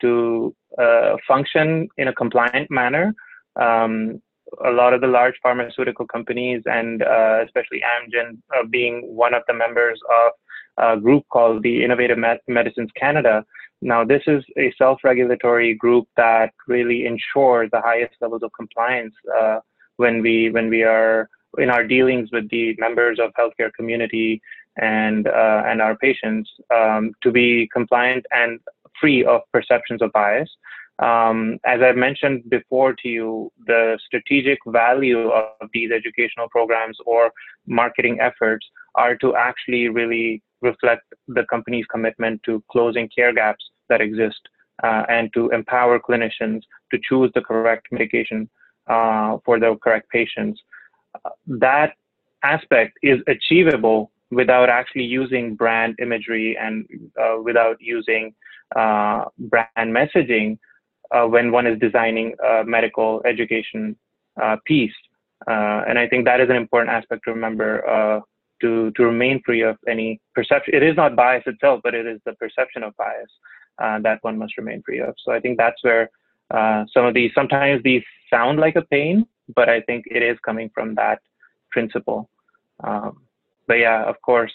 to 0.00 0.54
uh, 0.78 1.16
function 1.26 1.88
in 1.98 2.08
a 2.08 2.14
compliant 2.14 2.70
manner, 2.70 3.14
um, 3.56 4.22
a 4.64 4.70
lot 4.70 4.94
of 4.94 5.00
the 5.00 5.06
large 5.06 5.34
pharmaceutical 5.42 6.06
companies 6.06 6.62
and 6.66 7.02
uh, 7.02 7.40
especially 7.44 7.82
Amgen 7.82 8.38
being 8.70 9.14
one 9.14 9.34
of 9.34 9.42
the 9.46 9.54
members 9.54 10.00
of 10.24 10.32
a 10.78 11.00
group 11.00 11.24
called 11.30 11.62
the 11.62 11.84
Innovative 11.84 12.18
Medicines 12.46 12.90
Canada. 12.96 13.44
Now, 13.80 14.04
this 14.04 14.22
is 14.26 14.44
a 14.58 14.72
self-regulatory 14.76 15.74
group 15.74 16.08
that 16.16 16.52
really 16.66 17.06
ensures 17.06 17.70
the 17.70 17.80
highest 17.80 18.14
levels 18.20 18.42
of 18.42 18.50
compliance 18.52 19.14
uh, 19.40 19.60
when 19.96 20.20
we 20.20 20.50
when 20.50 20.68
we 20.68 20.82
are 20.82 21.28
in 21.58 21.70
our 21.70 21.86
dealings 21.86 22.30
with 22.32 22.48
the 22.50 22.74
members 22.78 23.18
of 23.20 23.30
healthcare 23.38 23.72
community 23.72 24.42
and 24.80 25.28
uh, 25.28 25.62
and 25.66 25.80
our 25.80 25.96
patients 25.96 26.50
um, 26.74 27.12
to 27.22 27.30
be 27.30 27.68
compliant 27.72 28.26
and 28.32 28.60
free 29.00 29.24
of 29.24 29.42
perceptions 29.52 30.02
of 30.02 30.10
bias. 30.12 30.50
Um, 30.98 31.58
as 31.64 31.80
I 31.80 31.92
mentioned 31.92 32.50
before 32.50 32.92
to 32.94 33.08
you, 33.08 33.52
the 33.66 33.98
strategic 34.04 34.58
value 34.66 35.28
of 35.28 35.68
these 35.72 35.92
educational 35.92 36.48
programs 36.48 36.98
or 37.06 37.30
marketing 37.66 38.18
efforts 38.20 38.66
are 38.96 39.16
to 39.16 39.36
actually 39.36 39.88
really 39.88 40.42
reflect 40.60 41.02
the 41.28 41.44
company's 41.48 41.86
commitment 41.86 42.42
to 42.44 42.62
closing 42.70 43.08
care 43.16 43.32
gaps 43.32 43.64
that 43.88 44.00
exist 44.00 44.40
uh, 44.82 45.04
and 45.08 45.32
to 45.34 45.50
empower 45.50 46.00
clinicians 46.00 46.62
to 46.90 46.98
choose 47.08 47.30
the 47.34 47.40
correct 47.40 47.86
medication 47.92 48.48
uh, 48.88 49.38
for 49.44 49.60
the 49.60 49.76
correct 49.82 50.08
patients. 50.10 50.60
That 51.46 51.92
aspect 52.42 52.98
is 53.02 53.20
achievable 53.28 54.10
without 54.30 54.68
actually 54.68 55.04
using 55.04 55.54
brand 55.54 55.96
imagery 56.00 56.56
and 56.60 56.86
uh, 57.20 57.36
without 57.42 57.76
using 57.80 58.34
uh, 58.76 59.24
brand 59.38 59.68
messaging 59.78 60.58
when 61.28 61.52
one 61.52 61.66
is 61.66 61.78
designing 61.78 62.34
a 62.44 62.64
medical 62.64 63.22
education 63.24 63.96
uh, 64.42 64.56
piece. 64.64 64.92
Uh, 65.46 65.82
and 65.88 65.98
I 65.98 66.08
think 66.08 66.24
that 66.24 66.40
is 66.40 66.50
an 66.50 66.56
important 66.56 66.90
aspect 66.94 67.22
to 67.24 67.32
remember 67.32 67.88
uh, 67.88 68.20
to, 68.60 68.90
to 68.92 69.04
remain 69.04 69.40
free 69.44 69.62
of 69.62 69.76
any 69.88 70.20
perception. 70.34 70.74
It 70.74 70.82
is 70.82 70.96
not 70.96 71.14
bias 71.14 71.44
itself, 71.46 71.80
but 71.84 71.94
it 71.94 72.06
is 72.06 72.20
the 72.26 72.34
perception 72.34 72.82
of 72.82 72.96
bias 72.96 73.30
uh, 73.82 74.00
that 74.00 74.18
one 74.22 74.36
must 74.36 74.56
remain 74.58 74.82
free 74.84 75.00
of. 75.00 75.14
So 75.24 75.32
I 75.32 75.40
think 75.40 75.58
that's 75.58 75.82
where 75.82 76.10
uh, 76.50 76.84
some 76.92 77.04
of 77.04 77.14
these, 77.14 77.30
sometimes 77.34 77.82
these 77.82 78.02
sound 78.32 78.58
like 78.58 78.76
a 78.76 78.82
pain, 78.82 79.26
but 79.54 79.68
I 79.68 79.80
think 79.82 80.06
it 80.10 80.22
is 80.22 80.36
coming 80.44 80.70
from 80.74 80.94
that 80.96 81.20
principle. 81.70 82.28
Um, 82.82 83.22
but 83.66 83.74
yeah, 83.74 84.04
of 84.04 84.20
course, 84.22 84.52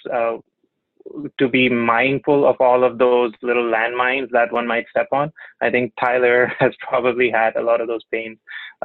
to 1.37 1.47
be 1.47 1.69
mindful 1.69 2.45
of 2.45 2.55
all 2.59 2.83
of 2.83 2.97
those 2.97 3.33
little 3.41 3.63
landmines 3.63 4.29
that 4.31 4.51
one 4.51 4.67
might 4.67 4.87
step 4.89 5.07
on. 5.11 5.31
I 5.61 5.69
think 5.69 5.93
Tyler 5.99 6.47
has 6.59 6.73
probably 6.79 7.29
had 7.29 7.55
a 7.55 7.61
lot 7.61 7.81
of 7.81 7.87
those 7.87 8.03
pains 8.11 8.37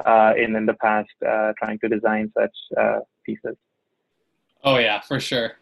uh, 0.05 0.33
in 0.37 0.55
in 0.55 0.65
the 0.65 0.75
past 0.75 1.09
uh, 1.27 1.53
trying 1.57 1.79
to 1.79 1.89
design 1.89 2.31
such 2.37 2.55
uh, 2.79 2.99
pieces. 3.25 3.55
Oh 4.63 4.77
yeah, 4.77 5.01
for 5.01 5.19
sure. 5.19 5.53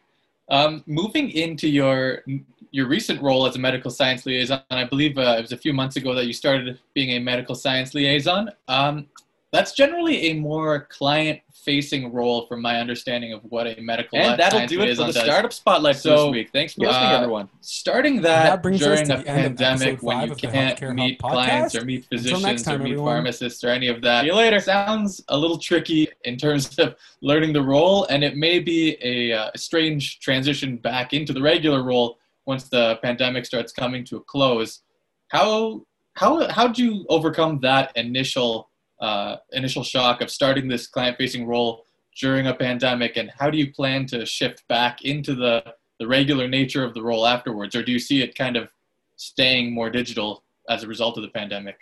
Um, 0.49 0.83
moving 0.87 1.29
into 1.31 1.67
your 1.67 2.23
your 2.71 2.87
recent 2.87 3.21
role 3.21 3.45
as 3.45 3.55
a 3.55 3.59
medical 3.59 3.91
science 3.91 4.25
liaison, 4.25 4.61
I 4.69 4.83
believe 4.83 5.17
uh, 5.17 5.35
it 5.37 5.41
was 5.41 5.51
a 5.51 5.57
few 5.57 5.73
months 5.73 5.95
ago 5.95 6.13
that 6.15 6.25
you 6.25 6.33
started 6.33 6.79
being 6.93 7.11
a 7.11 7.19
medical 7.19 7.55
science 7.55 7.93
liaison. 7.93 8.51
Um, 8.67 9.07
that's 9.53 9.71
generally 9.71 10.31
a 10.31 10.33
more 10.33 10.87
client 10.89 11.39
facing 11.53 12.11
role 12.11 12.45
from 12.47 12.61
my 12.61 12.79
understanding 12.79 13.33
of 13.33 13.41
what 13.43 13.65
a 13.65 13.79
medical 13.81 14.17
and 14.17 14.39
that'll 14.39 14.65
do 14.67 14.81
it 14.81 14.95
for 14.95 15.05
the 15.05 15.13
startup 15.13 15.53
spotlight 15.53 15.95
so, 15.95 16.25
this 16.25 16.31
week. 16.31 16.49
Thanks 16.51 16.73
for 16.73 16.85
uh, 16.85 16.89
listening 16.89 17.11
everyone. 17.11 17.49
starting 17.61 18.21
that, 18.21 18.61
that 18.61 18.77
during 18.77 19.09
a 19.09 19.23
pandemic 19.23 20.03
when 20.03 20.27
you 20.27 20.35
can't 20.35 20.81
meet 20.93 21.19
clients 21.19 21.75
or 21.75 21.85
meet 21.85 22.05
physicians 22.05 22.63
time, 22.63 22.75
or 22.75 22.83
meet 22.83 22.91
everyone. 22.91 23.05
pharmacists 23.05 23.63
or 23.63 23.69
any 23.69 23.87
of 23.87 24.01
that 24.01 24.21
See 24.21 24.27
you 24.27 24.35
later. 24.35 24.59
sounds 24.59 25.23
a 25.29 25.37
little 25.37 25.57
tricky 25.57 26.09
in 26.25 26.37
terms 26.37 26.77
of 26.79 26.95
learning 27.21 27.53
the 27.53 27.61
role 27.61 28.05
and 28.05 28.23
it 28.23 28.35
may 28.35 28.59
be 28.59 28.97
a, 29.01 29.33
uh, 29.33 29.51
a 29.53 29.57
strange 29.57 30.19
transition 30.19 30.77
back 30.77 31.13
into 31.13 31.31
the 31.31 31.41
regular 31.41 31.83
role 31.83 32.17
once 32.45 32.65
the 32.69 32.97
pandemic 33.01 33.45
starts 33.45 33.71
coming 33.71 34.03
to 34.05 34.17
a 34.17 34.21
close. 34.21 34.81
How 35.29 35.85
how 36.15 36.49
how 36.49 36.67
did 36.67 36.79
you 36.79 37.05
overcome 37.09 37.59
that 37.61 37.91
initial 37.95 38.69
uh, 38.99 39.37
initial 39.51 39.83
shock 39.83 40.21
of 40.21 40.29
starting 40.29 40.67
this 40.67 40.87
client 40.87 41.17
facing 41.17 41.45
role 41.45 41.85
during 42.19 42.47
a 42.47 42.53
pandemic 42.53 43.15
and 43.17 43.31
how 43.37 43.49
do 43.49 43.57
you 43.57 43.71
plan 43.71 44.05
to 44.07 44.25
shift 44.25 44.67
back 44.67 45.03
into 45.03 45.35
the, 45.35 45.63
the 45.99 46.07
regular 46.07 46.47
nature 46.47 46.83
of 46.83 46.93
the 46.93 47.01
role 47.01 47.27
afterwards? 47.27 47.75
Or 47.75 47.83
do 47.83 47.91
you 47.91 47.99
see 47.99 48.21
it 48.21 48.35
kind 48.35 48.57
of 48.57 48.69
staying 49.17 49.73
more 49.73 49.89
digital 49.89 50.43
as 50.69 50.83
a 50.83 50.87
result 50.87 51.17
of 51.17 51.23
the 51.23 51.29
pandemic? 51.29 51.77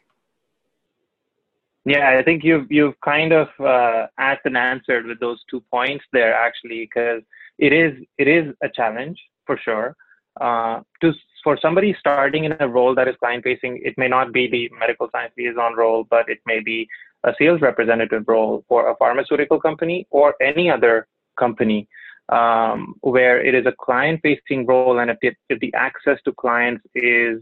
Yeah 1.88 2.18
i 2.18 2.24
think 2.24 2.44
you've 2.44 2.72
you've 2.72 3.00
kind 3.02 3.32
of 3.32 3.48
uh, 3.60 4.08
asked 4.18 4.46
and 4.46 4.58
answered 4.58 5.06
with 5.06 5.20
those 5.20 5.44
two 5.48 5.62
points 5.70 6.04
there 6.12 6.34
actually 6.34 6.80
because 6.80 7.22
it 7.60 7.72
is 7.72 7.94
it 8.18 8.28
is 8.28 8.54
a 8.64 8.70
challenge 8.70 9.20
for 9.46 9.58
sure. 9.58 9.96
Uh, 10.42 10.82
to 11.02 11.14
for 11.46 11.58
somebody 11.62 11.96
starting 12.00 12.44
in 12.44 12.56
a 12.60 12.68
role 12.68 12.94
that 12.96 13.08
is 13.08 13.16
client 13.24 13.44
facing, 13.44 13.80
it 13.86 13.96
may 13.98 14.08
not 14.08 14.34
be 14.34 14.50
the 14.50 14.68
medical 14.78 15.08
science 15.12 15.32
liaison 15.38 15.76
role, 15.76 16.04
but 16.10 16.28
it 16.28 16.40
may 16.46 16.60
be 16.60 16.88
a 17.24 17.34
sales 17.40 17.62
representative 17.62 18.24
role 18.28 18.66
for 18.68 18.90
a 18.90 18.96
pharmaceutical 18.98 19.62
company 19.62 20.08
or 20.10 20.34
any 20.42 20.70
other 20.70 21.08
company 21.38 21.88
um, 22.30 22.96
where 23.02 23.40
it 23.40 23.54
is 23.54 23.68
a 23.68 23.76
client 23.80 24.20
facing 24.24 24.66
role. 24.66 24.98
And 25.00 25.12
if, 25.12 25.18
it, 25.22 25.38
if 25.50 25.60
the 25.60 25.72
access 25.76 26.18
to 26.26 26.34
clients 26.34 26.84
is 26.96 27.42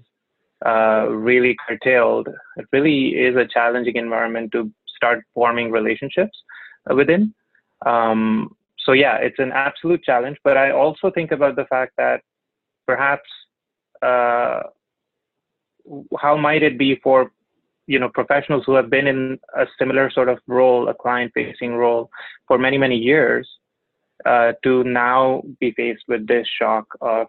uh, 0.66 1.08
really 1.10 1.56
curtailed, 1.66 2.28
it 2.58 2.66
really 2.74 3.10
is 3.28 3.38
a 3.38 3.48
challenging 3.48 3.96
environment 3.96 4.52
to 4.52 4.70
start 4.98 5.24
forming 5.34 5.72
relationships 5.72 6.38
within. 6.94 7.34
Um, 7.86 8.56
so, 8.86 8.92
yeah, 8.92 9.16
it's 9.16 9.40
an 9.40 9.54
absolute 9.54 10.04
challenge. 10.04 10.38
But 10.44 10.58
I 10.58 10.72
also 10.72 11.10
think 11.10 11.32
about 11.32 11.56
the 11.56 11.66
fact 11.66 11.94
that 11.98 12.20
perhaps 12.86 13.30
uh, 14.04 14.64
how 16.20 16.38
might 16.38 16.64
it 16.64 16.78
be 16.78 17.00
for 17.04 17.32
you 17.88 18.00
know 18.00 18.10
professionals 18.10 18.64
who 18.66 18.74
have 18.74 18.90
been 18.90 19.08
in 19.08 19.40
a 19.56 19.66
similar 19.78 20.10
sort 20.10 20.30
of 20.30 20.40
role, 20.48 20.90
a 20.90 20.94
client-facing 20.94 21.74
role, 21.74 22.10
for 22.48 22.58
many 22.58 22.78
many 22.78 22.98
years, 22.98 23.48
uh, 24.26 24.54
to 24.64 24.84
now 24.84 25.44
be 25.60 25.72
faced 25.72 26.04
with 26.08 26.28
this 26.28 26.48
shock 26.60 26.86
of 27.02 27.28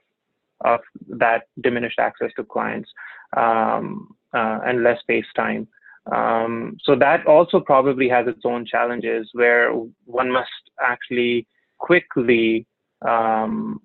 of 0.65 0.81
that 1.09 1.43
diminished 1.63 1.99
access 1.99 2.31
to 2.37 2.45
clients 2.45 2.91
um, 3.37 4.15
uh, 4.33 4.61
and 4.67 4.83
less 4.83 4.99
face 5.07 5.27
time. 5.37 5.67
Um, 6.13 6.77
so 6.83 6.95
that 6.97 7.27
also 7.27 7.61
probably 7.61 8.09
has 8.09 8.27
its 8.27 8.43
own 8.45 8.67
challenges 8.67 9.29
where 9.33 9.73
one 10.05 10.31
must 10.31 10.51
actually 10.83 11.47
quickly 11.79 12.67
um, 13.07 13.81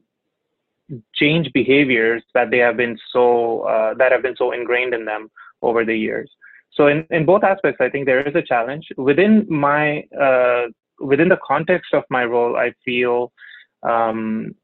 change 1.15 1.51
behaviors 1.53 2.23
that 2.33 2.51
they 2.51 2.57
have 2.57 2.77
been 2.77 2.97
so 3.11 3.61
uh, 3.61 3.93
that 3.95 4.11
have 4.11 4.21
been 4.21 4.35
so 4.35 4.51
ingrained 4.51 4.93
in 4.93 5.05
them 5.05 5.29
over 5.61 5.85
the 5.85 5.95
years. 5.95 6.29
So 6.71 6.87
in, 6.87 7.05
in 7.09 7.25
both 7.25 7.43
aspects, 7.43 7.81
I 7.81 7.89
think 7.89 8.05
there 8.05 8.25
is 8.27 8.35
a 8.35 8.41
challenge 8.41 8.87
within 8.97 9.45
my 9.49 10.03
uh, 10.19 10.67
within 10.99 11.29
the 11.29 11.39
context 11.45 11.93
of 11.93 12.03
my 12.09 12.25
role. 12.25 12.57
I 12.57 12.73
feel 12.85 13.31
um, 13.83 14.55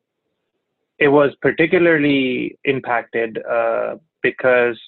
it 0.99 1.09
was 1.09 1.31
particularly 1.41 2.57
impacted 2.63 3.39
uh, 3.45 3.95
because 4.21 4.79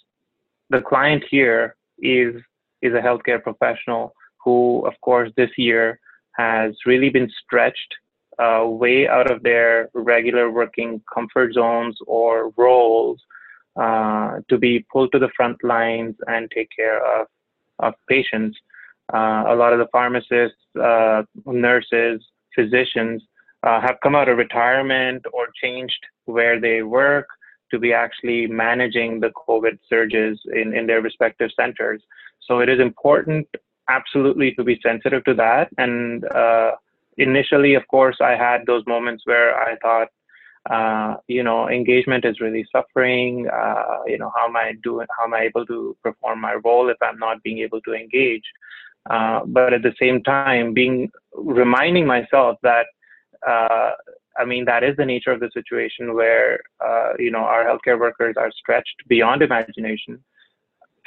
the 0.69 0.81
client 0.81 1.23
here 1.29 1.75
is 1.99 2.35
is 2.81 2.93
a 2.93 3.01
healthcare 3.01 3.41
professional 3.41 4.13
who, 4.43 4.85
of 4.85 4.93
course, 5.01 5.31
this 5.35 5.49
year 5.57 5.99
has 6.33 6.73
really 6.85 7.09
been 7.09 7.29
stretched 7.43 7.95
uh, 8.39 8.63
way 8.65 9.07
out 9.07 9.29
of 9.31 9.43
their 9.43 9.89
regular 9.93 10.51
working 10.51 11.01
comfort 11.13 11.53
zones 11.53 11.97
or 12.05 12.51
roles 12.57 13.19
uh, 13.79 14.39
to 14.49 14.57
be 14.57 14.85
pulled 14.91 15.11
to 15.11 15.19
the 15.19 15.29
front 15.35 15.63
lines 15.63 16.15
and 16.27 16.49
take 16.51 16.69
care 16.75 16.99
of, 17.19 17.27
of 17.79 17.93
patients. 18.07 18.57
Uh, 19.13 19.43
a 19.47 19.55
lot 19.55 19.73
of 19.73 19.79
the 19.79 19.87
pharmacists, 19.91 20.57
uh, 20.81 21.23
nurses, 21.45 22.21
physicians 22.55 23.21
uh, 23.63 23.79
have 23.81 23.97
come 24.03 24.15
out 24.15 24.29
of 24.29 24.37
retirement 24.37 25.23
or 25.33 25.47
changed 25.61 26.03
where 26.25 26.59
they 26.59 26.81
work 26.83 27.27
to 27.71 27.79
be 27.79 27.93
actually 27.93 28.47
managing 28.47 29.19
the 29.19 29.31
COVID 29.47 29.77
surges 29.89 30.39
in, 30.53 30.75
in 30.75 30.87
their 30.87 31.01
respective 31.01 31.51
centers. 31.59 32.01
So 32.41 32.59
it 32.59 32.69
is 32.69 32.79
important, 32.79 33.47
absolutely, 33.89 34.53
to 34.55 34.63
be 34.63 34.79
sensitive 34.81 35.23
to 35.25 35.33
that. 35.35 35.69
And 35.77 36.25
uh, 36.25 36.71
initially, 37.17 37.75
of 37.75 37.87
course, 37.87 38.17
I 38.21 38.31
had 38.31 38.65
those 38.65 38.83
moments 38.87 39.23
where 39.25 39.57
I 39.57 39.75
thought, 39.77 40.07
uh, 40.69 41.17
you 41.27 41.43
know, 41.43 41.69
engagement 41.69 42.25
is 42.25 42.41
really 42.41 42.65
suffering. 42.71 43.47
Uh, 43.47 44.03
you 44.05 44.17
know, 44.17 44.31
how 44.35 44.47
am 44.47 44.55
I 44.55 44.73
doing? 44.83 45.07
How 45.17 45.25
am 45.25 45.33
I 45.33 45.41
able 45.41 45.65
to 45.65 45.95
perform 46.03 46.41
my 46.41 46.55
role 46.63 46.89
if 46.89 46.97
I'm 47.01 47.17
not 47.17 47.41
being 47.43 47.59
able 47.59 47.81
to 47.81 47.93
engage? 47.93 48.43
Uh, 49.09 49.41
but 49.45 49.73
at 49.73 49.83
the 49.83 49.93
same 49.99 50.21
time, 50.23 50.73
being 50.73 51.09
reminding 51.33 52.05
myself 52.05 52.57
that 52.63 52.85
uh, 53.47 53.91
I 54.37 54.45
mean, 54.45 54.65
that 54.65 54.83
is 54.83 54.95
the 54.97 55.05
nature 55.05 55.31
of 55.31 55.39
the 55.39 55.49
situation 55.53 56.13
where, 56.13 56.59
uh, 56.83 57.13
you 57.17 57.31
know, 57.31 57.39
our 57.39 57.65
healthcare 57.65 57.99
workers 57.99 58.35
are 58.37 58.51
stretched 58.51 58.95
beyond 59.07 59.41
imagination. 59.41 60.23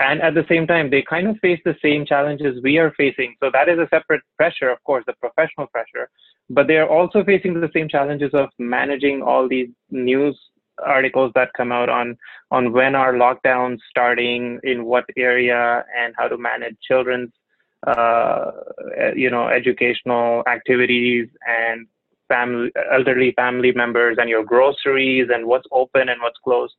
And 0.01 0.23
at 0.23 0.35
the 0.35 0.47
same 0.49 0.67
time, 0.67 0.89
they 0.89 1.03
kind 1.03 1.29
of 1.29 1.37
face 1.41 1.61
the 1.65 1.77
same 1.83 2.07
challenges 2.07 2.63
we 2.63 2.79
are 2.79 2.93
facing. 2.97 3.37
So 3.39 3.51
that 3.53 3.69
is 3.69 3.79
a 3.79 3.87
separate 3.91 4.23
pressure, 4.39 4.71
of 4.71 4.83
course, 4.85 5.05
the 5.07 5.13
professional 5.21 5.67
pressure. 5.67 6.09
But 6.49 6.67
they 6.67 6.79
are 6.79 6.89
also 6.89 7.23
facing 7.23 7.61
the 7.61 7.71
same 7.75 7.87
challenges 7.87 8.31
of 8.33 8.49
managing 8.59 9.23
all 9.23 9.47
these 9.47 9.69
news 9.91 10.37
articles 10.85 11.31
that 11.35 11.53
come 11.55 11.71
out 11.71 11.91
on 11.91 12.17
on 12.51 12.73
when 12.73 12.95
are 12.95 13.13
lockdowns 13.13 13.77
starting, 13.91 14.59
in 14.63 14.87
what 14.87 15.05
area, 15.19 15.85
and 15.97 16.15
how 16.17 16.27
to 16.27 16.39
manage 16.39 16.77
children's, 16.89 17.31
uh, 17.87 18.51
you 19.15 19.31
know, 19.31 19.49
educational 19.49 20.43
activities 20.49 21.29
and 21.47 21.87
family, 22.29 22.73
elderly 22.91 23.33
family 23.33 23.73
members 23.73 24.17
and 24.19 24.31
your 24.31 24.45
groceries 24.45 25.29
and 25.31 25.47
what's 25.47 25.69
open 25.73 26.09
and 26.09 26.23
what's 26.23 26.39
closed. 26.43 26.75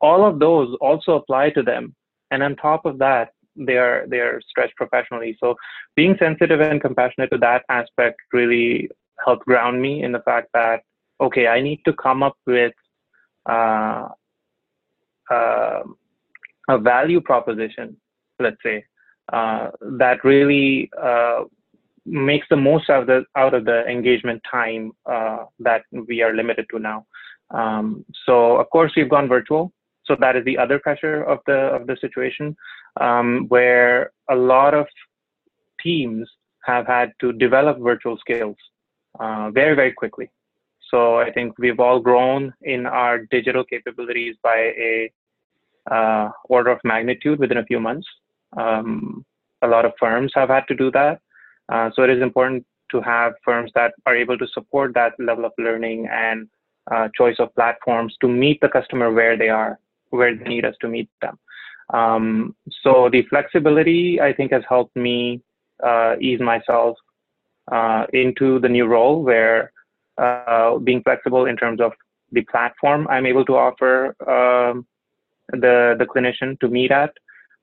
All 0.00 0.24
of 0.26 0.38
those 0.38 0.74
also 0.80 1.16
apply 1.16 1.50
to 1.50 1.62
them. 1.62 1.94
And 2.32 2.42
on 2.42 2.56
top 2.56 2.86
of 2.86 2.98
that, 2.98 3.28
they 3.54 3.76
are 3.76 4.06
they 4.08 4.18
are 4.18 4.40
stretched 4.48 4.76
professionally. 4.76 5.36
So 5.38 5.54
being 5.94 6.16
sensitive 6.18 6.60
and 6.60 6.80
compassionate 6.80 7.30
to 7.32 7.38
that 7.38 7.64
aspect 7.68 8.18
really 8.32 8.88
helped 9.24 9.44
ground 9.44 9.80
me 9.80 10.02
in 10.02 10.10
the 10.12 10.20
fact 10.20 10.48
that 10.54 10.80
okay, 11.20 11.46
I 11.46 11.60
need 11.60 11.80
to 11.84 11.92
come 11.92 12.22
up 12.22 12.36
with 12.46 12.72
uh, 13.48 14.08
uh, 15.30 15.82
a 16.68 16.78
value 16.78 17.20
proposition, 17.20 17.96
let's 18.40 18.56
say, 18.62 18.84
uh, 19.32 19.70
that 19.98 20.24
really 20.24 20.90
uh, 21.00 21.44
makes 22.04 22.46
the 22.50 22.56
most 22.56 22.90
out 22.90 23.02
of 23.02 23.06
the 23.06 23.24
out 23.36 23.54
of 23.54 23.64
the 23.64 23.86
engagement 23.86 24.42
time 24.50 24.92
uh, 25.06 25.44
that 25.60 25.82
we 26.08 26.22
are 26.22 26.34
limited 26.34 26.66
to 26.70 26.78
now. 26.78 27.06
Um, 27.50 28.04
so 28.26 28.56
of 28.56 28.68
course 28.70 28.92
we've 28.96 29.10
gone 29.10 29.28
virtual. 29.28 29.72
So 30.04 30.16
that 30.20 30.36
is 30.36 30.44
the 30.44 30.58
other 30.58 30.78
pressure 30.78 31.22
of 31.22 31.38
the 31.46 31.58
of 31.76 31.86
the 31.86 31.96
situation, 32.00 32.56
um, 33.00 33.46
where 33.48 34.12
a 34.28 34.34
lot 34.34 34.74
of 34.74 34.86
teams 35.80 36.28
have 36.64 36.86
had 36.86 37.12
to 37.20 37.32
develop 37.32 37.78
virtual 37.78 38.16
skills 38.18 38.56
uh, 39.20 39.50
very 39.50 39.74
very 39.74 39.92
quickly. 39.92 40.30
So 40.90 41.18
I 41.18 41.30
think 41.32 41.58
we've 41.58 41.80
all 41.80 42.00
grown 42.00 42.52
in 42.62 42.86
our 42.86 43.18
digital 43.30 43.64
capabilities 43.64 44.36
by 44.42 44.56
a 44.56 45.12
uh, 45.90 46.30
order 46.48 46.70
of 46.70 46.80
magnitude 46.84 47.38
within 47.38 47.58
a 47.58 47.64
few 47.64 47.80
months. 47.80 48.06
Um, 48.56 49.24
a 49.62 49.68
lot 49.68 49.84
of 49.84 49.92
firms 49.98 50.32
have 50.34 50.50
had 50.50 50.66
to 50.68 50.74
do 50.74 50.90
that. 50.90 51.20
Uh, 51.68 51.90
so 51.94 52.02
it 52.02 52.10
is 52.10 52.22
important 52.22 52.66
to 52.90 53.00
have 53.00 53.32
firms 53.44 53.70
that 53.74 53.92
are 54.06 54.14
able 54.14 54.36
to 54.36 54.46
support 54.48 54.92
that 54.94 55.12
level 55.18 55.44
of 55.44 55.52
learning 55.58 56.08
and 56.12 56.48
uh, 56.90 57.08
choice 57.16 57.36
of 57.38 57.54
platforms 57.54 58.14
to 58.20 58.28
meet 58.28 58.60
the 58.60 58.68
customer 58.68 59.12
where 59.12 59.36
they 59.36 59.48
are, 59.48 59.78
where 60.12 60.36
they 60.36 60.44
need 60.44 60.64
us 60.64 60.74
to 60.80 60.88
meet 60.88 61.08
them. 61.20 61.38
Um, 61.92 62.54
so 62.82 63.08
the 63.10 63.22
flexibility, 63.28 64.20
I 64.20 64.32
think, 64.32 64.52
has 64.52 64.62
helped 64.68 64.96
me 64.96 65.42
uh, 65.82 66.14
ease 66.20 66.40
myself 66.40 66.96
uh, 67.70 68.06
into 68.12 68.58
the 68.60 68.68
new 68.68 68.86
role 68.86 69.22
where 69.22 69.72
uh, 70.18 70.78
being 70.78 71.02
flexible 71.02 71.46
in 71.46 71.56
terms 71.56 71.80
of 71.80 71.92
the 72.32 72.42
platform 72.42 73.06
I'm 73.08 73.26
able 73.26 73.44
to 73.46 73.56
offer 73.56 74.14
um, 74.20 74.86
the, 75.50 75.96
the 75.98 76.06
clinician 76.06 76.58
to 76.60 76.68
meet 76.68 76.90
at, 76.90 77.12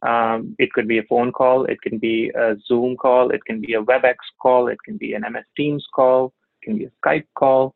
um, 0.02 0.56
it 0.60 0.72
could 0.74 0.88
be 0.88 1.00
a 1.00 1.04
phone 1.04 1.32
call, 1.32 1.66
it 1.66 1.82
can 1.82 1.98
be 1.98 2.30
a 2.30 2.56
Zoom 2.68 2.96
call, 2.96 3.32
it 3.32 3.44
can 3.46 3.60
be 3.60 3.74
a 3.74 3.82
WebEx 3.82 4.16
call, 4.42 4.68
it 4.68 4.78
can 4.86 4.98
be 4.98 5.14
an 5.14 5.24
MS 5.30 5.44
Teams 5.58 5.86
call, 5.94 6.34
it 6.62 6.66
can 6.66 6.78
be 6.78 6.86
a 6.86 6.92
Skype 7.04 7.26
call, 7.36 7.76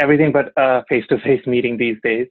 everything 0.00 0.32
but 0.32 0.52
a 0.56 0.84
face-to-face 0.88 1.46
meeting 1.46 1.76
these 1.76 1.96
days. 2.02 2.26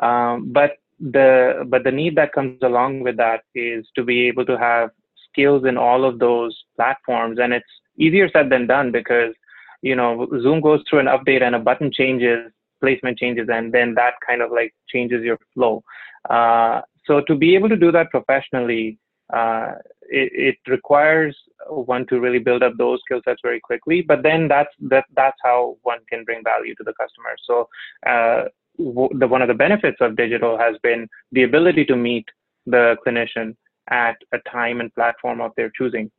Um, 0.00 0.52
but 0.52 0.72
the 1.00 1.64
but 1.68 1.84
the 1.84 1.92
need 1.92 2.16
that 2.16 2.32
comes 2.32 2.58
along 2.62 3.00
with 3.00 3.16
that 3.16 3.42
is 3.54 3.86
to 3.94 4.02
be 4.02 4.26
able 4.26 4.44
to 4.46 4.58
have 4.58 4.90
skills 5.30 5.64
in 5.64 5.76
all 5.76 6.04
of 6.04 6.18
those 6.18 6.56
platforms, 6.76 7.38
and 7.40 7.52
it's 7.52 7.66
easier 7.98 8.28
said 8.32 8.50
than 8.50 8.66
done 8.66 8.90
because 8.90 9.34
you 9.82 9.94
know 9.94 10.28
Zoom 10.42 10.60
goes 10.60 10.82
through 10.88 11.00
an 11.00 11.06
update 11.06 11.42
and 11.42 11.54
a 11.54 11.58
button 11.58 11.90
changes, 11.92 12.50
placement 12.80 13.18
changes, 13.18 13.48
and 13.50 13.72
then 13.72 13.94
that 13.94 14.14
kind 14.26 14.42
of 14.42 14.50
like 14.50 14.74
changes 14.88 15.22
your 15.24 15.38
flow. 15.54 15.82
Uh, 16.28 16.80
so 17.06 17.20
to 17.22 17.34
be 17.34 17.54
able 17.54 17.68
to 17.68 17.76
do 17.76 17.92
that 17.92 18.10
professionally, 18.10 18.98
uh, 19.32 19.72
it, 20.10 20.56
it, 20.66 20.70
requires 20.70 21.36
one 21.68 22.06
to 22.06 22.18
really 22.18 22.38
build 22.38 22.62
up 22.62 22.72
those 22.78 22.98
skill 23.04 23.20
sets 23.24 23.40
very 23.42 23.60
quickly. 23.60 24.02
But 24.02 24.22
then 24.22 24.48
that's 24.48 24.74
that 24.90 25.04
that's 25.14 25.36
how 25.42 25.76
one 25.82 25.98
can 26.08 26.24
bring 26.24 26.42
value 26.42 26.74
to 26.76 26.84
the 26.84 26.94
customer. 27.00 27.34
So 27.44 27.68
uh, 28.06 28.48
the, 28.78 29.26
one 29.26 29.42
of 29.42 29.48
the 29.48 29.54
benefits 29.54 29.98
of 30.00 30.16
digital 30.16 30.58
has 30.58 30.76
been 30.82 31.08
the 31.32 31.42
ability 31.42 31.84
to 31.86 31.96
meet 31.96 32.26
the 32.66 32.96
clinician 33.06 33.56
at 33.90 34.16
a 34.32 34.38
time 34.50 34.80
and 34.80 34.94
platform 34.94 35.40
of 35.40 35.52
their 35.56 35.70
choosing. 35.70 36.10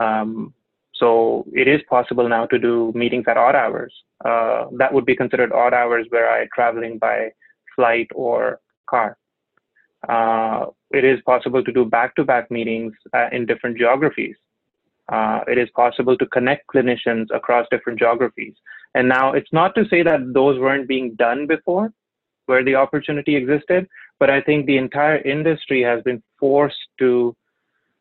Um, 0.00 0.54
so 0.94 1.46
it 1.52 1.68
is 1.68 1.80
possible 1.88 2.28
now 2.28 2.46
to 2.46 2.58
do 2.58 2.92
meetings 2.94 3.24
at 3.28 3.36
odd 3.36 3.54
hours. 3.54 3.92
Uh, 4.24 4.66
that 4.78 4.92
would 4.92 5.06
be 5.06 5.16
considered 5.16 5.52
odd 5.52 5.72
hours 5.72 6.06
where 6.10 6.30
I 6.30 6.46
traveling 6.54 6.98
by 6.98 7.30
flight 7.74 8.08
or 8.14 8.60
car 8.88 9.16
uh, 10.08 10.66
it 10.90 11.04
is 11.04 11.20
possible 11.26 11.62
to 11.62 11.72
do 11.72 11.84
back-to-back 11.84 12.50
meetings 12.50 12.92
uh, 13.14 13.28
in 13.32 13.46
different 13.46 13.76
geographies. 13.76 14.36
Uh, 15.08 15.40
it 15.48 15.58
is 15.58 15.68
possible 15.74 16.16
to 16.16 16.26
connect 16.26 16.66
clinicians 16.68 17.26
across 17.34 17.66
different 17.70 17.98
geographies. 17.98 18.54
And 18.94 19.08
now 19.08 19.32
it's 19.32 19.52
not 19.52 19.74
to 19.74 19.86
say 19.88 20.02
that 20.02 20.32
those 20.32 20.58
weren't 20.58 20.88
being 20.88 21.14
done 21.14 21.46
before, 21.46 21.92
where 22.50 22.64
the 22.64 22.74
opportunity 22.84 23.34
existed, 23.36 23.82
but 24.20 24.28
I 24.36 24.40
think 24.46 24.66
the 24.66 24.80
entire 24.86 25.18
industry 25.36 25.80
has 25.90 26.02
been 26.08 26.20
forced 26.38 26.84
to 27.02 27.10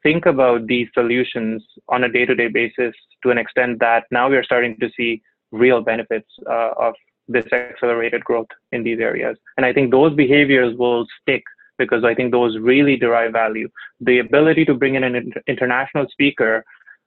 think 0.02 0.26
about 0.26 0.68
these 0.68 0.88
solutions 1.00 1.64
on 1.88 2.04
a 2.04 2.12
day-to-day 2.16 2.50
basis 2.62 2.94
to 3.24 3.32
an 3.34 3.38
extent 3.44 3.80
that 3.80 4.04
now 4.12 4.26
we 4.30 4.38
are 4.38 4.50
starting 4.52 4.76
to 4.80 4.90
see 4.98 5.22
real 5.52 5.82
benefits 5.82 6.30
uh, 6.56 6.72
of 6.88 6.94
this 7.28 7.46
accelerated 7.54 8.24
growth 8.24 8.52
in 8.72 8.84
these 8.84 9.00
areas. 9.00 9.38
And 9.56 9.66
I 9.66 9.72
think 9.74 9.92
those 9.92 10.14
behaviors 10.16 10.76
will 10.78 11.06
stick 11.22 11.44
because 11.78 12.04
I 12.04 12.14
think 12.16 12.32
those 12.32 12.58
really 12.72 12.96
derive 12.98 13.34
value. 13.34 13.70
The 14.02 14.20
ability 14.20 14.66
to 14.66 14.74
bring 14.74 14.96
in 14.96 15.04
an 15.04 15.16
international 15.48 16.06
speaker 16.12 16.64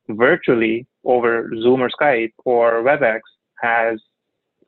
virtually 0.08 0.86
over 1.04 1.50
Zoom 1.62 1.82
or 1.82 1.90
Skype 1.90 2.32
or 2.44 2.82
WebEx 2.88 3.20
has, 3.60 4.00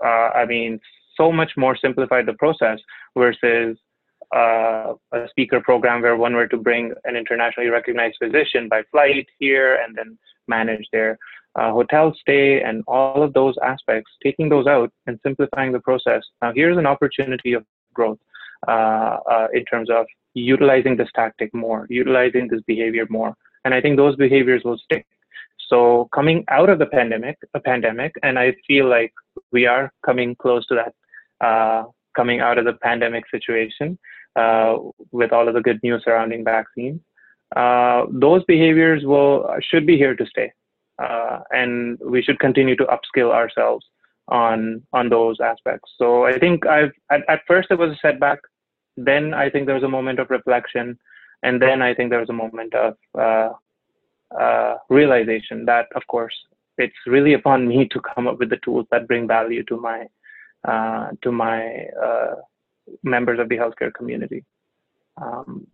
uh, 0.04 0.28
I 0.40 0.44
mean, 0.46 0.80
so 1.16 1.32
much 1.32 1.52
more 1.56 1.76
simplified 1.76 2.26
the 2.26 2.34
process 2.34 2.78
versus 3.16 3.78
uh, 4.34 4.94
a 5.12 5.28
speaker 5.30 5.60
program 5.60 6.02
where 6.02 6.16
one 6.16 6.34
were 6.34 6.48
to 6.48 6.56
bring 6.56 6.92
an 7.04 7.16
internationally 7.16 7.70
recognized 7.70 8.16
physician 8.22 8.68
by 8.68 8.82
flight 8.90 9.26
here 9.38 9.78
and 9.84 9.96
then 9.96 10.18
manage 10.48 10.86
their 10.92 11.18
uh, 11.56 11.70
hotel 11.70 12.14
stay 12.20 12.62
and 12.62 12.82
all 12.88 13.22
of 13.22 13.32
those 13.32 13.54
aspects, 13.62 14.10
taking 14.22 14.48
those 14.48 14.66
out 14.66 14.90
and 15.06 15.18
simplifying 15.22 15.72
the 15.72 15.80
process. 15.80 16.22
Now, 16.42 16.52
here's 16.54 16.76
an 16.76 16.86
opportunity 16.86 17.52
of 17.52 17.64
growth 17.92 18.18
uh, 18.66 19.18
uh, 19.30 19.48
in 19.52 19.64
terms 19.66 19.90
of 19.90 20.06
utilizing 20.34 20.96
this 20.96 21.08
tactic 21.14 21.54
more, 21.54 21.86
utilizing 21.88 22.48
this 22.48 22.60
behavior 22.66 23.06
more. 23.08 23.34
And 23.64 23.72
I 23.72 23.80
think 23.80 23.96
those 23.96 24.16
behaviors 24.16 24.62
will 24.64 24.78
stick. 24.78 25.06
So 25.68 26.08
coming 26.14 26.44
out 26.48 26.68
of 26.68 26.78
the 26.78 26.86
pandemic, 26.86 27.38
a 27.54 27.60
pandemic, 27.60 28.12
and 28.22 28.38
I 28.38 28.54
feel 28.66 28.88
like 28.88 29.12
we 29.52 29.66
are 29.66 29.92
coming 30.04 30.34
close 30.34 30.66
to 30.66 30.74
that, 30.74 30.94
coming 32.18 32.40
out 32.40 32.58
of 32.58 32.64
the 32.64 32.74
pandemic 32.88 33.24
situation 33.30 33.98
uh, 34.36 34.76
with 35.12 35.32
all 35.32 35.48
of 35.48 35.54
the 35.54 35.60
good 35.60 35.80
news 35.82 36.02
surrounding 36.04 36.44
vaccines. 36.44 37.00
Uh, 37.56 38.00
those 38.10 38.42
behaviors 38.44 39.04
will 39.04 39.36
should 39.68 39.86
be 39.86 39.96
here 39.96 40.16
to 40.16 40.26
stay, 40.26 40.52
uh, 41.04 41.38
and 41.50 41.98
we 42.14 42.22
should 42.22 42.38
continue 42.40 42.76
to 42.76 42.86
upskill 42.94 43.30
ourselves 43.40 43.84
on 44.28 44.82
on 44.92 45.08
those 45.08 45.36
aspects. 45.40 45.88
So 45.98 46.24
I 46.24 46.38
think 46.38 46.66
I've 46.66 46.92
at, 47.10 47.22
at 47.28 47.40
first 47.46 47.68
it 47.70 47.78
was 47.78 47.92
a 47.92 47.98
setback, 48.02 48.40
then 48.96 49.34
I 49.34 49.50
think 49.50 49.66
there 49.66 49.74
was 49.74 49.84
a 49.84 49.88
moment 49.88 50.18
of 50.18 50.30
reflection, 50.30 50.98
and 51.42 51.60
then 51.60 51.82
I 51.82 51.94
think 51.94 52.10
there 52.10 52.20
was 52.20 52.30
a 52.30 52.32
moment 52.44 52.74
of 52.74 52.94
uh, 53.18 53.50
uh, 54.38 54.74
realization 54.88 55.64
that, 55.66 55.86
of 55.94 56.02
course, 56.08 56.34
it's 56.78 56.94
really 57.06 57.34
upon 57.34 57.68
me 57.68 57.86
to 57.88 58.00
come 58.00 58.26
up 58.26 58.38
with 58.38 58.50
the 58.50 58.58
tools 58.64 58.86
that 58.90 59.06
bring 59.06 59.28
value 59.28 59.62
to 59.64 59.76
my 59.76 59.98
uh, 60.00 60.06
to 60.64 61.32
my 61.32 61.86
uh, 62.02 62.34
members 63.02 63.38
of 63.38 63.48
the 63.48 63.56
healthcare 63.56 63.92
community. 63.92 64.44
Um, 65.20 65.66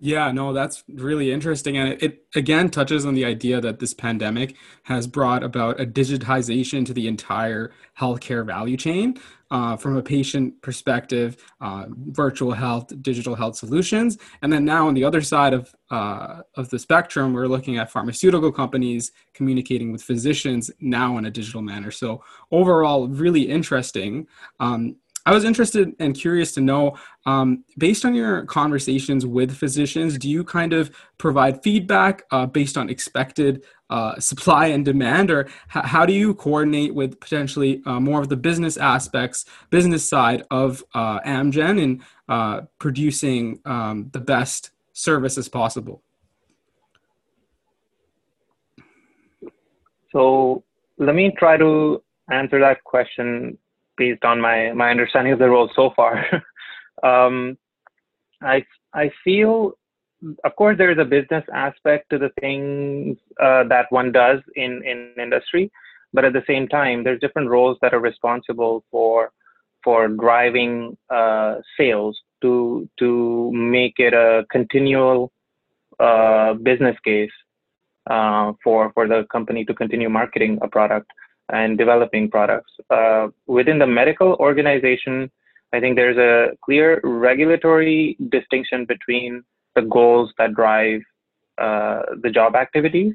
yeah, 0.00 0.32
no, 0.32 0.52
that's 0.52 0.82
really 0.88 1.30
interesting. 1.32 1.76
And 1.76 1.92
it, 1.92 2.02
it, 2.02 2.26
again 2.34 2.68
touches 2.68 3.06
on 3.06 3.14
the 3.14 3.24
idea 3.24 3.60
that 3.60 3.78
this 3.78 3.94
pandemic 3.94 4.56
has 4.84 5.06
brought 5.06 5.44
about 5.44 5.80
a 5.80 5.86
digitization 5.86 6.84
to 6.86 6.92
the 6.92 7.06
entire 7.06 7.72
healthcare 7.98 8.44
value 8.44 8.76
chain. 8.76 9.18
Uh, 9.50 9.76
from 9.76 9.96
a 9.96 10.02
patient 10.02 10.60
perspective, 10.62 11.36
uh, 11.60 11.84
virtual 12.08 12.50
health, 12.50 12.92
digital 13.02 13.36
health 13.36 13.54
solutions. 13.54 14.18
And 14.42 14.52
then 14.52 14.64
now 14.64 14.88
on 14.88 14.94
the 14.94 15.04
other 15.04 15.20
side 15.20 15.52
of, 15.52 15.72
uh, 15.92 16.40
of 16.56 16.70
the 16.70 16.78
spectrum, 16.78 17.32
we're 17.32 17.46
looking 17.46 17.78
at 17.78 17.92
pharmaceutical 17.92 18.50
companies 18.50 19.12
communicating 19.32 19.92
with 19.92 20.02
physicians 20.02 20.72
now 20.80 21.18
in 21.18 21.26
a 21.26 21.30
digital 21.30 21.62
manner. 21.62 21.92
So 21.92 22.24
overall, 22.50 23.06
really 23.06 23.42
interesting. 23.42 24.26
Um, 24.58 24.96
I 25.26 25.32
was 25.32 25.44
interested 25.44 25.94
and 25.98 26.14
curious 26.14 26.52
to 26.52 26.60
know, 26.60 26.98
um, 27.24 27.64
based 27.78 28.04
on 28.04 28.14
your 28.14 28.44
conversations 28.44 29.24
with 29.24 29.56
physicians, 29.56 30.18
do 30.18 30.28
you 30.28 30.44
kind 30.44 30.74
of 30.74 30.94
provide 31.16 31.62
feedback 31.62 32.24
uh, 32.30 32.44
based 32.44 32.76
on 32.76 32.90
expected 32.90 33.64
uh, 33.88 34.18
supply 34.18 34.66
and 34.66 34.84
demand, 34.84 35.30
or 35.30 35.46
h- 35.74 35.84
how 35.84 36.04
do 36.04 36.12
you 36.12 36.34
coordinate 36.34 36.94
with 36.94 37.18
potentially 37.20 37.80
uh, 37.86 38.00
more 38.00 38.20
of 38.20 38.28
the 38.28 38.36
business 38.36 38.76
aspects, 38.76 39.46
business 39.70 40.06
side 40.06 40.42
of 40.50 40.84
uh, 40.94 41.20
Amgen 41.20 41.80
in 41.80 42.04
uh, 42.28 42.62
producing 42.78 43.60
um, 43.64 44.10
the 44.12 44.20
best 44.20 44.72
service 44.92 45.38
as 45.38 45.48
possible? 45.48 46.02
So 50.12 50.64
let 50.98 51.14
me 51.14 51.34
try 51.38 51.56
to 51.56 52.02
answer 52.30 52.60
that 52.60 52.84
question 52.84 53.58
based 53.96 54.24
on 54.24 54.40
my 54.40 54.72
my 54.72 54.90
understanding 54.90 55.32
of 55.32 55.38
the 55.38 55.48
role 55.48 55.70
so 55.74 55.90
far. 55.94 56.24
um, 57.02 57.56
I 58.42 58.64
I 58.92 59.10
feel, 59.22 59.72
of 60.44 60.56
course, 60.56 60.78
there 60.78 60.90
is 60.90 60.98
a 60.98 61.04
business 61.04 61.44
aspect 61.52 62.10
to 62.10 62.18
the 62.18 62.30
things 62.40 63.16
uh, 63.40 63.64
that 63.64 63.86
one 63.90 64.12
does 64.12 64.40
in 64.54 64.82
in 64.84 65.12
industry, 65.20 65.70
but 66.12 66.24
at 66.24 66.32
the 66.32 66.44
same 66.46 66.68
time, 66.68 67.04
there's 67.04 67.20
different 67.20 67.48
roles 67.48 67.78
that 67.82 67.94
are 67.94 68.00
responsible 68.00 68.84
for 68.90 69.30
for 69.82 70.08
driving 70.08 70.96
uh, 71.10 71.56
sales 71.76 72.18
to 72.42 72.88
to 72.98 73.50
make 73.52 73.94
it 73.98 74.14
a 74.14 74.44
continual 74.50 75.32
uh, 76.00 76.54
business 76.54 76.96
case 77.04 77.30
uh, 78.10 78.52
for 78.62 78.92
for 78.92 79.06
the 79.06 79.24
company 79.30 79.64
to 79.64 79.74
continue 79.74 80.08
marketing 80.08 80.58
a 80.62 80.68
product 80.68 81.10
and 81.50 81.76
developing 81.76 82.30
products. 82.30 82.72
Uh, 82.90 83.28
within 83.46 83.78
the 83.78 83.86
medical 83.86 84.34
organization, 84.34 85.30
I 85.72 85.80
think 85.80 85.96
there's 85.96 86.16
a 86.16 86.56
clear 86.64 87.00
regulatory 87.02 88.16
distinction 88.30 88.84
between 88.84 89.42
the 89.74 89.82
goals 89.82 90.32
that 90.38 90.54
drive 90.54 91.02
uh, 91.58 92.02
the 92.22 92.30
job 92.30 92.54
activities. 92.54 93.14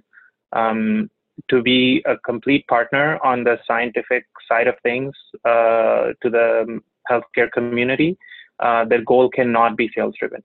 Um, 0.52 1.10
to 1.48 1.62
be 1.62 2.04
a 2.06 2.18
complete 2.18 2.68
partner 2.68 3.18
on 3.24 3.46
the 3.46 3.58
scientific 3.66 4.26
side 4.48 4.68
of 4.68 4.76
things 4.84 5.14
uh, 5.46 6.12
to 6.22 6.30
the 6.30 6.82
healthcare 7.10 7.50
community, 7.52 8.18
uh, 8.60 8.84
their 8.86 9.04
goal 9.04 9.30
cannot 9.30 9.78
be 9.78 9.90
sales 9.96 10.16
driven. 10.20 10.44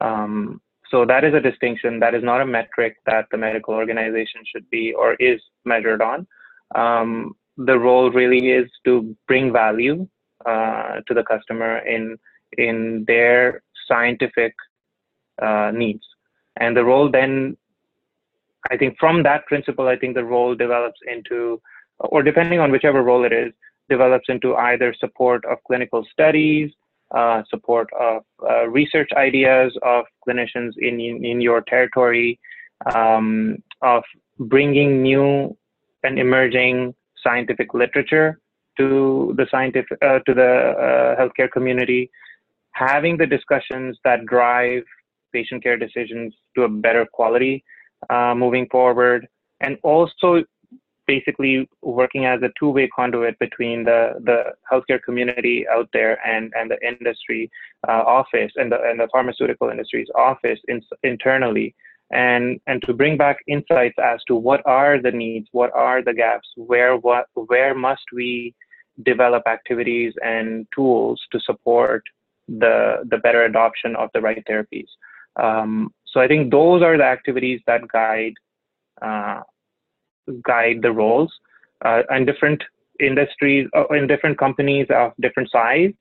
Um, 0.00 0.60
so 0.90 1.04
that 1.04 1.24
is 1.24 1.34
a 1.34 1.40
distinction. 1.40 2.00
That 2.00 2.14
is 2.14 2.24
not 2.24 2.40
a 2.40 2.46
metric 2.46 2.96
that 3.06 3.26
the 3.30 3.36
medical 3.36 3.74
organization 3.74 4.40
should 4.44 4.68
be 4.70 4.94
or 4.94 5.14
is 5.14 5.40
measured 5.64 6.00
on 6.00 6.26
um, 6.74 7.32
the 7.56 7.78
role 7.78 8.10
really 8.10 8.50
is 8.50 8.70
to 8.84 9.16
bring 9.26 9.52
value 9.52 10.08
uh, 10.46 11.00
to 11.06 11.14
the 11.14 11.24
customer 11.24 11.78
in 11.78 12.16
in 12.58 13.04
their 13.06 13.62
scientific 13.86 14.54
uh, 15.42 15.70
needs, 15.72 16.04
and 16.56 16.76
the 16.76 16.84
role 16.84 17.10
then, 17.10 17.56
I 18.70 18.76
think, 18.76 18.96
from 18.98 19.22
that 19.22 19.46
principle, 19.46 19.88
I 19.88 19.96
think 19.96 20.14
the 20.14 20.24
role 20.24 20.54
develops 20.54 21.00
into, 21.06 21.60
or 21.98 22.22
depending 22.22 22.60
on 22.60 22.72
whichever 22.72 23.02
role 23.02 23.24
it 23.24 23.32
is, 23.32 23.52
develops 23.88 24.28
into 24.28 24.56
either 24.56 24.94
support 24.98 25.44
of 25.44 25.58
clinical 25.66 26.04
studies, 26.12 26.70
uh, 27.14 27.42
support 27.48 27.88
of 27.98 28.22
uh, 28.48 28.68
research 28.68 29.10
ideas 29.16 29.76
of 29.82 30.04
clinicians 30.26 30.72
in, 30.78 31.00
in, 31.00 31.24
in 31.24 31.40
your 31.40 31.60
territory, 31.62 32.38
um, 32.94 33.56
of 33.82 34.02
bringing 34.38 35.02
new 35.02 35.56
and 36.02 36.18
emerging 36.18 36.94
scientific 37.22 37.74
literature 37.74 38.40
to 38.78 39.34
the 39.36 39.46
scientific 39.50 39.98
uh, 40.02 40.20
to 40.26 40.34
the 40.34 40.52
uh, 40.86 41.20
healthcare 41.20 41.50
community, 41.50 42.10
having 42.72 43.16
the 43.16 43.26
discussions 43.26 43.98
that 44.04 44.24
drive 44.26 44.82
patient 45.32 45.62
care 45.62 45.76
decisions 45.76 46.34
to 46.54 46.64
a 46.64 46.68
better 46.68 47.06
quality 47.12 47.64
uh, 48.08 48.34
moving 48.34 48.66
forward, 48.70 49.26
and 49.60 49.78
also 49.82 50.42
basically 51.06 51.68
working 51.82 52.24
as 52.24 52.40
a 52.42 52.50
two-way 52.58 52.86
conduit 52.88 53.36
between 53.40 53.82
the, 53.84 54.14
the 54.24 54.44
healthcare 54.70 55.02
community 55.02 55.66
out 55.68 55.88
there 55.92 56.24
and, 56.24 56.52
and 56.56 56.70
the 56.70 56.78
industry 56.86 57.50
uh, 57.88 58.02
office 58.06 58.52
and 58.54 58.70
the, 58.70 58.80
and 58.82 59.00
the 59.00 59.08
pharmaceutical 59.10 59.70
industry's 59.70 60.06
office 60.14 60.60
in, 60.68 60.80
internally 61.02 61.74
and 62.10 62.60
and 62.66 62.82
to 62.82 62.92
bring 62.92 63.16
back 63.16 63.38
insights 63.46 63.96
as 64.02 64.20
to 64.26 64.34
what 64.34 64.60
are 64.66 65.00
the 65.00 65.10
needs 65.10 65.48
what 65.52 65.72
are 65.72 66.02
the 66.02 66.12
gaps 66.12 66.48
where 66.56 66.96
what 66.96 67.26
where 67.34 67.74
must 67.74 68.02
we 68.12 68.54
develop 69.04 69.42
activities 69.46 70.12
and 70.22 70.66
tools 70.74 71.20
to 71.30 71.40
support 71.40 72.02
the 72.48 73.02
the 73.10 73.18
better 73.18 73.44
adoption 73.44 73.94
of 73.96 74.10
the 74.12 74.20
right 74.20 74.42
therapies. 74.48 74.88
Um, 75.36 75.92
so 76.06 76.20
i 76.20 76.26
think 76.26 76.50
those 76.50 76.82
are 76.82 76.96
the 76.98 77.04
activities 77.04 77.60
that 77.66 77.86
guide 77.88 78.34
uh, 79.00 79.40
guide 80.44 80.82
the 80.82 80.92
roles 80.92 81.32
uh, 81.84 82.02
and 82.10 82.26
different 82.26 82.62
industries 82.98 83.68
uh, 83.76 83.86
in 83.88 84.06
different 84.06 84.38
companies 84.38 84.86
of 84.90 85.12
different 85.20 85.50
size 85.50 85.92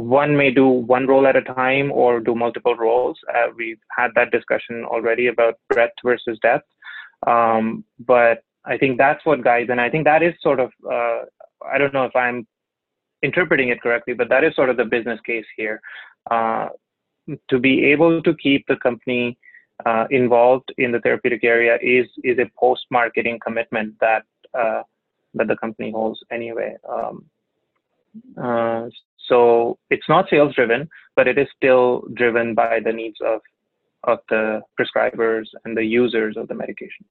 one 0.00 0.36
may 0.36 0.50
do 0.50 0.66
one 0.66 1.06
role 1.06 1.26
at 1.26 1.36
a 1.36 1.42
time 1.42 1.92
or 1.92 2.20
do 2.20 2.34
multiple 2.34 2.76
roles. 2.76 3.18
Uh, 3.34 3.48
we've 3.56 3.80
had 3.96 4.10
that 4.14 4.30
discussion 4.30 4.84
already 4.84 5.26
about 5.28 5.58
breadth 5.68 5.94
versus 6.04 6.38
depth. 6.42 6.66
Um, 7.26 7.84
but 8.06 8.42
I 8.64 8.78
think 8.78 8.98
that's 8.98 9.24
what 9.24 9.44
guides, 9.44 9.70
and 9.70 9.80
I 9.80 9.90
think 9.90 10.04
that 10.04 10.22
is 10.22 10.34
sort 10.40 10.60
of, 10.60 10.70
uh, 10.90 11.22
I 11.70 11.78
don't 11.78 11.92
know 11.92 12.04
if 12.04 12.16
I'm 12.16 12.46
interpreting 13.22 13.68
it 13.68 13.82
correctly, 13.82 14.14
but 14.14 14.28
that 14.30 14.44
is 14.44 14.54
sort 14.54 14.70
of 14.70 14.76
the 14.76 14.84
business 14.84 15.20
case 15.26 15.44
here. 15.56 15.80
Uh, 16.30 16.68
to 17.48 17.58
be 17.58 17.84
able 17.84 18.22
to 18.22 18.34
keep 18.34 18.66
the 18.66 18.76
company 18.76 19.38
uh, 19.86 20.06
involved 20.10 20.72
in 20.78 20.92
the 20.92 21.00
therapeutic 21.00 21.44
area 21.44 21.78
is 21.80 22.06
is 22.24 22.38
a 22.38 22.50
post-marketing 22.58 23.38
commitment 23.42 23.94
that 24.00 24.24
uh, 24.58 24.82
that 25.34 25.46
the 25.48 25.56
company 25.56 25.90
holds 25.90 26.18
anyway. 26.30 26.76
Um, 26.88 27.24
uh, 28.40 28.88
so 29.28 29.78
it's 29.90 30.08
not 30.08 30.26
sales 30.28 30.54
driven, 30.54 30.88
but 31.16 31.28
it 31.28 31.38
is 31.38 31.46
still 31.56 32.04
driven 32.14 32.54
by 32.54 32.80
the 32.84 32.92
needs 32.92 33.16
of 33.24 33.40
of 34.04 34.18
the 34.30 34.62
prescribers 34.80 35.44
and 35.64 35.76
the 35.76 35.84
users 35.84 36.36
of 36.36 36.48
the 36.48 36.54
medication. 36.54 37.04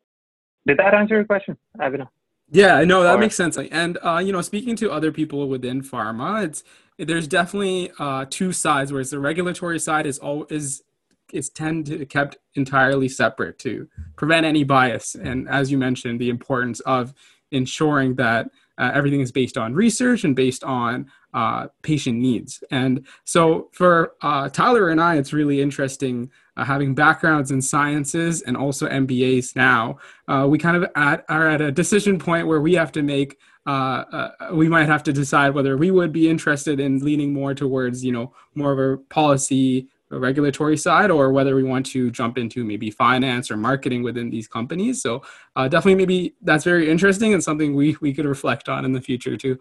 Did 0.65 0.77
that 0.77 0.95
answer 0.95 1.15
your 1.15 1.23
question, 1.25 1.55
Abhinav? 1.79 2.07
Yeah, 2.51 2.83
no, 2.83 3.03
that 3.03 3.15
or, 3.15 3.19
makes 3.19 3.35
sense. 3.35 3.57
And 3.57 3.97
uh, 4.03 4.21
you 4.23 4.31
know, 4.31 4.41
speaking 4.41 4.75
to 4.77 4.91
other 4.91 5.11
people 5.11 5.47
within 5.47 5.81
pharma, 5.81 6.45
it's 6.45 6.63
there's 6.97 7.27
definitely 7.27 7.91
uh, 7.99 8.25
two 8.29 8.51
sides. 8.51 8.91
Whereas 8.91 9.11
the 9.11 9.19
regulatory 9.19 9.79
side 9.79 10.05
is 10.07 10.17
all 10.19 10.45
is 10.49 10.83
it's 11.31 11.49
tend 11.49 11.85
to 11.85 12.05
kept 12.05 12.37
entirely 12.55 13.07
separate 13.07 13.59
to 13.59 13.87
prevent 14.15 14.45
any 14.45 14.63
bias. 14.63 15.15
And 15.15 15.47
as 15.47 15.71
you 15.71 15.77
mentioned, 15.77 16.19
the 16.19 16.29
importance 16.29 16.79
of 16.81 17.13
ensuring 17.51 18.15
that 18.15 18.49
uh, 18.79 18.91
everything 18.93 19.19
is 19.19 19.31
based 19.31 19.57
on 19.57 19.73
research 19.73 20.23
and 20.23 20.35
based 20.35 20.63
on 20.63 21.11
uh, 21.33 21.67
patient 21.83 22.17
needs. 22.17 22.63
And 22.71 23.05
so 23.23 23.69
for 23.73 24.13
uh, 24.21 24.49
Tyler 24.49 24.89
and 24.89 24.99
I, 24.99 25.17
it's 25.17 25.33
really 25.33 25.61
interesting 25.61 26.31
uh, 26.57 26.63
having 26.63 26.95
backgrounds 26.95 27.51
in 27.51 27.61
sciences 27.61 28.41
and 28.41 28.57
also 28.57 28.89
MBAs 28.89 29.55
now. 29.55 29.99
Uh, 30.27 30.47
we 30.49 30.57
kind 30.57 30.77
of 30.77 30.89
at, 30.95 31.25
are 31.29 31.47
at 31.47 31.61
a 31.61 31.71
decision 31.71 32.17
point 32.17 32.47
where 32.47 32.61
we 32.61 32.73
have 32.73 32.91
to 32.93 33.03
make 33.03 33.37
uh, 33.67 34.03
uh, 34.11 34.31
we 34.53 34.67
might 34.67 34.87
have 34.87 35.03
to 35.03 35.13
decide 35.13 35.53
whether 35.53 35.77
we 35.77 35.91
would 35.91 36.11
be 36.11 36.27
interested 36.27 36.79
in 36.79 36.99
leaning 36.99 37.31
more 37.31 37.53
towards, 37.53 38.03
you 38.03 38.11
know, 38.11 38.33
more 38.55 38.71
of 38.71 38.79
a 38.79 38.97
policy 39.13 39.87
regulatory 40.11 40.77
side 40.77 41.11
or 41.11 41.31
whether 41.31 41.55
we 41.55 41.63
want 41.63 41.85
to 41.87 42.09
jump 42.09 42.37
into 42.37 42.63
maybe 42.63 42.89
finance 42.89 43.51
or 43.51 43.57
marketing 43.57 44.01
within 44.01 44.29
these 44.29 44.47
companies. 44.47 45.01
So 45.01 45.21
uh, 45.55 45.67
definitely 45.67 45.95
maybe 45.95 46.35
that's 46.41 46.63
very 46.63 46.89
interesting 46.89 47.33
and 47.33 47.43
something 47.43 47.75
we, 47.75 47.95
we 48.01 48.13
could 48.13 48.25
reflect 48.25 48.69
on 48.69 48.85
in 48.85 48.93
the 48.93 49.01
future 49.01 49.37
too. 49.37 49.59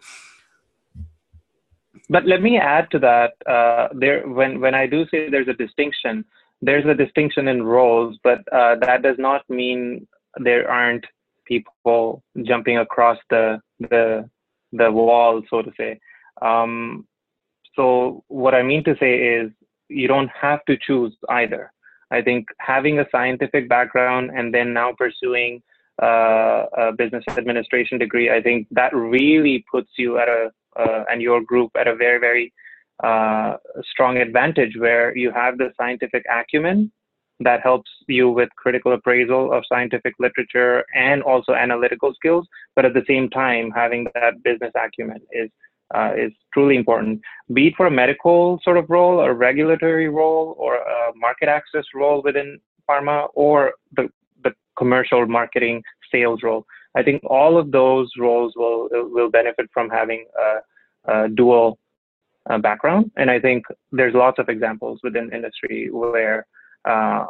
But 2.08 2.24
let 2.24 2.40
me 2.40 2.56
add 2.56 2.90
to 2.92 2.98
that. 3.00 3.32
Uh, 3.46 3.88
there, 3.92 4.26
when 4.26 4.60
when 4.60 4.74
I 4.74 4.86
do 4.86 5.06
say 5.10 5.28
there's 5.28 5.48
a 5.48 5.52
distinction, 5.52 6.24
there's 6.62 6.86
a 6.86 6.94
distinction 6.94 7.48
in 7.48 7.62
roles, 7.62 8.16
but 8.24 8.40
uh, 8.50 8.76
that 8.76 9.02
does 9.02 9.16
not 9.18 9.42
mean 9.50 10.06
there 10.38 10.70
aren't 10.70 11.04
people 11.44 12.22
jumping 12.44 12.78
across 12.78 13.18
the 13.28 13.60
the 13.80 14.28
the 14.72 14.90
wall, 14.90 15.42
so 15.50 15.60
to 15.60 15.72
say. 15.76 16.00
Um, 16.40 17.06
so 17.74 18.24
what 18.28 18.54
I 18.54 18.62
mean 18.62 18.84
to 18.84 18.96
say 18.98 19.14
is 19.18 19.50
you 19.88 20.08
don't 20.08 20.30
have 20.30 20.64
to 20.66 20.76
choose 20.76 21.14
either. 21.28 21.72
I 22.10 22.22
think 22.22 22.46
having 22.58 22.98
a 22.98 23.06
scientific 23.10 23.68
background 23.68 24.30
and 24.34 24.54
then 24.54 24.72
now 24.72 24.92
pursuing 24.96 25.62
uh, 26.02 26.64
a 26.76 26.92
business 26.96 27.24
administration 27.28 27.98
degree, 27.98 28.30
I 28.30 28.40
think 28.40 28.66
that 28.70 28.94
really 28.94 29.64
puts 29.70 29.90
you 29.96 30.18
at 30.18 30.28
a 30.28 30.50
uh, 30.78 31.04
and 31.10 31.20
your 31.20 31.40
group 31.42 31.72
at 31.78 31.88
a 31.88 31.96
very 31.96 32.18
very 32.18 32.52
uh, 33.02 33.56
strong 33.90 34.16
advantage 34.18 34.76
where 34.76 35.16
you 35.16 35.30
have 35.32 35.58
the 35.58 35.72
scientific 35.76 36.24
acumen 36.30 36.90
that 37.40 37.60
helps 37.62 37.90
you 38.08 38.30
with 38.30 38.48
critical 38.56 38.92
appraisal 38.92 39.52
of 39.52 39.62
scientific 39.68 40.14
literature 40.18 40.84
and 40.94 41.22
also 41.22 41.52
analytical 41.52 42.12
skills. 42.14 42.46
But 42.74 42.84
at 42.84 42.94
the 42.94 43.04
same 43.06 43.30
time, 43.30 43.70
having 43.70 44.08
that 44.14 44.42
business 44.42 44.72
acumen 44.74 45.20
is 45.32 45.50
uh, 45.94 46.12
is 46.16 46.32
truly 46.52 46.76
important, 46.76 47.20
be 47.54 47.68
it 47.68 47.74
for 47.76 47.86
a 47.86 47.90
medical 47.90 48.60
sort 48.62 48.76
of 48.76 48.88
role, 48.90 49.20
a 49.20 49.32
regulatory 49.32 50.08
role, 50.08 50.54
or 50.58 50.76
a 50.76 51.12
market 51.16 51.48
access 51.48 51.84
role 51.94 52.22
within 52.22 52.58
pharma, 52.88 53.28
or 53.34 53.72
the, 53.96 54.08
the 54.44 54.52
commercial 54.76 55.26
marketing 55.26 55.82
sales 56.12 56.40
role. 56.42 56.66
I 56.94 57.02
think 57.02 57.22
all 57.24 57.58
of 57.58 57.70
those 57.70 58.10
roles 58.18 58.54
will 58.56 58.88
will 58.90 59.30
benefit 59.30 59.66
from 59.72 59.88
having 59.90 60.24
a, 60.38 61.12
a 61.12 61.28
dual 61.28 61.78
uh, 62.50 62.58
background, 62.58 63.10
and 63.16 63.30
I 63.30 63.38
think 63.40 63.64
there's 63.92 64.14
lots 64.14 64.38
of 64.38 64.48
examples 64.48 65.00
within 65.02 65.32
industry 65.32 65.90
where 65.90 66.46
uh, 66.84 67.26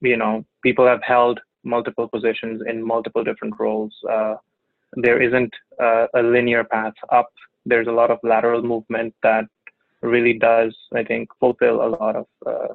you 0.00 0.16
know, 0.16 0.44
people 0.62 0.86
have 0.86 1.02
held 1.02 1.40
multiple 1.64 2.08
positions 2.08 2.62
in 2.66 2.84
multiple 2.84 3.22
different 3.24 3.54
roles. 3.58 3.94
Uh, 4.10 4.34
there 4.94 5.22
isn't 5.22 5.52
a 5.80 6.22
linear 6.22 6.64
path 6.64 6.92
up. 7.10 7.30
There's 7.64 7.86
a 7.86 7.92
lot 7.92 8.10
of 8.10 8.18
lateral 8.22 8.62
movement 8.62 9.14
that 9.22 9.44
really 10.00 10.34
does, 10.34 10.76
I 10.94 11.04
think, 11.04 11.28
fulfill 11.38 11.82
a 11.82 11.88
lot 11.88 12.16
of 12.16 12.26
uh, 12.46 12.74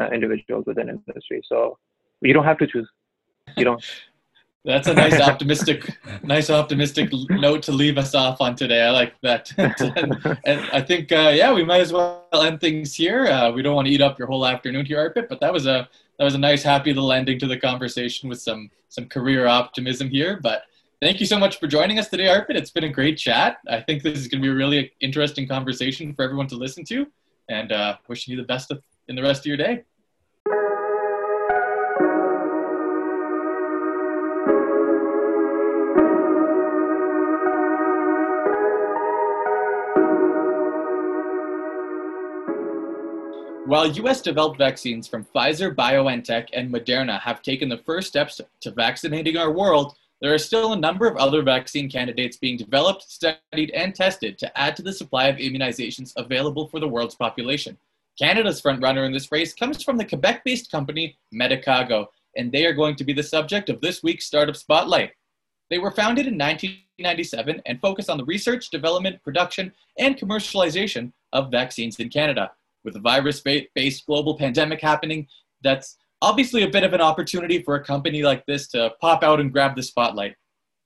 uh 0.00 0.08
individuals 0.12 0.64
within 0.66 0.88
industry. 0.88 1.40
So 1.46 1.78
you 2.20 2.32
don't 2.32 2.44
have 2.44 2.58
to 2.58 2.66
choose. 2.66 2.88
You 3.56 3.64
don't. 3.64 3.84
That's 4.64 4.88
a 4.88 4.94
nice 4.94 5.20
optimistic, 5.20 5.94
nice 6.22 6.48
optimistic 6.48 7.10
note 7.28 7.62
to 7.64 7.72
leave 7.72 7.98
us 7.98 8.14
off 8.14 8.40
on 8.40 8.56
today. 8.56 8.80
I 8.80 8.90
like 8.90 9.12
that, 9.20 9.52
and, 9.58 10.60
I 10.72 10.80
think 10.80 11.12
uh, 11.12 11.32
yeah, 11.34 11.52
we 11.52 11.64
might 11.64 11.82
as 11.82 11.92
well 11.92 12.26
end 12.32 12.62
things 12.62 12.94
here. 12.94 13.26
Uh, 13.26 13.52
we 13.52 13.60
don't 13.60 13.74
want 13.74 13.88
to 13.88 13.92
eat 13.92 14.00
up 14.00 14.18
your 14.18 14.26
whole 14.26 14.46
afternoon 14.46 14.86
here, 14.86 15.10
Arpit, 15.10 15.28
but 15.28 15.38
that 15.40 15.52
was 15.52 15.66
a 15.66 15.86
that 16.18 16.24
was 16.24 16.34
a 16.34 16.38
nice, 16.38 16.62
happy 16.62 16.94
little 16.94 17.12
ending 17.12 17.38
to 17.40 17.46
the 17.46 17.58
conversation 17.58 18.30
with 18.30 18.40
some 18.40 18.70
some 18.88 19.06
career 19.06 19.46
optimism 19.46 20.08
here. 20.08 20.40
But 20.42 20.62
thank 21.04 21.20
you 21.20 21.26
so 21.26 21.38
much 21.38 21.60
for 21.60 21.66
joining 21.66 21.98
us 21.98 22.08
today, 22.08 22.24
Arpit. 22.24 22.56
It's 22.56 22.70
been 22.70 22.84
a 22.84 22.88
great 22.88 23.18
chat. 23.18 23.58
I 23.68 23.78
think 23.78 24.02
this 24.02 24.18
is 24.18 24.26
going 24.26 24.40
to 24.40 24.48
be 24.48 24.50
a 24.50 24.56
really 24.56 24.90
interesting 25.00 25.46
conversation 25.46 26.14
for 26.14 26.22
everyone 26.22 26.46
to 26.46 26.56
listen 26.56 26.82
to, 26.86 27.06
and 27.50 27.72
uh, 27.72 27.98
wishing 28.08 28.32
you 28.32 28.38
the 28.38 28.46
best 28.46 28.70
of, 28.70 28.82
in 29.08 29.14
the 29.14 29.22
rest 29.22 29.42
of 29.42 29.46
your 29.46 29.58
day. 29.58 29.82
While 43.66 43.88
US 43.88 44.22
developed 44.22 44.56
vaccines 44.56 45.06
from 45.06 45.26
Pfizer, 45.34 45.74
BioNTech, 45.74 46.48
and 46.54 46.72
Moderna 46.72 47.20
have 47.20 47.42
taken 47.42 47.68
the 47.68 47.78
first 47.84 48.08
steps 48.08 48.40
to 48.60 48.70
vaccinating 48.70 49.36
our 49.36 49.50
world, 49.50 49.96
there 50.20 50.32
are 50.32 50.38
still 50.38 50.72
a 50.72 50.78
number 50.78 51.06
of 51.06 51.16
other 51.16 51.42
vaccine 51.42 51.90
candidates 51.90 52.36
being 52.36 52.56
developed, 52.56 53.02
studied, 53.02 53.70
and 53.70 53.94
tested 53.94 54.38
to 54.38 54.58
add 54.58 54.76
to 54.76 54.82
the 54.82 54.92
supply 54.92 55.26
of 55.26 55.36
immunizations 55.36 56.12
available 56.16 56.68
for 56.68 56.80
the 56.80 56.88
world's 56.88 57.14
population. 57.14 57.76
Canada's 58.18 58.62
frontrunner 58.62 59.06
in 59.06 59.12
this 59.12 59.30
race 59.32 59.52
comes 59.52 59.82
from 59.82 59.96
the 59.96 60.04
Quebec 60.04 60.44
based 60.44 60.70
company 60.70 61.18
Medicago, 61.34 62.06
and 62.36 62.50
they 62.50 62.64
are 62.64 62.72
going 62.72 62.96
to 62.96 63.04
be 63.04 63.12
the 63.12 63.22
subject 63.22 63.68
of 63.68 63.80
this 63.80 64.02
week's 64.02 64.24
Startup 64.24 64.56
Spotlight. 64.56 65.12
They 65.70 65.78
were 65.78 65.90
founded 65.90 66.26
in 66.26 66.38
1997 66.38 67.62
and 67.66 67.80
focus 67.80 68.08
on 68.08 68.18
the 68.18 68.24
research, 68.24 68.70
development, 68.70 69.22
production, 69.22 69.72
and 69.98 70.16
commercialization 70.16 71.12
of 71.32 71.50
vaccines 71.50 71.98
in 71.98 72.08
Canada 72.08 72.52
with 72.84 72.96
a 72.96 73.00
virus 73.00 73.40
based 73.40 74.06
global 74.06 74.36
pandemic 74.36 74.80
happening, 74.80 75.26
that's 75.62 75.96
obviously 76.24 76.62
a 76.62 76.70
bit 76.70 76.84
of 76.84 76.94
an 76.94 77.02
opportunity 77.02 77.62
for 77.62 77.74
a 77.74 77.84
company 77.84 78.22
like 78.22 78.46
this 78.46 78.66
to 78.68 78.90
pop 78.98 79.22
out 79.22 79.40
and 79.40 79.52
grab 79.52 79.76
the 79.76 79.82
spotlight. 79.82 80.34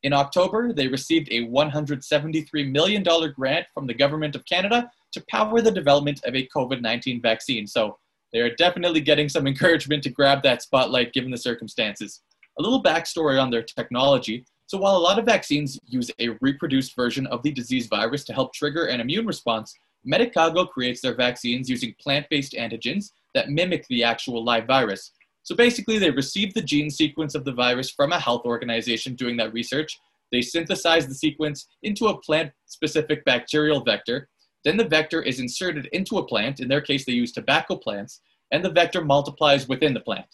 In 0.02 0.12
October, 0.12 0.72
they 0.72 0.88
received 0.88 1.28
a 1.30 1.46
$173 1.46 2.72
million 2.72 3.04
grant 3.36 3.66
from 3.72 3.86
the 3.86 3.94
Government 3.94 4.34
of 4.34 4.44
Canada 4.46 4.90
to 5.12 5.24
power 5.30 5.60
the 5.60 5.70
development 5.70 6.20
of 6.24 6.34
a 6.34 6.48
COVID 6.54 6.80
19 6.80 7.22
vaccine. 7.22 7.68
So 7.68 7.98
they're 8.32 8.56
definitely 8.56 9.00
getting 9.00 9.28
some 9.28 9.46
encouragement 9.52 10.02
to 10.02 10.10
grab 10.10 10.42
that 10.42 10.62
spotlight 10.62 11.12
given 11.12 11.30
the 11.30 11.38
circumstances. 11.38 12.20
A 12.58 12.62
little 12.62 12.82
backstory 12.82 13.40
on 13.40 13.50
their 13.50 13.62
technology. 13.62 14.44
So, 14.66 14.76
while 14.76 14.96
a 14.96 14.98
lot 14.98 15.20
of 15.20 15.24
vaccines 15.24 15.78
use 15.86 16.10
a 16.18 16.30
reproduced 16.40 16.96
version 16.96 17.26
of 17.28 17.42
the 17.44 17.52
disease 17.52 17.86
virus 17.86 18.24
to 18.24 18.34
help 18.34 18.52
trigger 18.52 18.86
an 18.86 19.00
immune 19.00 19.26
response, 19.26 19.72
Medicago 20.06 20.68
creates 20.68 21.00
their 21.00 21.14
vaccines 21.14 21.70
using 21.70 21.94
plant-based 22.00 22.52
antigens 22.52 23.12
that 23.34 23.50
mimic 23.50 23.86
the 23.86 24.02
actual 24.02 24.44
live 24.44 24.66
virus. 24.66 25.12
So 25.48 25.56
basically, 25.56 25.96
they 25.96 26.10
receive 26.10 26.52
the 26.52 26.60
gene 26.60 26.90
sequence 26.90 27.34
of 27.34 27.46
the 27.46 27.54
virus 27.54 27.90
from 27.90 28.12
a 28.12 28.20
health 28.20 28.42
organization 28.44 29.14
doing 29.14 29.34
that 29.38 29.54
research. 29.54 29.98
They 30.30 30.42
synthesize 30.42 31.06
the 31.06 31.14
sequence 31.14 31.66
into 31.82 32.08
a 32.08 32.20
plant-specific 32.20 33.24
bacterial 33.24 33.82
vector. 33.82 34.28
Then 34.66 34.76
the 34.76 34.84
vector 34.84 35.22
is 35.22 35.40
inserted 35.40 35.88
into 35.92 36.18
a 36.18 36.26
plant. 36.26 36.60
In 36.60 36.68
their 36.68 36.82
case, 36.82 37.06
they 37.06 37.12
use 37.12 37.32
tobacco 37.32 37.76
plants, 37.76 38.20
and 38.52 38.62
the 38.62 38.70
vector 38.70 39.02
multiplies 39.02 39.66
within 39.68 39.94
the 39.94 40.00
plant. 40.00 40.26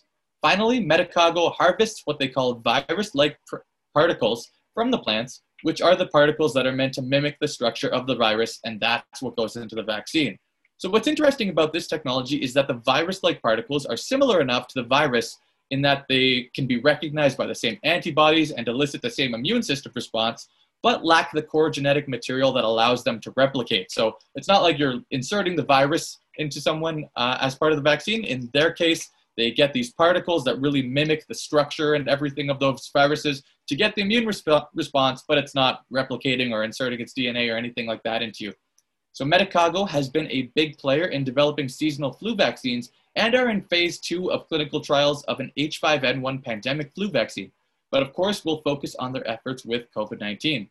Finally, 0.42 0.84
Medicago 0.84 1.54
harvests 1.54 2.02
what 2.06 2.18
they 2.18 2.26
call 2.26 2.56
virus-like 2.56 3.38
pr- 3.46 3.58
particles 3.94 4.50
from 4.74 4.90
the 4.90 4.98
plants 4.98 5.42
which 5.62 5.80
are 5.80 5.94
the 5.94 6.08
particles 6.08 6.52
that 6.54 6.66
are 6.66 6.72
meant 6.72 6.92
to 6.92 7.02
mimic 7.02 7.38
the 7.40 7.46
structure 7.46 7.88
of 7.88 8.08
the 8.08 8.16
virus, 8.16 8.58
and 8.64 8.80
that's 8.80 9.22
what 9.22 9.36
goes 9.36 9.54
into 9.54 9.76
the 9.76 9.82
vaccine. 9.84 10.36
So, 10.76 10.90
what's 10.90 11.08
interesting 11.08 11.50
about 11.50 11.72
this 11.72 11.86
technology 11.86 12.36
is 12.36 12.52
that 12.54 12.68
the 12.68 12.74
virus 12.74 13.22
like 13.22 13.40
particles 13.40 13.86
are 13.86 13.96
similar 13.96 14.40
enough 14.40 14.66
to 14.68 14.82
the 14.82 14.88
virus 14.88 15.38
in 15.70 15.80
that 15.82 16.04
they 16.08 16.50
can 16.54 16.66
be 16.66 16.80
recognized 16.80 17.38
by 17.38 17.46
the 17.46 17.54
same 17.54 17.78
antibodies 17.84 18.50
and 18.50 18.68
elicit 18.68 19.00
the 19.00 19.10
same 19.10 19.34
immune 19.34 19.62
system 19.62 19.92
response, 19.94 20.48
but 20.82 21.04
lack 21.04 21.32
the 21.32 21.42
core 21.42 21.70
genetic 21.70 22.08
material 22.08 22.52
that 22.52 22.64
allows 22.64 23.02
them 23.02 23.20
to 23.20 23.32
replicate. 23.36 23.92
So, 23.92 24.16
it's 24.34 24.48
not 24.48 24.62
like 24.62 24.78
you're 24.78 25.00
inserting 25.10 25.56
the 25.56 25.64
virus 25.64 26.18
into 26.36 26.60
someone 26.60 27.04
uh, 27.16 27.38
as 27.40 27.54
part 27.54 27.72
of 27.72 27.78
the 27.78 27.82
vaccine. 27.82 28.24
In 28.24 28.50
their 28.52 28.72
case, 28.72 29.10
they 29.36 29.50
get 29.50 29.72
these 29.72 29.92
particles 29.92 30.44
that 30.44 30.60
really 30.60 30.82
mimic 30.82 31.26
the 31.26 31.34
structure 31.34 31.94
and 31.94 32.08
everything 32.08 32.50
of 32.50 32.60
those 32.60 32.90
viruses 32.92 33.42
to 33.68 33.76
get 33.76 33.94
the 33.94 34.02
immune 34.02 34.24
resp- 34.24 34.66
response, 34.74 35.24
but 35.26 35.38
it's 35.38 35.54
not 35.54 35.82
replicating 35.92 36.52
or 36.52 36.64
inserting 36.64 37.00
its 37.00 37.14
DNA 37.14 37.52
or 37.52 37.56
anything 37.56 37.86
like 37.86 38.02
that 38.02 38.22
into 38.22 38.44
you. 38.44 38.52
So 39.14 39.24
Medicago 39.24 39.88
has 39.88 40.08
been 40.08 40.26
a 40.32 40.50
big 40.56 40.76
player 40.76 41.04
in 41.04 41.22
developing 41.22 41.68
seasonal 41.68 42.12
flu 42.12 42.34
vaccines 42.34 42.90
and 43.14 43.32
are 43.36 43.48
in 43.48 43.62
phase 43.62 44.00
two 44.00 44.32
of 44.32 44.48
clinical 44.48 44.80
trials 44.80 45.22
of 45.24 45.38
an 45.38 45.52
H5N1 45.56 46.42
pandemic 46.42 46.92
flu 46.92 47.08
vaccine. 47.08 47.52
But 47.92 48.02
of 48.02 48.12
course, 48.12 48.44
we'll 48.44 48.62
focus 48.62 48.96
on 48.96 49.12
their 49.12 49.26
efforts 49.30 49.64
with 49.64 49.86
COVID 49.94 50.18
19. 50.18 50.68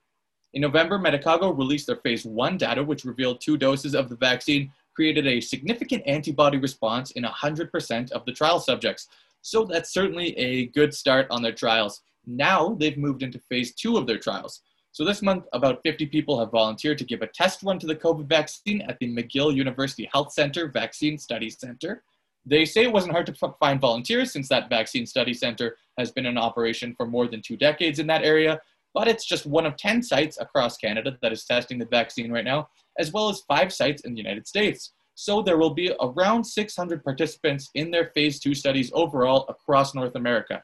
In 0.56 0.62
November, 0.62 1.00
Medicago 1.00 1.58
released 1.58 1.88
their 1.88 1.96
phase 1.96 2.26
one 2.26 2.58
data, 2.58 2.84
which 2.84 3.06
revealed 3.06 3.40
two 3.40 3.56
doses 3.56 3.96
of 3.96 4.10
the 4.10 4.18
vaccine 4.18 4.70
created 4.94 5.26
a 5.26 5.40
significant 5.40 6.04
antibody 6.06 6.58
response 6.58 7.12
in 7.12 7.24
100% 7.24 8.12
of 8.12 8.26
the 8.26 8.34
trial 8.34 8.60
subjects. 8.60 9.08
So 9.42 9.64
that's 9.64 9.94
certainly 9.94 10.38
a 10.38 10.66
good 10.66 10.94
start 10.94 11.28
on 11.30 11.42
their 11.42 11.54
trials. 11.54 12.02
Now 12.28 12.76
they've 12.78 12.98
moved 12.98 13.24
into 13.24 13.40
phase 13.40 13.74
two 13.74 13.96
of 13.96 14.06
their 14.06 14.20
trials. 14.20 14.64
So 14.94 15.04
this 15.04 15.24
month, 15.24 15.46
about 15.54 15.82
50 15.82 16.06
people 16.06 16.40
have 16.40 16.52
volunteered 16.52 17.00
to 17.00 17.04
give 17.04 17.24
a 17.24 17.28
test 17.28 17.64
run 17.64 17.80
to 17.80 17.88
the 17.88 17.96
COVID 17.96 18.28
vaccine 18.28 18.82
at 18.82 19.00
the 19.00 19.12
McGill 19.12 19.52
University 19.52 20.08
Health 20.14 20.32
Center 20.32 20.68
Vaccine 20.68 21.18
Study 21.18 21.50
Center. 21.50 22.04
They 22.46 22.64
say 22.64 22.84
it 22.84 22.94
wasn't 22.94 23.14
hard 23.14 23.26
to 23.26 23.54
find 23.60 23.82
volunteers 23.82 24.32
since 24.32 24.48
that 24.50 24.70
vaccine 24.70 25.08
study 25.08 25.34
center 25.34 25.78
has 25.98 26.12
been 26.12 26.28
in 26.28 26.38
operation 26.38 26.94
for 26.96 27.08
more 27.08 27.28
than 27.28 27.42
two 27.42 27.58
decades 27.58 27.98
in 27.98 28.06
that 28.08 28.24
area, 28.24 28.60
but 28.94 29.08
it's 29.08 29.26
just 29.26 29.48
one 29.48 29.66
of 29.66 29.78
10 29.78 30.04
sites 30.04 30.38
across 30.40 30.78
Canada 30.78 31.18
that 31.24 31.32
is 31.32 31.44
testing 31.44 31.80
the 31.80 31.86
vaccine 31.86 32.32
right 32.32 32.46
now, 32.46 32.68
as 33.00 33.12
well 33.12 33.30
as 33.30 33.42
five 33.48 33.74
sites 33.74 34.04
in 34.04 34.14
the 34.14 34.22
United 34.22 34.48
States. 34.48 34.92
So 35.16 35.42
there 35.42 35.58
will 35.58 35.74
be 35.74 35.92
around 36.02 36.44
600 36.44 37.04
participants 37.04 37.72
in 37.74 37.90
their 37.90 38.12
phase 38.14 38.40
two 38.40 38.54
studies 38.54 38.92
overall 38.94 39.48
across 39.48 39.96
North 39.96 40.16
America. 40.16 40.62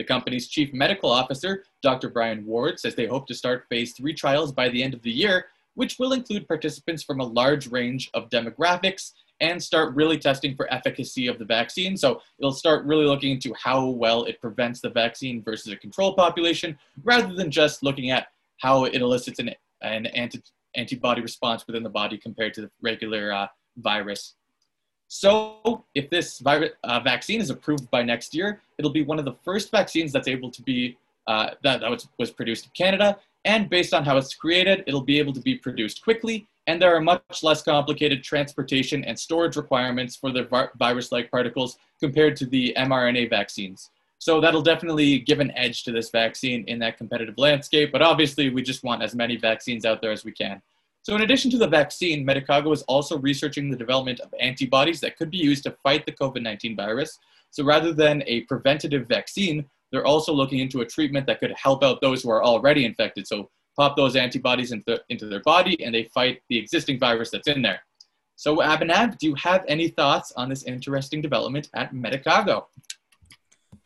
The 0.00 0.04
company's 0.04 0.48
chief 0.48 0.72
medical 0.72 1.10
officer, 1.10 1.62
Dr. 1.82 2.08
Brian 2.08 2.46
Ward, 2.46 2.80
says 2.80 2.94
they 2.94 3.04
hope 3.04 3.26
to 3.26 3.34
start 3.34 3.66
phase 3.68 3.92
three 3.92 4.14
trials 4.14 4.50
by 4.50 4.70
the 4.70 4.82
end 4.82 4.94
of 4.94 5.02
the 5.02 5.10
year, 5.10 5.48
which 5.74 5.98
will 5.98 6.14
include 6.14 6.48
participants 6.48 7.02
from 7.02 7.20
a 7.20 7.24
large 7.24 7.70
range 7.70 8.10
of 8.14 8.30
demographics 8.30 9.12
and 9.42 9.62
start 9.62 9.94
really 9.94 10.16
testing 10.16 10.56
for 10.56 10.72
efficacy 10.72 11.26
of 11.26 11.38
the 11.38 11.44
vaccine. 11.44 11.98
So 11.98 12.22
it'll 12.38 12.54
start 12.54 12.86
really 12.86 13.04
looking 13.04 13.32
into 13.32 13.52
how 13.62 13.88
well 13.88 14.24
it 14.24 14.40
prevents 14.40 14.80
the 14.80 14.88
vaccine 14.88 15.42
versus 15.42 15.70
a 15.70 15.76
control 15.76 16.14
population, 16.14 16.78
rather 17.04 17.34
than 17.34 17.50
just 17.50 17.82
looking 17.82 18.10
at 18.10 18.28
how 18.62 18.86
it 18.86 18.94
elicits 18.94 19.38
an, 19.38 19.50
an 19.82 20.06
anti, 20.06 20.40
antibody 20.76 21.20
response 21.20 21.66
within 21.66 21.82
the 21.82 21.90
body 21.90 22.16
compared 22.16 22.54
to 22.54 22.62
the 22.62 22.70
regular 22.80 23.34
uh, 23.34 23.48
virus. 23.76 24.34
So 25.12 25.84
if 25.96 26.08
this 26.08 26.38
virus, 26.38 26.70
uh, 26.84 27.00
vaccine 27.00 27.40
is 27.40 27.50
approved 27.50 27.90
by 27.90 28.00
next 28.00 28.32
year, 28.32 28.62
it'll 28.78 28.92
be 28.92 29.02
one 29.02 29.18
of 29.18 29.24
the 29.24 29.34
first 29.44 29.72
vaccines 29.72 30.12
that's 30.12 30.28
able 30.28 30.52
to 30.52 30.62
be, 30.62 30.96
uh, 31.26 31.50
that, 31.64 31.80
that 31.80 31.90
was, 31.90 32.06
was 32.16 32.30
produced 32.30 32.66
in 32.66 32.70
Canada. 32.76 33.18
And 33.44 33.68
based 33.68 33.92
on 33.92 34.04
how 34.04 34.16
it's 34.18 34.32
created, 34.36 34.84
it'll 34.86 35.00
be 35.00 35.18
able 35.18 35.32
to 35.32 35.40
be 35.40 35.56
produced 35.56 36.04
quickly. 36.04 36.46
And 36.68 36.80
there 36.80 36.94
are 36.94 37.00
much 37.00 37.42
less 37.42 37.60
complicated 37.60 38.22
transportation 38.22 39.02
and 39.02 39.18
storage 39.18 39.56
requirements 39.56 40.14
for 40.14 40.30
the 40.30 40.46
virus-like 40.78 41.28
particles 41.28 41.76
compared 41.98 42.36
to 42.36 42.46
the 42.46 42.72
mRNA 42.78 43.30
vaccines. 43.30 43.90
So 44.18 44.40
that'll 44.40 44.62
definitely 44.62 45.18
give 45.18 45.40
an 45.40 45.50
edge 45.56 45.82
to 45.84 45.92
this 45.92 46.10
vaccine 46.10 46.62
in 46.68 46.78
that 46.80 46.98
competitive 46.98 47.36
landscape. 47.36 47.90
But 47.90 48.02
obviously, 48.02 48.48
we 48.50 48.62
just 48.62 48.84
want 48.84 49.02
as 49.02 49.16
many 49.16 49.34
vaccines 49.34 49.84
out 49.84 50.02
there 50.02 50.12
as 50.12 50.24
we 50.24 50.30
can. 50.30 50.62
So 51.02 51.14
in 51.16 51.22
addition 51.22 51.50
to 51.52 51.58
the 51.58 51.66
vaccine, 51.66 52.26
Medicago 52.26 52.72
is 52.72 52.82
also 52.82 53.18
researching 53.18 53.70
the 53.70 53.76
development 53.76 54.20
of 54.20 54.32
antibodies 54.38 55.00
that 55.00 55.16
could 55.16 55.30
be 55.30 55.38
used 55.38 55.62
to 55.64 55.76
fight 55.82 56.04
the 56.04 56.12
COVID-19 56.12 56.76
virus. 56.76 57.18
So 57.50 57.64
rather 57.64 57.92
than 57.92 58.22
a 58.26 58.42
preventative 58.42 59.08
vaccine, 59.08 59.64
they're 59.90 60.06
also 60.06 60.32
looking 60.32 60.58
into 60.58 60.82
a 60.82 60.86
treatment 60.86 61.26
that 61.26 61.40
could 61.40 61.52
help 61.52 61.82
out 61.82 62.00
those 62.00 62.22
who 62.22 62.30
are 62.30 62.44
already 62.44 62.84
infected. 62.84 63.26
So 63.26 63.50
pop 63.76 63.96
those 63.96 64.14
antibodies 64.14 64.72
into, 64.72 65.00
into 65.08 65.26
their 65.26 65.40
body 65.40 65.82
and 65.82 65.94
they 65.94 66.04
fight 66.04 66.42
the 66.48 66.58
existing 66.58 66.98
virus 66.98 67.30
that's 67.30 67.48
in 67.48 67.62
there. 67.62 67.80
So 68.36 68.58
Abhinav, 68.58 69.18
do 69.18 69.26
you 69.26 69.34
have 69.34 69.64
any 69.68 69.88
thoughts 69.88 70.32
on 70.36 70.48
this 70.48 70.64
interesting 70.64 71.20
development 71.20 71.68
at 71.74 71.92
Medicago? 71.92 72.64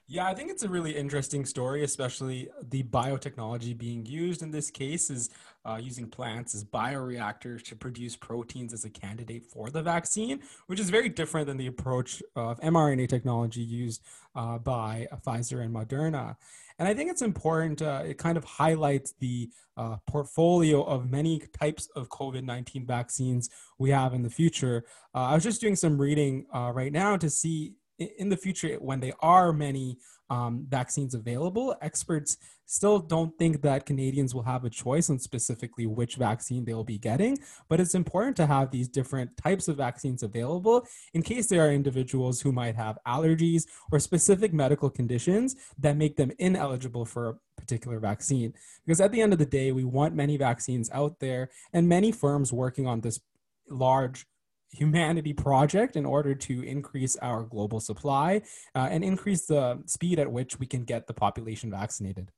Yeah, 0.07 0.27
I 0.27 0.35
think 0.35 0.51
it's 0.51 0.63
a 0.63 0.69
really 0.69 0.95
interesting 0.95 1.47
story, 1.47 1.83
especially 1.83 2.51
the 2.69 2.83
biotechnology 2.83 3.77
being 3.77 4.05
used 4.05 4.43
in 4.43 4.51
this 4.51 4.71
case 4.71 5.09
is 5.09 5.31
uh, 5.65 5.79
using 5.81 6.11
plants 6.11 6.55
as 6.55 6.63
bioreactors 6.63 7.63
to 7.65 7.77
produce 7.77 8.15
proteins 8.15 8.75
as 8.75 8.85
a 8.85 8.91
candidate 8.91 9.47
for 9.47 9.71
the 9.71 9.83
vaccine, 9.83 10.41
which 10.67 10.79
is 10.79 10.91
very 10.91 11.09
different 11.09 11.47
than 11.47 11.57
the 11.57 11.69
approach 11.69 12.23
of 12.37 12.61
mRNA 12.61 13.09
technology 13.09 13.63
used 13.63 14.03
uh, 14.35 14.59
by 14.59 15.09
Pfizer 15.27 15.65
and 15.65 15.75
Moderna. 15.75 16.37
And 16.79 16.87
I 16.87 16.93
think 16.93 17.11
it's 17.11 17.23
important, 17.23 17.81
uh, 17.81 18.03
it 18.05 18.19
kind 18.19 18.37
of 18.37 18.45
highlights 18.45 19.15
the 19.21 19.49
uh, 19.79 19.97
portfolio 20.07 20.83
of 20.83 21.11
many 21.11 21.41
types 21.59 21.89
of 21.97 22.11
COVID 22.11 22.45
19 22.45 22.85
vaccines 22.85 23.49
we 23.79 23.89
have 23.89 24.13
in 24.13 24.23
the 24.23 24.31
future. 24.31 24.85
Uh, 25.15 25.29
I 25.29 25.35
was 25.35 25.45
just 25.45 25.63
doing 25.63 25.77
some 25.77 25.99
reading 25.99 26.45
uh, 26.55 26.73
right 26.75 26.93
now 26.93 27.17
to 27.17 27.31
see 27.31 27.73
in 27.99 28.29
the 28.29 28.37
future, 28.37 28.77
when 28.81 29.01
there 29.01 29.15
are 29.21 29.53
many 29.53 29.99
um, 30.31 30.67
vaccines 30.69 31.15
available, 31.15 31.77
experts 31.83 32.39
still 32.67 32.99
don't 32.99 33.37
think 33.39 33.61
that 33.63 33.85
Canadians 33.87 34.35
will 34.35 34.43
have 34.43 34.65
a 34.65 34.71
choice 34.71 35.11
on 35.11 35.19
specifically 35.19 35.87
which 35.87 36.17
vaccine 36.17 36.65
they'll 36.65 36.85
be 36.85 36.99
getting. 36.99 37.39
But 37.69 37.81
it's 37.81 37.95
important 37.95 38.37
to 38.39 38.47
have 38.47 38.71
these 38.71 38.89
different 38.89 39.37
types 39.37 39.69
of 39.69 39.77
vaccines 39.77 40.23
available 40.23 40.87
in 41.13 41.23
case 41.23 41.47
there 41.47 41.67
are 41.67 41.71
individuals 41.71 42.41
who 42.41 42.53
might 42.53 42.75
have 42.75 42.99
allergies 43.07 43.67
or 43.93 44.01
specific 44.01 44.53
medical 44.53 44.89
conditions 44.89 45.57
that 45.79 45.97
make 45.97 46.17
them 46.17 46.33
ineligible 46.39 47.05
for 47.05 47.29
a 47.29 47.61
particular 47.61 48.01
vaccine. 48.01 48.55
Because 48.85 49.01
at 49.01 49.13
the 49.13 49.21
end 49.21 49.33
of 49.33 49.39
the 49.39 49.47
day, 49.47 49.73
we 49.73 49.85
want 49.85 50.15
many 50.15 50.37
vaccines 50.37 50.91
out 50.91 51.21
there 51.21 51.51
and 51.73 51.89
many 51.89 52.13
firms 52.13 52.53
working 52.53 52.87
on 52.87 53.03
this 53.03 53.21
large 53.69 54.27
humanity 54.75 55.33
project 55.33 55.97
in 55.97 56.05
order 56.05 56.35
to 56.35 56.63
increase 56.63 57.17
our 57.17 57.43
global 57.43 57.81
supply 57.81 58.43
uh, 58.75 58.89
and 58.91 59.05
increase 59.05 59.47
the 59.47 59.83
speed 59.87 60.19
at 60.19 60.31
which 60.31 60.59
we 60.59 60.67
can 60.67 60.85
get 60.85 61.07
the 61.07 61.15
population 61.15 61.71
vaccinated. 61.71 62.31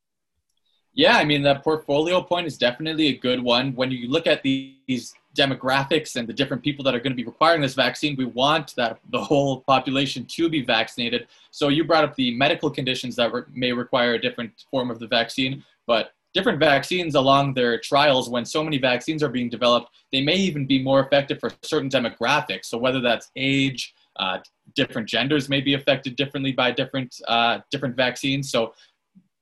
Yeah, 0.97 1.19
I 1.19 1.25
mean, 1.25 1.43
that 1.43 1.63
portfolio 1.63 2.23
point 2.23 2.47
is 2.47 2.57
definitely 2.57 3.09
a 3.09 3.19
good 3.19 3.43
one. 3.43 3.75
When 3.75 3.91
you 3.91 4.09
look 4.09 4.27
at 4.27 4.43
these 4.43 5.13
demographics 5.37 6.17
and 6.17 6.27
the 6.27 6.33
different 6.33 6.63
people 6.63 6.83
that 6.85 6.95
are 6.95 7.01
going 7.01 7.13
to 7.13 7.23
be 7.23 7.25
requiring 7.25 7.61
this 7.61 7.75
vaccine, 7.75 8.17
we 8.17 8.25
want 8.25 8.75
that 8.77 8.99
the 9.11 9.23
whole 9.23 9.61
population 9.61 10.25
to 10.25 10.49
be 10.49 10.63
vaccinated. 10.63 11.27
So 11.51 11.69
you 11.69 11.85
brought 11.85 12.05
up 12.05 12.15
the 12.15 12.35
medical 12.35 12.71
conditions 12.71 13.15
that 13.17 13.31
re- 13.31 13.43
may 13.53 13.73
require 13.73 14.15
a 14.15 14.21
different 14.21 14.53
form 14.71 14.91
of 14.91 14.99
the 14.99 15.07
vaccine, 15.07 15.63
but 15.87 16.13
different 16.35 16.59
vaccines 16.59 17.15
along 17.15 17.55
their 17.55 17.79
trials 17.79 18.29
when 18.29 18.45
so 18.45 18.63
many 18.63 18.79
vaccines 18.79 19.23
are 19.23 19.29
being 19.29 19.49
developed 19.49 19.89
they 20.13 20.23
may 20.23 20.37
even 20.37 20.67
be 20.67 20.83
more 20.83 21.01
effective 21.01 21.39
for 21.41 21.51
certain 21.63 21.91
demographics. 21.91 22.67
So 22.67 22.79
whether 22.79 23.01
that's 23.01 23.31
age 23.37 23.95
uh, 24.19 24.39
different 24.75 25.09
genders 25.09 25.49
may 25.49 25.61
be 25.61 25.75
affected 25.75 26.17
differently 26.17 26.53
by 26.53 26.71
different 26.71 27.15
uh, 27.29 27.59
different 27.71 27.97
vaccines. 27.97 28.51
So 28.51 28.75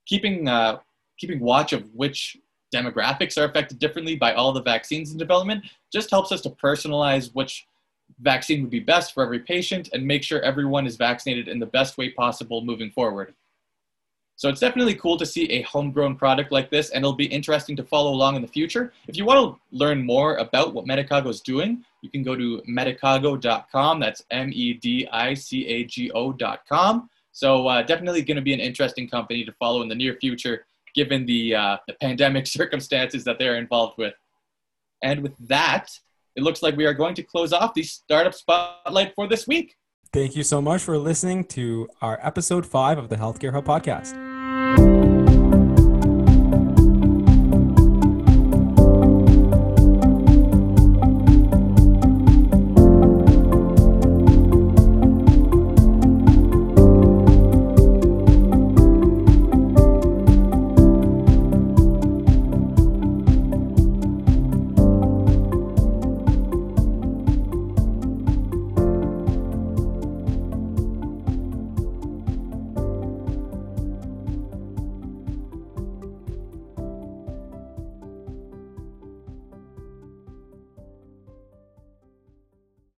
keeping 0.06 0.48
uh, 0.48 0.78
keeping 1.18 1.40
watch 1.40 1.72
of 1.72 1.88
which 1.94 2.36
demographics 2.74 3.38
are 3.38 3.44
affected 3.44 3.78
differently 3.78 4.16
by 4.16 4.34
all 4.34 4.52
the 4.52 4.62
vaccines 4.62 5.12
in 5.12 5.18
development 5.18 5.64
just 5.92 6.10
helps 6.10 6.32
us 6.32 6.40
to 6.40 6.50
personalize 6.50 7.32
which 7.34 7.66
vaccine 8.20 8.62
would 8.62 8.70
be 8.70 8.80
best 8.80 9.14
for 9.14 9.22
every 9.22 9.38
patient 9.38 9.90
and 9.92 10.04
make 10.04 10.24
sure 10.24 10.40
everyone 10.40 10.86
is 10.86 10.96
vaccinated 10.96 11.46
in 11.46 11.60
the 11.60 11.66
best 11.66 11.96
way 11.96 12.10
possible 12.10 12.62
moving 12.62 12.90
forward 12.90 13.32
so 14.36 14.48
it's 14.48 14.60
definitely 14.60 14.94
cool 14.94 15.16
to 15.16 15.24
see 15.24 15.44
a 15.50 15.62
homegrown 15.62 16.16
product 16.16 16.50
like 16.50 16.68
this, 16.70 16.90
and 16.90 17.04
it'll 17.04 17.12
be 17.12 17.26
interesting 17.26 17.76
to 17.76 17.84
follow 17.84 18.10
along 18.12 18.34
in 18.36 18.42
the 18.42 18.48
future. 18.48 18.92
If 19.06 19.16
you 19.16 19.24
want 19.24 19.38
to 19.38 19.60
learn 19.70 20.04
more 20.04 20.36
about 20.36 20.74
what 20.74 20.86
Medicago 20.86 21.28
is 21.28 21.40
doing, 21.40 21.84
you 22.02 22.10
can 22.10 22.24
go 22.24 22.34
to 22.34 22.60
medicago.com. 22.68 24.00
That's 24.00 24.24
M-E-D-I-C-A-G-O.com. 24.30 25.10
So 27.32 27.66
uh, 27.68 27.82
definitely 27.82 28.22
going 28.22 28.36
to 28.36 28.42
be 28.42 28.54
an 28.54 28.60
interesting 28.60 29.08
company 29.08 29.44
to 29.44 29.52
follow 29.52 29.82
in 29.82 29.88
the 29.88 29.94
near 29.94 30.14
future, 30.14 30.66
given 30.94 31.26
the, 31.26 31.54
uh, 31.54 31.76
the 31.86 31.94
pandemic 31.94 32.46
circumstances 32.58 33.22
that 33.24 33.38
they're 33.38 33.56
involved 33.56 33.98
with. 33.98 34.14
And 35.02 35.22
with 35.22 35.34
that, 35.48 35.90
it 36.34 36.42
looks 36.42 36.62
like 36.62 36.76
we 36.76 36.86
are 36.86 36.94
going 36.94 37.14
to 37.14 37.22
close 37.22 37.52
off 37.52 37.74
the 37.74 37.84
Startup 37.84 38.34
Spotlight 38.34 39.14
for 39.14 39.28
this 39.28 39.46
week. 39.46 39.76
Thank 40.14 40.36
you 40.36 40.44
so 40.44 40.62
much 40.62 40.80
for 40.80 40.96
listening 40.96 41.42
to 41.46 41.88
our 42.00 42.20
episode 42.22 42.64
five 42.64 42.98
of 42.98 43.08
the 43.08 43.16
Healthcare 43.16 43.50
Hub 43.50 43.64
podcast. 43.64 44.33